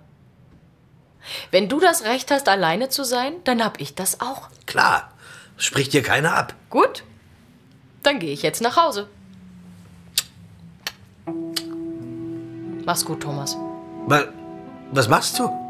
Wenn 1.51 1.69
du 1.69 1.81
das 1.81 2.05
Recht 2.05 2.31
hast, 2.31 2.49
alleine 2.49 2.89
zu 2.89 3.05
sein, 3.05 3.35
dann 3.43 3.64
hab 3.64 3.81
ich 3.81 3.97
das 3.97 4.21
auch. 4.21 4.49
Klar. 4.66 5.12
Spricht 5.57 5.93
dir 5.93 6.05
keiner 6.05 6.37
ab. 6.37 6.55
Gut. 6.71 7.03
Dann 8.05 8.21
gehe 8.21 8.33
ich 8.33 8.43
jetzt 8.43 8.62
nach 8.62 8.77
Hause. 8.77 9.09
Mach's 12.85 13.05
gut, 13.05 13.21
Thomas. 13.21 13.57
Was, 14.07 14.27
was 14.93 15.09
machst 15.09 15.37
du? 15.41 15.68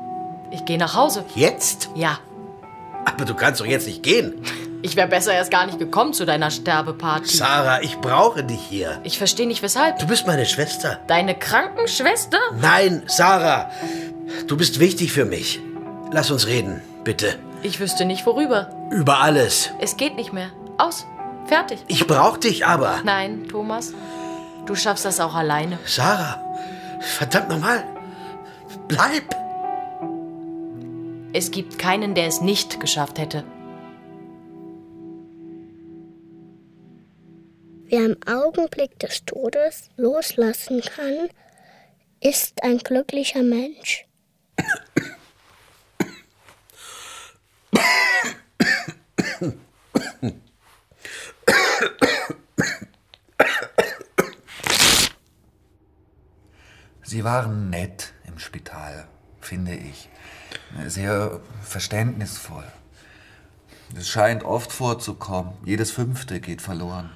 Ich 0.50 0.64
gehe 0.64 0.78
nach 0.78 0.94
Hause. 0.94 1.24
Jetzt? 1.34 1.90
Ja. 1.94 2.18
Aber 3.04 3.24
du 3.24 3.34
kannst 3.34 3.60
doch 3.60 3.66
jetzt 3.66 3.86
nicht 3.86 4.02
gehen. 4.02 4.42
Ich 4.80 4.94
wäre 4.94 5.08
besser 5.08 5.32
erst 5.32 5.50
gar 5.50 5.66
nicht 5.66 5.78
gekommen 5.78 6.12
zu 6.12 6.24
deiner 6.24 6.50
Sterbeparty. 6.50 7.36
Sarah, 7.36 7.82
ich 7.82 7.98
brauche 7.98 8.44
dich 8.44 8.60
hier. 8.60 9.00
Ich 9.02 9.18
verstehe 9.18 9.46
nicht 9.48 9.62
weshalb. 9.62 9.98
Du 9.98 10.06
bist 10.06 10.26
meine 10.26 10.46
Schwester. 10.46 11.00
Deine 11.08 11.34
Krankenschwester? 11.34 12.38
Nein, 12.60 13.02
Sarah. 13.06 13.70
Du 14.46 14.56
bist 14.56 14.78
wichtig 14.78 15.12
für 15.12 15.24
mich. 15.24 15.60
Lass 16.12 16.30
uns 16.30 16.46
reden, 16.46 16.80
bitte. 17.02 17.34
Ich 17.62 17.80
wüsste 17.80 18.04
nicht 18.04 18.24
worüber. 18.24 18.70
Über 18.90 19.20
alles. 19.20 19.70
Es 19.80 19.96
geht 19.96 20.14
nicht 20.14 20.32
mehr. 20.32 20.50
Aus. 20.76 21.06
Fertig. 21.46 21.80
Ich 21.88 22.06
brauch 22.06 22.36
dich 22.36 22.64
aber. 22.64 23.00
Nein, 23.04 23.48
Thomas. 23.50 23.92
Du 24.66 24.74
schaffst 24.76 25.04
das 25.04 25.18
auch 25.18 25.34
alleine. 25.34 25.78
Sarah, 25.86 26.40
verdammt 27.00 27.48
nochmal. 27.48 27.84
Bleib. 28.86 29.34
Es 31.34 31.50
gibt 31.50 31.78
keinen, 31.78 32.14
der 32.14 32.26
es 32.26 32.40
nicht 32.40 32.80
geschafft 32.80 33.18
hätte. 33.18 33.44
Wer 37.84 38.06
im 38.06 38.16
Augenblick 38.26 38.98
des 38.98 39.24
Todes 39.24 39.90
loslassen 39.96 40.80
kann, 40.80 41.28
ist 42.20 42.62
ein 42.62 42.78
glücklicher 42.78 43.42
Mensch. 43.42 44.06
Sie 57.02 57.24
waren 57.24 57.70
nett 57.70 58.12
im 58.26 58.38
Spital, 58.38 59.08
finde 59.40 59.74
ich. 59.74 60.08
Sehr 60.86 61.40
verständnisvoll. 61.62 62.64
Es 63.96 64.08
scheint 64.08 64.44
oft 64.44 64.72
vorzukommen. 64.72 65.54
Jedes 65.64 65.90
fünfte 65.90 66.40
geht 66.40 66.60
verloren. 66.60 67.10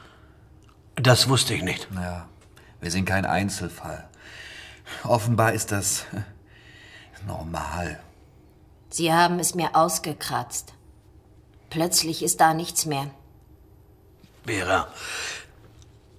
Das 0.96 1.28
wusste 1.28 1.54
ich 1.54 1.62
nicht. 1.62 1.88
Ja, 1.94 2.28
wir 2.80 2.90
sind 2.90 3.04
kein 3.04 3.26
Einzelfall. 3.26 4.08
Offenbar 5.04 5.52
ist 5.52 5.72
das 5.72 6.04
normal. 7.26 8.00
Sie 8.90 9.12
haben 9.12 9.38
es 9.38 9.54
mir 9.54 9.74
ausgekratzt. 9.74 10.74
Plötzlich 11.70 12.22
ist 12.22 12.40
da 12.40 12.52
nichts 12.52 12.84
mehr. 12.84 13.10
Vera, 14.44 14.88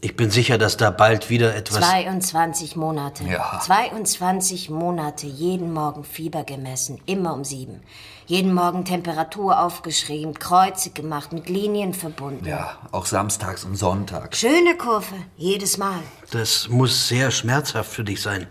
Ich 0.03 0.17
bin 0.17 0.29
sicher, 0.29 0.57
dass 0.57 0.75
da 0.75 0.91
bald 0.91 1.29
wieder 1.29 1.55
etwas. 1.55 1.79
22 1.79 2.75
Monate. 2.75 3.23
Ja. 3.23 3.61
22 3.63 4.69
Monate, 4.69 5.27
jeden 5.27 5.71
Morgen 5.71 6.03
Fieber 6.03 6.43
gemessen, 6.43 6.99
immer 7.05 7.33
um 7.33 7.45
sieben. 7.45 7.79
Jeden 8.25 8.53
Morgen 8.53 8.83
Temperatur 8.83 9.61
aufgeschrieben, 9.61 10.33
Kreuze 10.33 10.89
gemacht, 10.89 11.31
mit 11.31 11.47
Linien 11.47 11.93
verbunden. 11.93 12.45
Ja, 12.45 12.79
auch 12.91 13.05
samstags 13.05 13.63
und 13.63 13.77
sonntags. 13.77 14.41
Schöne 14.41 14.75
Kurve, 14.77 15.15
jedes 15.37 15.77
Mal. 15.77 16.01
Das 16.31 16.67
muss 16.67 17.07
sehr 17.07 17.31
schmerzhaft 17.31 17.89
für 17.89 18.03
dich 18.03 18.21
sein. 18.21 18.47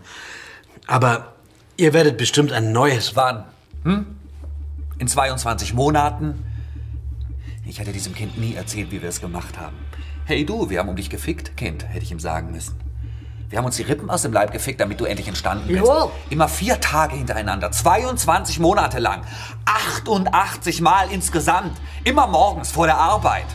Aber 0.87 1.33
ihr 1.77 1.93
werdet 1.93 2.17
bestimmt 2.17 2.51
ein 2.51 2.71
neues. 2.71 3.15
Wann? 3.15 3.45
Hm? 3.83 4.07
In 4.97 5.07
22 5.07 5.75
Monaten? 5.75 6.43
Ich 7.63 7.77
hätte 7.77 7.91
diesem 7.91 8.15
Kind 8.15 8.39
nie 8.39 8.55
erzählt, 8.55 8.89
wie 8.89 9.03
wir 9.03 9.09
es 9.09 9.21
gemacht 9.21 9.59
haben. 9.59 9.77
Hey 10.25 10.45
du, 10.45 10.69
wir 10.69 10.79
haben 10.79 10.87
um 10.87 10.95
dich 10.95 11.09
gefickt, 11.09 11.57
Kind, 11.57 11.85
hätte 11.85 12.05
ich 12.05 12.11
ihm 12.11 12.19
sagen 12.19 12.51
müssen. 12.51 12.79
Wir 13.49 13.57
haben 13.57 13.65
uns 13.65 13.75
die 13.75 13.83
Rippen 13.83 14.09
aus 14.09 14.21
dem 14.21 14.31
Leib 14.31 14.53
gefickt, 14.53 14.79
damit 14.79 15.01
du 15.01 15.05
endlich 15.05 15.27
entstanden 15.27 15.67
bist. 15.67 15.81
Lo. 15.81 16.11
Immer 16.29 16.47
vier 16.47 16.79
Tage 16.79 17.17
hintereinander, 17.17 17.71
22 17.71 18.59
Monate 18.59 18.99
lang. 18.99 19.23
88 19.65 20.79
Mal 20.79 21.11
insgesamt. 21.11 21.77
Immer 22.05 22.27
morgens 22.27 22.71
vor 22.71 22.85
der 22.87 22.97
Arbeit. 22.97 23.45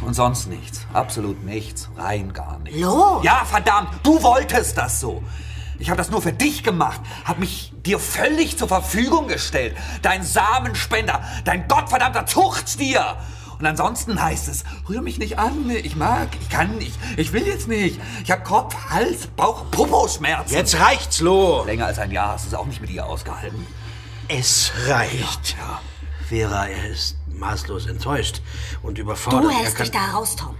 Und 0.00 0.14
sonst 0.14 0.46
nichts. 0.46 0.86
Absolut 0.92 1.42
nichts. 1.42 1.90
Rein 1.96 2.32
gar 2.32 2.60
nichts. 2.60 2.80
Lo. 2.80 3.20
Ja, 3.24 3.44
verdammt, 3.44 3.88
du 4.04 4.22
wolltest 4.22 4.78
das 4.78 5.00
so. 5.00 5.24
Ich 5.80 5.90
habe 5.90 5.98
das 5.98 6.10
nur 6.10 6.22
für 6.22 6.32
dich 6.32 6.62
gemacht, 6.62 7.00
habe 7.24 7.40
mich 7.40 7.72
dir 7.84 7.98
völlig 7.98 8.56
zur 8.56 8.68
Verfügung 8.68 9.26
gestellt. 9.26 9.76
Dein 10.02 10.22
Samenspender, 10.22 11.20
dein 11.44 11.66
gottverdammter 11.66 12.26
Zuchtstier. 12.26 13.16
Und 13.60 13.66
ansonsten 13.66 14.22
heißt 14.22 14.48
es, 14.48 14.64
rühr 14.88 15.02
mich 15.02 15.18
nicht 15.18 15.38
an, 15.38 15.68
ich 15.68 15.94
mag, 15.94 16.28
ich 16.40 16.48
kann 16.48 16.76
nicht, 16.76 16.98
ich 17.18 17.34
will 17.34 17.46
jetzt 17.46 17.68
nicht. 17.68 18.00
Ich 18.24 18.30
habe 18.30 18.42
Kopf, 18.42 18.74
Hals, 18.88 19.26
Bauch, 19.26 19.70
Popo-Schmerzen. 19.70 20.54
Jetzt 20.54 20.80
reicht's, 20.80 21.20
Lo. 21.20 21.62
Länger 21.64 21.84
als 21.84 21.98
ein 21.98 22.10
Jahr 22.10 22.32
hast 22.32 22.46
du 22.46 22.48
es 22.48 22.54
auch 22.54 22.64
nicht 22.64 22.80
mit 22.80 22.88
ihr 22.88 23.04
ausgehalten. 23.04 23.66
Es 24.28 24.72
reicht. 24.86 25.56
Ja. 25.58 25.82
Vera, 26.26 26.68
er 26.68 26.88
ist 26.88 27.18
maßlos 27.28 27.84
enttäuscht 27.86 28.40
und 28.82 28.96
überfordert. 28.96 29.44
Du 29.44 29.48
Er 29.50 29.58
hältst 29.58 29.78
dich 29.78 29.90
da 29.90 30.06
raus, 30.12 30.36
Tom. 30.36 30.56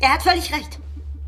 Er 0.00 0.14
hat 0.14 0.22
völlig 0.22 0.50
recht. 0.50 0.78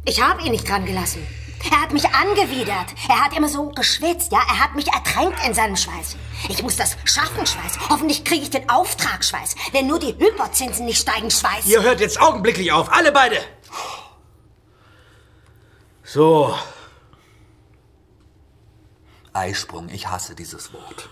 Ich 0.07 0.23
habe 0.23 0.41
ihn 0.43 0.53
nicht 0.53 0.67
dran 0.67 0.87
gelassen. 0.87 1.27
Er 1.69 1.83
hat 1.83 1.93
mich 1.93 2.09
angewidert. 2.09 2.95
Er 3.09 3.25
hat 3.25 3.37
immer 3.37 3.49
so 3.49 3.69
geschwitzt, 3.69 4.33
ja. 4.33 4.39
Er 4.49 4.61
hat 4.61 4.75
mich 4.75 4.89
ertränkt 4.89 5.45
in 5.45 5.53
seinem 5.53 5.77
Schweiß. 5.77 6.17
Ich 6.49 6.63
muss 6.63 6.77
das 6.77 6.97
schaffen, 7.05 7.47
Schweiß. 7.47 7.79
Hoffentlich 7.91 8.25
kriege 8.25 8.43
ich 8.43 8.51
den 8.51 8.69
Auftrag, 8.71 9.25
Schweiß. 9.25 9.57
Wenn 9.73 9.87
nur 9.87 9.99
die 9.99 10.15
Hyperzinsen 10.17 10.87
nicht 10.87 11.01
steigen, 11.01 11.31
Schweiß. 11.31 11.67
Ihr 11.67 11.83
hört 11.83 12.01
jetzt 12.01 12.21
augenblicklich 12.21 12.73
auf, 12.73 12.91
alle 12.93 13.13
beide. 13.13 13.39
So, 16.03 16.57
Eisprung, 19.33 19.89
ich 19.91 20.09
hasse 20.09 20.35
dieses 20.35 20.73
Wort. 20.73 21.09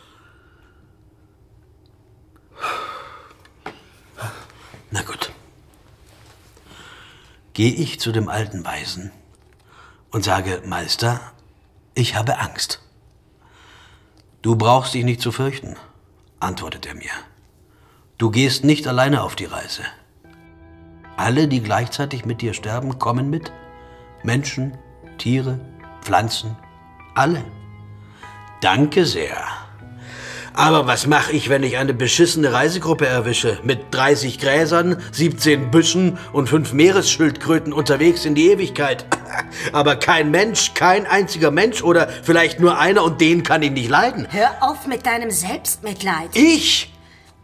na 4.91 5.03
gut. 5.03 5.31
Gehe 7.53 7.73
ich 7.73 8.01
zu 8.01 8.11
dem 8.13 8.29
alten 8.29 8.65
Weisen 8.65 9.13
und 10.11 10.25
sage, 10.25 10.63
Meister, 10.65 11.21
ich 11.95 12.15
habe 12.15 12.39
Angst. 12.39 12.83
Du 14.43 14.57
brauchst 14.57 14.95
dich 14.95 15.05
nicht 15.05 15.21
zu 15.21 15.33
fürchten, 15.33 15.77
antwortet 16.41 16.87
er 16.87 16.95
mir. 16.95 17.11
Du 18.19 18.31
gehst 18.31 18.65
nicht 18.65 18.87
alleine 18.87 19.23
auf 19.23 19.37
die 19.37 19.45
Reise. 19.45 19.83
Alle, 21.17 21.49
die 21.49 21.63
gleichzeitig 21.63 22.25
mit 22.25 22.43
dir 22.43 22.55
sterben, 22.55 22.99
kommen 22.99 23.31
mit. 23.31 23.53
Menschen, 24.23 24.79
Tiere, 25.19 25.61
Pflanzen, 26.03 26.57
alle. 27.15 27.45
Danke 28.61 29.05
sehr. 29.05 29.37
Aber 30.59 30.89
was 30.89 31.07
mache 31.07 31.31
ich, 31.31 31.49
wenn 31.51 31.63
ich 31.63 31.77
eine 31.77 31.95
beschissene 31.95 32.53
Reisegruppe 32.53 33.07
erwische? 33.07 33.61
Mit 33.63 33.95
30 33.95 34.41
Gräsern, 34.41 35.01
17 35.13 35.71
Büschen 35.71 36.19
und 36.33 36.49
fünf 36.49 36.73
Meeresschildkröten 36.73 37.73
unterwegs 37.73 38.25
in 38.25 38.35
die 38.35 38.51
Ewigkeit. 38.51 39.07
Aber 39.73 39.95
kein 39.95 40.33
Mensch, 40.33 40.75
kein 40.75 41.07
einziger 41.07 41.53
Mensch 41.53 41.85
oder 41.85 42.09
vielleicht 42.09 42.59
nur 42.59 42.77
einer 42.77 43.05
und 43.05 43.21
den 43.21 43.45
kann 43.45 43.63
ich 43.63 43.71
nicht 43.71 43.89
leiden. 43.89 44.27
Hör 44.33 44.51
auf 44.61 44.89
mit 44.89 45.07
deinem 45.07 45.31
Selbstmitleid. 45.31 46.31
Ich? 46.35 46.93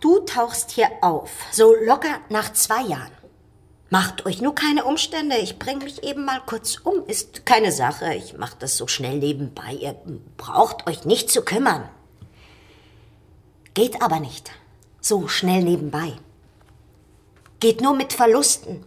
Du 0.01 0.19
tauchst 0.19 0.73
hier 0.73 0.89
auf, 1.01 1.31
so 1.53 1.73
locker 1.87 2.19
nach 2.31 2.53
zwei 2.53 2.83
Jahren. 2.83 3.13
Macht 3.91 4.27
euch 4.27 4.43
nur 4.43 4.57
keine 4.57 4.87
Umstände. 4.87 5.37
Ich 5.37 5.61
bringe 5.61 5.85
mich 5.85 6.03
eben 6.03 6.25
mal 6.25 6.41
kurz 6.45 6.79
um. 6.83 7.07
Ist 7.07 7.47
keine 7.47 7.71
Sache. 7.71 8.13
Ich 8.15 8.37
mache 8.37 8.57
das 8.59 8.77
so 8.77 8.89
schnell 8.89 9.19
nebenbei. 9.19 9.79
Ihr 9.81 9.95
braucht 10.37 10.89
euch 10.89 11.05
nicht 11.05 11.31
zu 11.31 11.43
kümmern. 11.43 11.89
Geht 13.75 14.01
aber 14.03 14.21
nicht. 14.21 14.51
So 15.01 15.29
schnell 15.29 15.63
nebenbei. 15.63 16.13
Geht 17.61 17.81
nur 17.81 17.95
mit 17.95 18.13
Verlusten. 18.13 18.85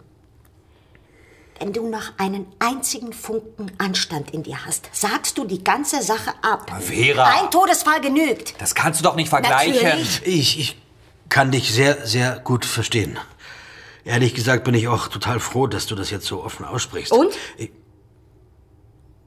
Wenn 1.60 1.74
du 1.74 1.90
noch 1.90 2.18
einen 2.18 2.46
einzigen 2.60 3.14
Funken 3.14 3.72
Anstand 3.80 4.32
in 4.32 4.44
dir 4.44 4.66
hast, 4.66 4.90
sagst 4.94 5.38
du 5.38 5.46
die 5.46 5.64
ganze 5.64 6.04
Sache 6.04 6.32
ab. 6.44 6.72
Vera. 6.82 7.26
Ein 7.26 7.50
Todesfall 7.50 8.00
genügt. 8.00 8.54
Das 8.62 8.76
kannst 8.76 9.00
du 9.00 9.04
doch 9.04 9.16
nicht 9.16 9.30
vergleichen. 9.30 9.74
Natürlich. 9.74 10.22
Ich, 10.26 10.60
ich 10.60 10.82
kann 11.30 11.52
dich 11.52 11.74
sehr, 11.74 12.06
sehr 12.06 12.40
gut 12.40 12.64
verstehen. 12.66 13.18
Ehrlich 14.06 14.36
gesagt 14.36 14.64
bin 14.64 14.76
ich 14.76 14.88
auch 14.88 15.08
total 15.08 15.40
froh, 15.40 15.68
dass 15.68 15.88
du 15.88 15.96
das 15.96 16.12
jetzt 16.12 16.26
so 16.28 16.44
offen 16.44 16.64
aussprichst. 16.64 17.12
Und? 17.12 17.34
Ich, 17.58 17.72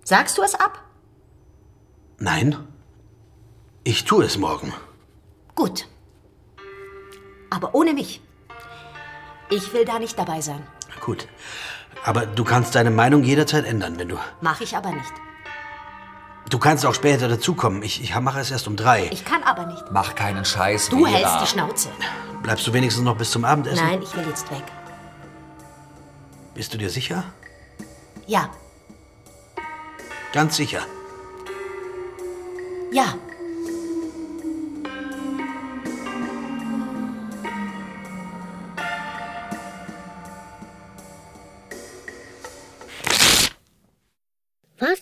Sagst 0.05 0.39
du 0.39 0.43
es 0.43 0.55
ab? 0.55 0.83
nein, 2.19 2.57
ich 3.85 4.05
tue 4.05 4.25
es 4.25 4.37
morgen. 4.39 4.73
Gut. 5.61 5.87
Aber 7.51 7.75
ohne 7.75 7.93
mich. 7.93 8.23
Ich 9.51 9.75
will 9.75 9.85
da 9.85 9.99
nicht 9.99 10.19
dabei 10.19 10.41
sein. 10.41 10.67
Gut. 11.05 11.29
Aber 12.03 12.25
du 12.25 12.45
kannst 12.45 12.75
deine 12.75 12.91
Meinung 12.91 13.23
jederzeit 13.25 13.67
ändern, 13.67 13.99
wenn 13.99 14.09
du. 14.09 14.17
Mach 14.41 14.63
ich 14.63 14.75
aber 14.75 14.91
nicht. 14.91 15.13
Du 16.49 16.59
kannst 16.59 16.87
auch 16.87 16.95
später 16.95 17.29
dazukommen. 17.29 17.83
Ich, 17.83 18.03
ich 18.03 18.19
mache 18.19 18.41
es 18.41 18.51
erst 18.51 18.69
um 18.69 18.77
drei. 18.77 19.09
Ich 19.13 19.23
kann 19.27 19.43
aber 19.43 19.67
nicht. 19.67 19.85
Mach 19.91 20.15
keinen 20.15 20.47
Scheiß, 20.47 20.89
Du 20.89 21.05
Vera. 21.05 21.11
hältst 21.19 21.43
die 21.43 21.47
Schnauze. 21.49 21.91
Bleibst 22.43 22.67
du 22.67 22.73
wenigstens 22.73 23.05
noch 23.05 23.19
bis 23.19 23.31
zum 23.31 23.45
Abendessen? 23.45 23.85
Nein, 23.85 24.01
ich 24.03 24.17
will 24.17 24.27
jetzt 24.27 24.51
weg. 24.51 24.65
Bist 26.55 26.73
du 26.73 26.79
dir 26.79 26.89
sicher? 26.89 27.25
Ja, 28.27 28.49
Ganz 30.33 30.57
sicher. 30.57 30.81
ja. 32.93 33.15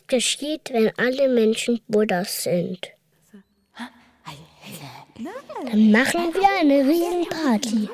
Geschieht, 0.09 0.71
wenn 0.73 0.91
alle 0.99 1.29
Menschen 1.29 1.81
Buddhas 1.89 2.43
sind? 2.45 2.89
Dann 5.71 5.91
machen 5.91 6.33
wir 6.33 6.49
eine 6.61 6.89
Riesenparty. 6.89 7.89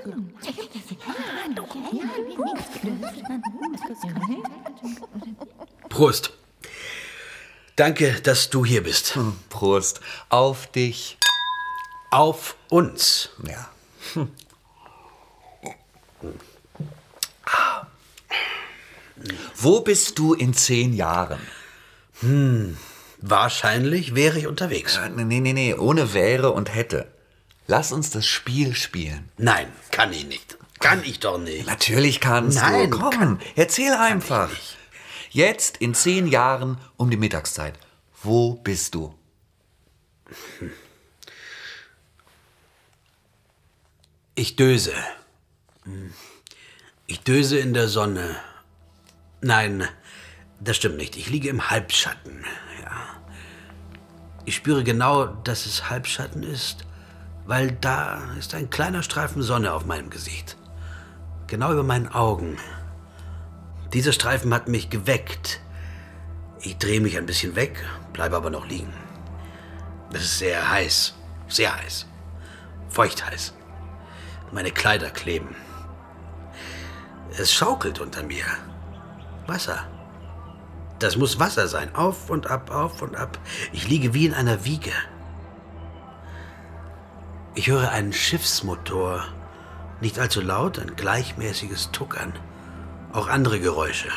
Prost. 5.88 6.32
Danke, 7.76 8.20
dass 8.22 8.50
du 8.50 8.64
hier 8.64 8.82
bist. 8.82 9.18
Prost. 9.48 10.00
Auf 10.28 10.66
dich. 10.68 11.16
Auf 12.10 12.56
uns. 12.68 13.30
Ja. 13.48 13.70
Wo 19.56 19.80
bist 19.80 20.18
du 20.18 20.34
in 20.34 20.52
zehn 20.54 20.92
Jahren? 20.92 21.40
Hm, 22.24 22.76
wahrscheinlich 23.18 24.14
wäre 24.14 24.38
ich 24.38 24.46
unterwegs. 24.46 24.96
Äh, 24.96 25.08
Nee, 25.10 25.40
nee, 25.40 25.52
nee, 25.52 25.74
ohne 25.74 26.12
wäre 26.14 26.50
und 26.52 26.74
hätte. 26.74 27.06
Lass 27.66 27.92
uns 27.92 28.10
das 28.10 28.26
Spiel 28.26 28.74
spielen. 28.74 29.28
Nein, 29.38 29.66
kann 29.90 30.12
ich 30.12 30.26
nicht. 30.26 30.58
Kann 30.80 31.02
ich 31.04 31.20
doch 31.20 31.38
nicht. 31.38 31.66
Natürlich 31.66 32.20
kannst 32.20 32.58
Nein, 32.58 32.90
du. 32.90 32.98
Komm, 32.98 33.10
kann- 33.10 33.40
erzähl 33.56 33.92
einfach. 33.94 34.50
Jetzt 35.30 35.78
in 35.78 35.94
zehn 35.94 36.26
Jahren 36.26 36.78
um 36.96 37.10
die 37.10 37.16
Mittagszeit. 37.16 37.74
Wo 38.22 38.54
bist 38.54 38.94
du? 38.94 39.14
Ich 44.34 44.56
döse. 44.56 44.92
Ich 47.06 47.20
döse 47.20 47.58
in 47.58 47.74
der 47.74 47.88
Sonne. 47.88 48.36
Nein, 49.40 49.86
das 50.60 50.76
stimmt 50.76 50.96
nicht. 50.96 51.16
Ich 51.16 51.28
liege 51.28 51.48
im 51.48 51.70
Halbschatten. 51.70 52.44
Ja. 52.82 52.92
Ich 54.44 54.56
spüre 54.56 54.84
genau, 54.84 55.26
dass 55.26 55.66
es 55.66 55.90
Halbschatten 55.90 56.42
ist, 56.42 56.84
weil 57.46 57.72
da 57.72 58.22
ist 58.38 58.54
ein 58.54 58.70
kleiner 58.70 59.02
Streifen 59.02 59.42
Sonne 59.42 59.72
auf 59.72 59.86
meinem 59.86 60.10
Gesicht. 60.10 60.56
Genau 61.46 61.72
über 61.72 61.82
meinen 61.82 62.08
Augen. 62.08 62.58
Dieser 63.92 64.12
Streifen 64.12 64.52
hat 64.54 64.68
mich 64.68 64.90
geweckt. 64.90 65.60
Ich 66.60 66.78
drehe 66.78 67.00
mich 67.00 67.18
ein 67.18 67.26
bisschen 67.26 67.56
weg, 67.56 67.84
bleibe 68.12 68.36
aber 68.36 68.50
noch 68.50 68.66
liegen. 68.66 68.92
Es 70.12 70.22
ist 70.22 70.38
sehr 70.38 70.70
heiß, 70.70 71.14
sehr 71.48 71.76
heiß, 71.76 72.06
feucht 72.88 73.26
heiß. 73.26 73.52
Meine 74.52 74.70
Kleider 74.70 75.10
kleben. 75.10 75.54
Es 77.36 77.52
schaukelt 77.52 78.00
unter 78.00 78.22
mir. 78.22 78.44
Wasser. 79.46 79.86
Das 80.98 81.16
muss 81.16 81.38
Wasser 81.38 81.68
sein. 81.68 81.94
Auf 81.94 82.30
und 82.30 82.50
ab, 82.50 82.70
auf 82.70 83.02
und 83.02 83.16
ab. 83.16 83.38
Ich 83.72 83.88
liege 83.88 84.14
wie 84.14 84.26
in 84.26 84.34
einer 84.34 84.64
Wiege. 84.64 84.92
Ich 87.54 87.68
höre 87.68 87.90
einen 87.90 88.12
Schiffsmotor. 88.12 89.24
Nicht 90.00 90.18
allzu 90.18 90.40
laut, 90.40 90.78
ein 90.78 90.96
gleichmäßiges 90.96 91.90
Tuckern. 91.92 92.32
Auch 93.12 93.28
andere 93.28 93.60
Geräusche. 93.60 94.08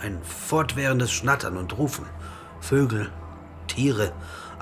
Ein 0.00 0.20
fortwährendes 0.22 1.12
Schnattern 1.12 1.56
und 1.56 1.76
Rufen. 1.78 2.06
Vögel, 2.60 3.10
Tiere. 3.66 4.12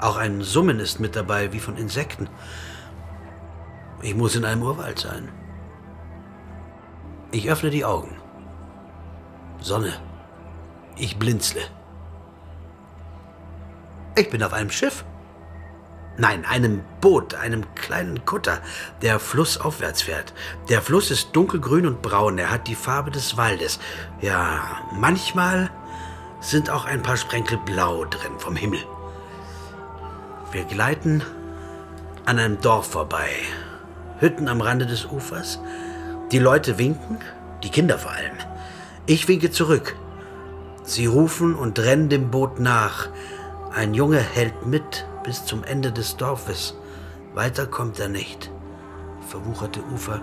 Auch 0.00 0.16
ein 0.16 0.42
Summen 0.42 0.78
ist 0.78 1.00
mit 1.00 1.16
dabei, 1.16 1.52
wie 1.52 1.60
von 1.60 1.76
Insekten. 1.76 2.28
Ich 4.02 4.14
muss 4.14 4.36
in 4.36 4.44
einem 4.44 4.62
Urwald 4.62 4.98
sein. 4.98 5.28
Ich 7.30 7.50
öffne 7.50 7.70
die 7.70 7.84
Augen. 7.84 8.16
Sonne. 9.60 9.92
Ich 10.98 11.18
blinzle. 11.18 11.62
Ich 14.16 14.30
bin 14.30 14.42
auf 14.42 14.52
einem 14.52 14.70
Schiff. 14.70 15.04
Nein, 16.16 16.44
einem 16.44 16.82
Boot, 17.00 17.36
einem 17.36 17.64
kleinen 17.76 18.24
Kutter, 18.24 18.60
der 19.02 19.20
flussaufwärts 19.20 20.02
fährt. 20.02 20.34
Der 20.68 20.82
Fluss 20.82 21.12
ist 21.12 21.28
dunkelgrün 21.36 21.86
und 21.86 22.02
braun, 22.02 22.38
er 22.38 22.50
hat 22.50 22.66
die 22.66 22.74
Farbe 22.74 23.12
des 23.12 23.36
Waldes. 23.36 23.78
Ja, 24.20 24.80
manchmal 24.92 25.70
sind 26.40 26.70
auch 26.70 26.84
ein 26.86 27.02
paar 27.02 27.16
Sprenkel 27.16 27.58
blau 27.58 28.04
drin 28.04 28.36
vom 28.38 28.56
Himmel. 28.56 28.80
Wir 30.50 30.64
gleiten 30.64 31.22
an 32.26 32.40
einem 32.40 32.60
Dorf 32.60 32.90
vorbei. 32.90 33.28
Hütten 34.18 34.48
am 34.48 34.60
Rande 34.60 34.86
des 34.86 35.06
Ufers. 35.06 35.60
Die 36.32 36.40
Leute 36.40 36.78
winken, 36.78 37.18
die 37.62 37.70
Kinder 37.70 37.98
vor 37.98 38.10
allem. 38.10 38.36
Ich 39.06 39.28
winke 39.28 39.52
zurück. 39.52 39.94
Sie 40.88 41.04
rufen 41.04 41.54
und 41.54 41.78
rennen 41.80 42.08
dem 42.08 42.30
Boot 42.30 42.60
nach. 42.60 43.10
Ein 43.74 43.92
Junge 43.92 44.20
hält 44.20 44.64
mit 44.64 45.06
bis 45.22 45.44
zum 45.44 45.62
Ende 45.62 45.92
des 45.92 46.16
Dorfes. 46.16 46.78
Weiter 47.34 47.66
kommt 47.66 48.00
er 48.00 48.08
nicht. 48.08 48.50
Verwucherte 49.28 49.82
Ufer, 49.92 50.22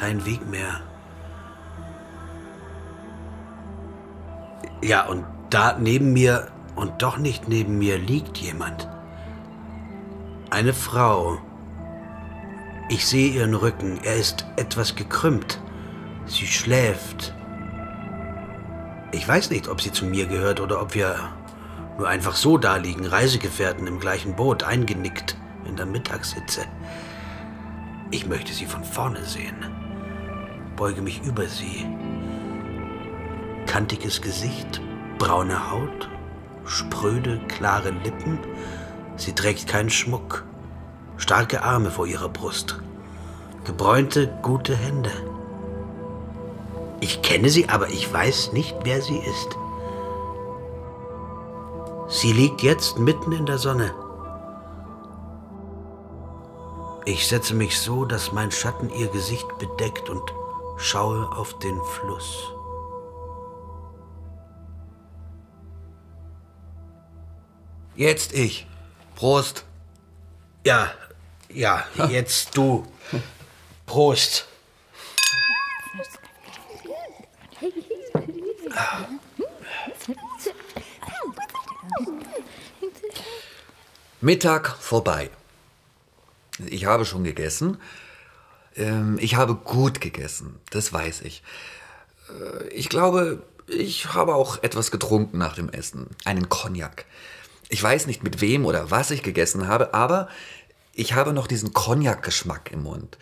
kein 0.00 0.24
Weg 0.24 0.48
mehr. 0.48 0.80
Ja, 4.80 5.06
und 5.08 5.26
da 5.50 5.76
neben 5.78 6.14
mir 6.14 6.48
und 6.74 7.02
doch 7.02 7.18
nicht 7.18 7.46
neben 7.46 7.76
mir 7.76 7.98
liegt 7.98 8.38
jemand. 8.38 8.88
Eine 10.48 10.72
Frau. 10.72 11.36
Ich 12.88 13.06
sehe 13.06 13.30
ihren 13.30 13.54
Rücken. 13.54 14.00
Er 14.04 14.16
ist 14.16 14.46
etwas 14.56 14.96
gekrümmt. 14.96 15.60
Sie 16.24 16.46
schläft. 16.46 17.34
Ich 19.12 19.26
weiß 19.26 19.50
nicht, 19.50 19.68
ob 19.68 19.80
sie 19.80 19.90
zu 19.90 20.04
mir 20.04 20.26
gehört 20.26 20.60
oder 20.60 20.80
ob 20.80 20.94
wir 20.94 21.16
nur 21.98 22.08
einfach 22.08 22.36
so 22.36 22.58
da 22.58 22.76
liegen, 22.76 23.06
Reisegefährten 23.06 23.86
im 23.86 23.98
gleichen 23.98 24.36
Boot, 24.36 24.62
eingenickt 24.62 25.36
in 25.66 25.76
der 25.76 25.86
Mittagshitze. 25.86 26.62
Ich 28.12 28.26
möchte 28.26 28.52
sie 28.52 28.66
von 28.66 28.84
vorne 28.84 29.24
sehen. 29.24 29.56
Beuge 30.76 31.02
mich 31.02 31.22
über 31.24 31.46
sie. 31.46 31.86
Kantiges 33.66 34.22
Gesicht, 34.22 34.80
braune 35.18 35.70
Haut, 35.70 36.08
spröde, 36.64 37.40
klare 37.48 37.90
Lippen. 37.90 38.38
Sie 39.16 39.32
trägt 39.32 39.66
keinen 39.66 39.90
Schmuck. 39.90 40.44
Starke 41.16 41.62
Arme 41.62 41.90
vor 41.90 42.06
ihrer 42.06 42.28
Brust. 42.28 42.80
Gebräunte, 43.64 44.32
gute 44.42 44.74
Hände. 44.76 45.10
Ich 47.00 47.22
kenne 47.22 47.48
sie, 47.48 47.68
aber 47.68 47.88
ich 47.88 48.12
weiß 48.12 48.52
nicht, 48.52 48.76
wer 48.84 49.00
sie 49.00 49.18
ist. 49.18 49.56
Sie 52.08 52.32
liegt 52.32 52.62
jetzt 52.62 52.98
mitten 52.98 53.32
in 53.32 53.46
der 53.46 53.58
Sonne. 53.58 53.94
Ich 57.06 57.26
setze 57.26 57.54
mich 57.54 57.78
so, 57.78 58.04
dass 58.04 58.32
mein 58.32 58.50
Schatten 58.50 58.90
ihr 58.90 59.08
Gesicht 59.08 59.46
bedeckt 59.58 60.10
und 60.10 60.22
schaue 60.76 61.30
auf 61.36 61.58
den 61.60 61.80
Fluss. 61.84 62.52
Jetzt 67.96 68.32
ich. 68.32 68.66
Prost. 69.14 69.64
Ja, 70.64 70.90
ja, 71.48 71.84
jetzt 72.10 72.56
du. 72.56 72.86
Prost. 73.86 74.49
Mittag 84.20 84.76
vorbei. 84.78 85.30
Ich 86.66 86.84
habe 86.84 87.04
schon 87.04 87.24
gegessen. 87.24 87.78
Ähm, 88.76 89.18
Ich 89.20 89.36
habe 89.36 89.54
gut 89.54 90.00
gegessen, 90.00 90.60
das 90.70 90.92
weiß 90.92 91.22
ich. 91.22 91.42
Äh, 92.28 92.68
Ich 92.68 92.88
glaube, 92.88 93.42
ich 93.66 94.12
habe 94.14 94.34
auch 94.34 94.62
etwas 94.62 94.90
getrunken 94.90 95.38
nach 95.38 95.54
dem 95.54 95.68
Essen. 95.70 96.08
Einen 96.24 96.48
Cognac. 96.48 97.06
Ich 97.68 97.82
weiß 97.82 98.06
nicht 98.06 98.22
mit 98.22 98.40
wem 98.40 98.66
oder 98.66 98.90
was 98.90 99.10
ich 99.10 99.22
gegessen 99.22 99.68
habe, 99.68 99.94
aber 99.94 100.28
ich 100.92 101.14
habe 101.14 101.32
noch 101.32 101.46
diesen 101.46 101.72
Cognac-Geschmack 101.72 102.72
im 102.72 102.82
Mund. 102.82 103.16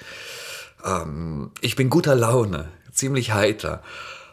Ähm, 0.84 1.53
ich 1.61 1.76
bin 1.76 1.91
guter 1.91 2.14
Laune, 2.14 2.70
ziemlich 2.93 3.32
heiter. 3.32 3.82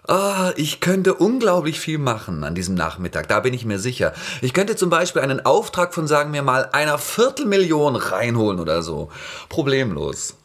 Ah, 0.08 0.54
ich 0.56 0.82
könnte 0.82 1.16
unglaublich 1.16 1.80
viel 1.80 1.98
machen 1.98 2.44
an 2.44 2.54
diesem 2.54 2.76
Nachmittag, 2.76 3.28
da 3.28 3.40
bin 3.40 3.56
ich 3.56 3.66
mir 3.66 3.80
sicher. 3.80 4.14
Ich 4.42 4.54
könnte 4.54 4.76
zum 4.76 4.92
Beispiel 4.92 5.24
einen 5.24 5.44
Auftrag 5.44 5.96
von, 5.96 6.06
sagen 6.06 6.32
wir 6.32 6.44
mal, 6.44 6.70
einer 6.74 7.00
Viertelmillion 7.00 7.96
reinholen 7.96 8.60
oder 8.60 8.84
so. 8.84 9.10
Problemlos. 9.50 10.36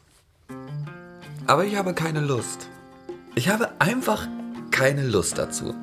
Aber 1.46 1.66
ich 1.66 1.76
habe 1.76 1.92
keine 1.92 2.20
Lust. 2.20 2.68
Ich 3.34 3.50
habe 3.50 3.68
einfach 3.80 4.26
keine 4.70 5.06
Lust 5.06 5.36
dazu. 5.36 5.74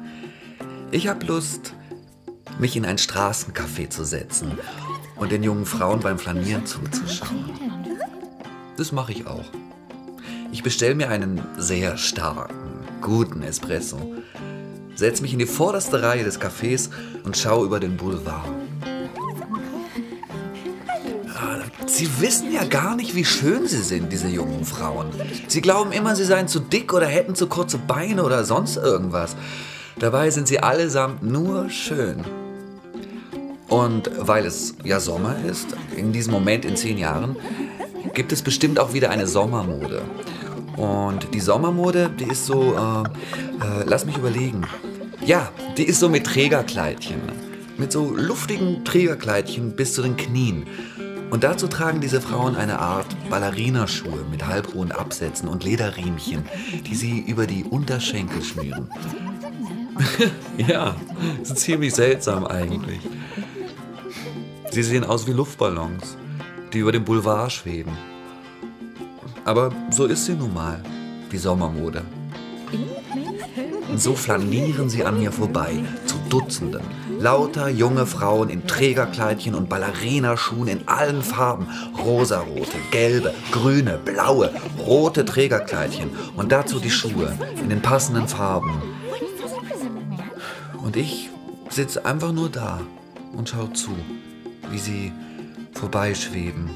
Ich 0.90 1.08
habe 1.08 1.26
Lust, 1.26 1.74
mich 2.58 2.76
in 2.76 2.86
ein 2.86 2.98
Straßencafé 2.98 3.90
zu 3.90 4.04
setzen 4.06 4.58
und 5.18 5.32
den 5.32 5.44
jungen 5.44 5.68
Frauen 5.68 6.00
beim 6.00 6.18
Flanieren 6.18 6.66
zuzuschauen. 6.66 7.52
Das 8.76 8.92
mache 8.92 9.12
ich 9.12 9.28
auch. 9.28 9.46
Ich 10.52 10.64
bestelle 10.64 10.96
mir 10.96 11.10
einen 11.10 11.42
sehr 11.58 11.98
starken, 11.98 12.67
guten 13.02 13.44
Espresso, 13.44 14.16
setze 14.96 15.22
mich 15.22 15.34
in 15.34 15.40
die 15.40 15.46
vorderste 15.46 16.02
Reihe 16.02 16.24
des 16.24 16.40
Cafés 16.40 16.90
und 17.24 17.38
schaue 17.38 17.66
über 17.66 17.80
den 17.80 17.98
Boulevard. 17.98 18.46
Ah, 21.36 21.60
Sie 21.86 22.22
wissen 22.22 22.52
ja 22.52 22.64
gar 22.64 22.96
nicht, 22.96 23.16
wie 23.16 23.26
schön 23.26 23.68
sie 23.68 23.82
sind, 23.82 24.12
diese 24.12 24.28
jungen 24.28 24.66
Frauen. 24.66 25.08
Sie 25.48 25.62
glauben 25.62 25.92
immer, 25.92 26.16
sie 26.16 26.26
seien 26.26 26.48
zu 26.48 26.60
dick 26.60 26.94
oder 26.94 27.08
hätten 27.08 27.36
zu 27.36 27.48
kurze 27.48 27.78
Beine 27.78 28.24
oder 28.24 28.44
sonst 28.44 28.78
irgendwas. 28.78 29.36
Dabei 30.00 30.30
sind 30.30 30.48
sie 30.48 30.60
allesamt 30.60 31.24
nur 31.24 31.70
schön. 31.70 32.24
Und 33.68 34.12
weil 34.18 34.46
es 34.46 34.76
ja 34.84 35.00
Sommer 35.00 35.36
ist, 35.50 35.68
in 35.96 36.12
diesem 36.12 36.34
Moment 36.34 36.66
in 36.66 36.76
zehn 36.76 36.98
Jahren, 36.98 37.36
gibt 38.14 38.32
es 38.32 38.42
bestimmt 38.42 38.80
auch 38.80 38.94
wieder 38.94 39.10
eine 39.10 39.28
Sommermode. 39.28 40.02
Und 40.78 41.34
die 41.34 41.40
Sommermode, 41.40 42.10
die 42.20 42.26
ist 42.26 42.46
so, 42.46 42.76
äh, 42.76 43.02
äh, 43.02 43.84
lass 43.86 44.06
mich 44.06 44.18
überlegen. 44.18 44.62
Ja, 45.26 45.52
die 45.76 45.84
ist 45.84 46.00
so 46.00 46.08
mit 46.08 46.26
Trägerkleidchen. 46.26 47.20
Mit 47.78 47.92
so 47.92 48.16
luftigen 48.16 48.86
Trägerkleidchen 48.86 49.76
bis 49.76 49.94
zu 49.94 50.04
den 50.04 50.16
Knien. 50.16 50.68
Und 51.30 51.44
dazu 51.44 51.68
tragen 51.68 52.00
diese 52.00 52.22
Frauen 52.22 52.56
eine 52.56 52.80
Art 52.80 53.08
Ballerinaschuhe 53.30 54.24
mit 54.32 54.46
halbhohen 54.46 54.92
Absätzen 54.92 55.50
und 55.50 55.64
Lederriemchen, 55.64 56.46
die 56.86 56.96
sie 56.96 57.20
über 57.20 57.48
die 57.48 57.64
Unterschenkel 57.64 58.42
schmieren. 58.44 58.90
ja, 60.58 60.96
ist 61.42 61.58
ziemlich 61.58 61.94
seltsam 61.94 62.46
eigentlich. 62.46 63.00
Sie 64.72 64.84
sehen 64.84 65.04
aus 65.04 65.28
wie 65.28 65.34
Luftballons, 65.34 66.18
die 66.72 66.80
über 66.80 66.92
dem 66.92 67.04
Boulevard 67.04 67.52
schweben. 67.52 67.92
Aber 69.48 69.72
so 69.92 70.08
ist 70.08 70.26
sie 70.26 70.34
nun 70.34 70.54
mal, 70.54 70.78
die 71.32 71.38
Sommermode. 71.38 72.02
Und 73.90 74.02
so 74.02 74.14
flanieren 74.14 74.90
sie 74.90 75.06
an 75.06 75.20
mir 75.20 75.32
vorbei, 75.32 75.80
zu 76.06 76.18
Dutzenden. 76.28 76.82
Lauter 77.18 77.70
junge 77.70 78.06
Frauen 78.06 78.50
in 78.50 78.68
Trägerkleidchen 78.68 79.56
und 79.56 79.70
Ballerinaschuhen 79.70 80.68
in 80.68 80.86
allen 80.90 81.22
Farben. 81.22 81.66
Rosarote, 81.98 82.78
gelbe, 82.92 83.34
grüne, 83.52 83.98
blaue, 84.04 84.52
rote 84.86 85.24
Trägerkleidchen. 85.24 86.10
Und 86.36 86.52
dazu 86.52 86.82
die 86.82 86.92
Schuhe 86.92 87.32
in 87.56 87.70
den 87.70 87.82
passenden 87.82 88.28
Farben. 88.28 88.82
Und 90.84 90.98
ich 90.98 91.30
sitze 91.70 92.04
einfach 92.04 92.34
nur 92.34 92.50
da 92.50 92.82
und 93.32 93.48
schau 93.48 93.68
zu, 93.68 93.92
wie 94.72 94.80
sie 94.80 95.14
vorbeischweben. 95.72 96.70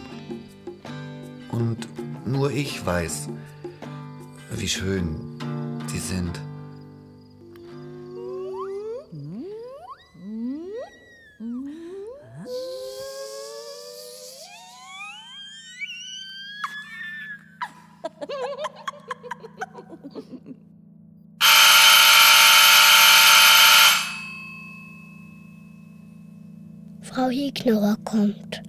Und 1.51 1.89
nur 2.25 2.51
ich 2.51 2.85
weiß, 2.85 3.29
wie 4.51 4.67
schön 4.67 5.15
sie 5.87 5.99
sind. 5.99 6.39
Frau 27.01 27.29
Hignauer 27.29 27.97
kommt. 28.05 28.61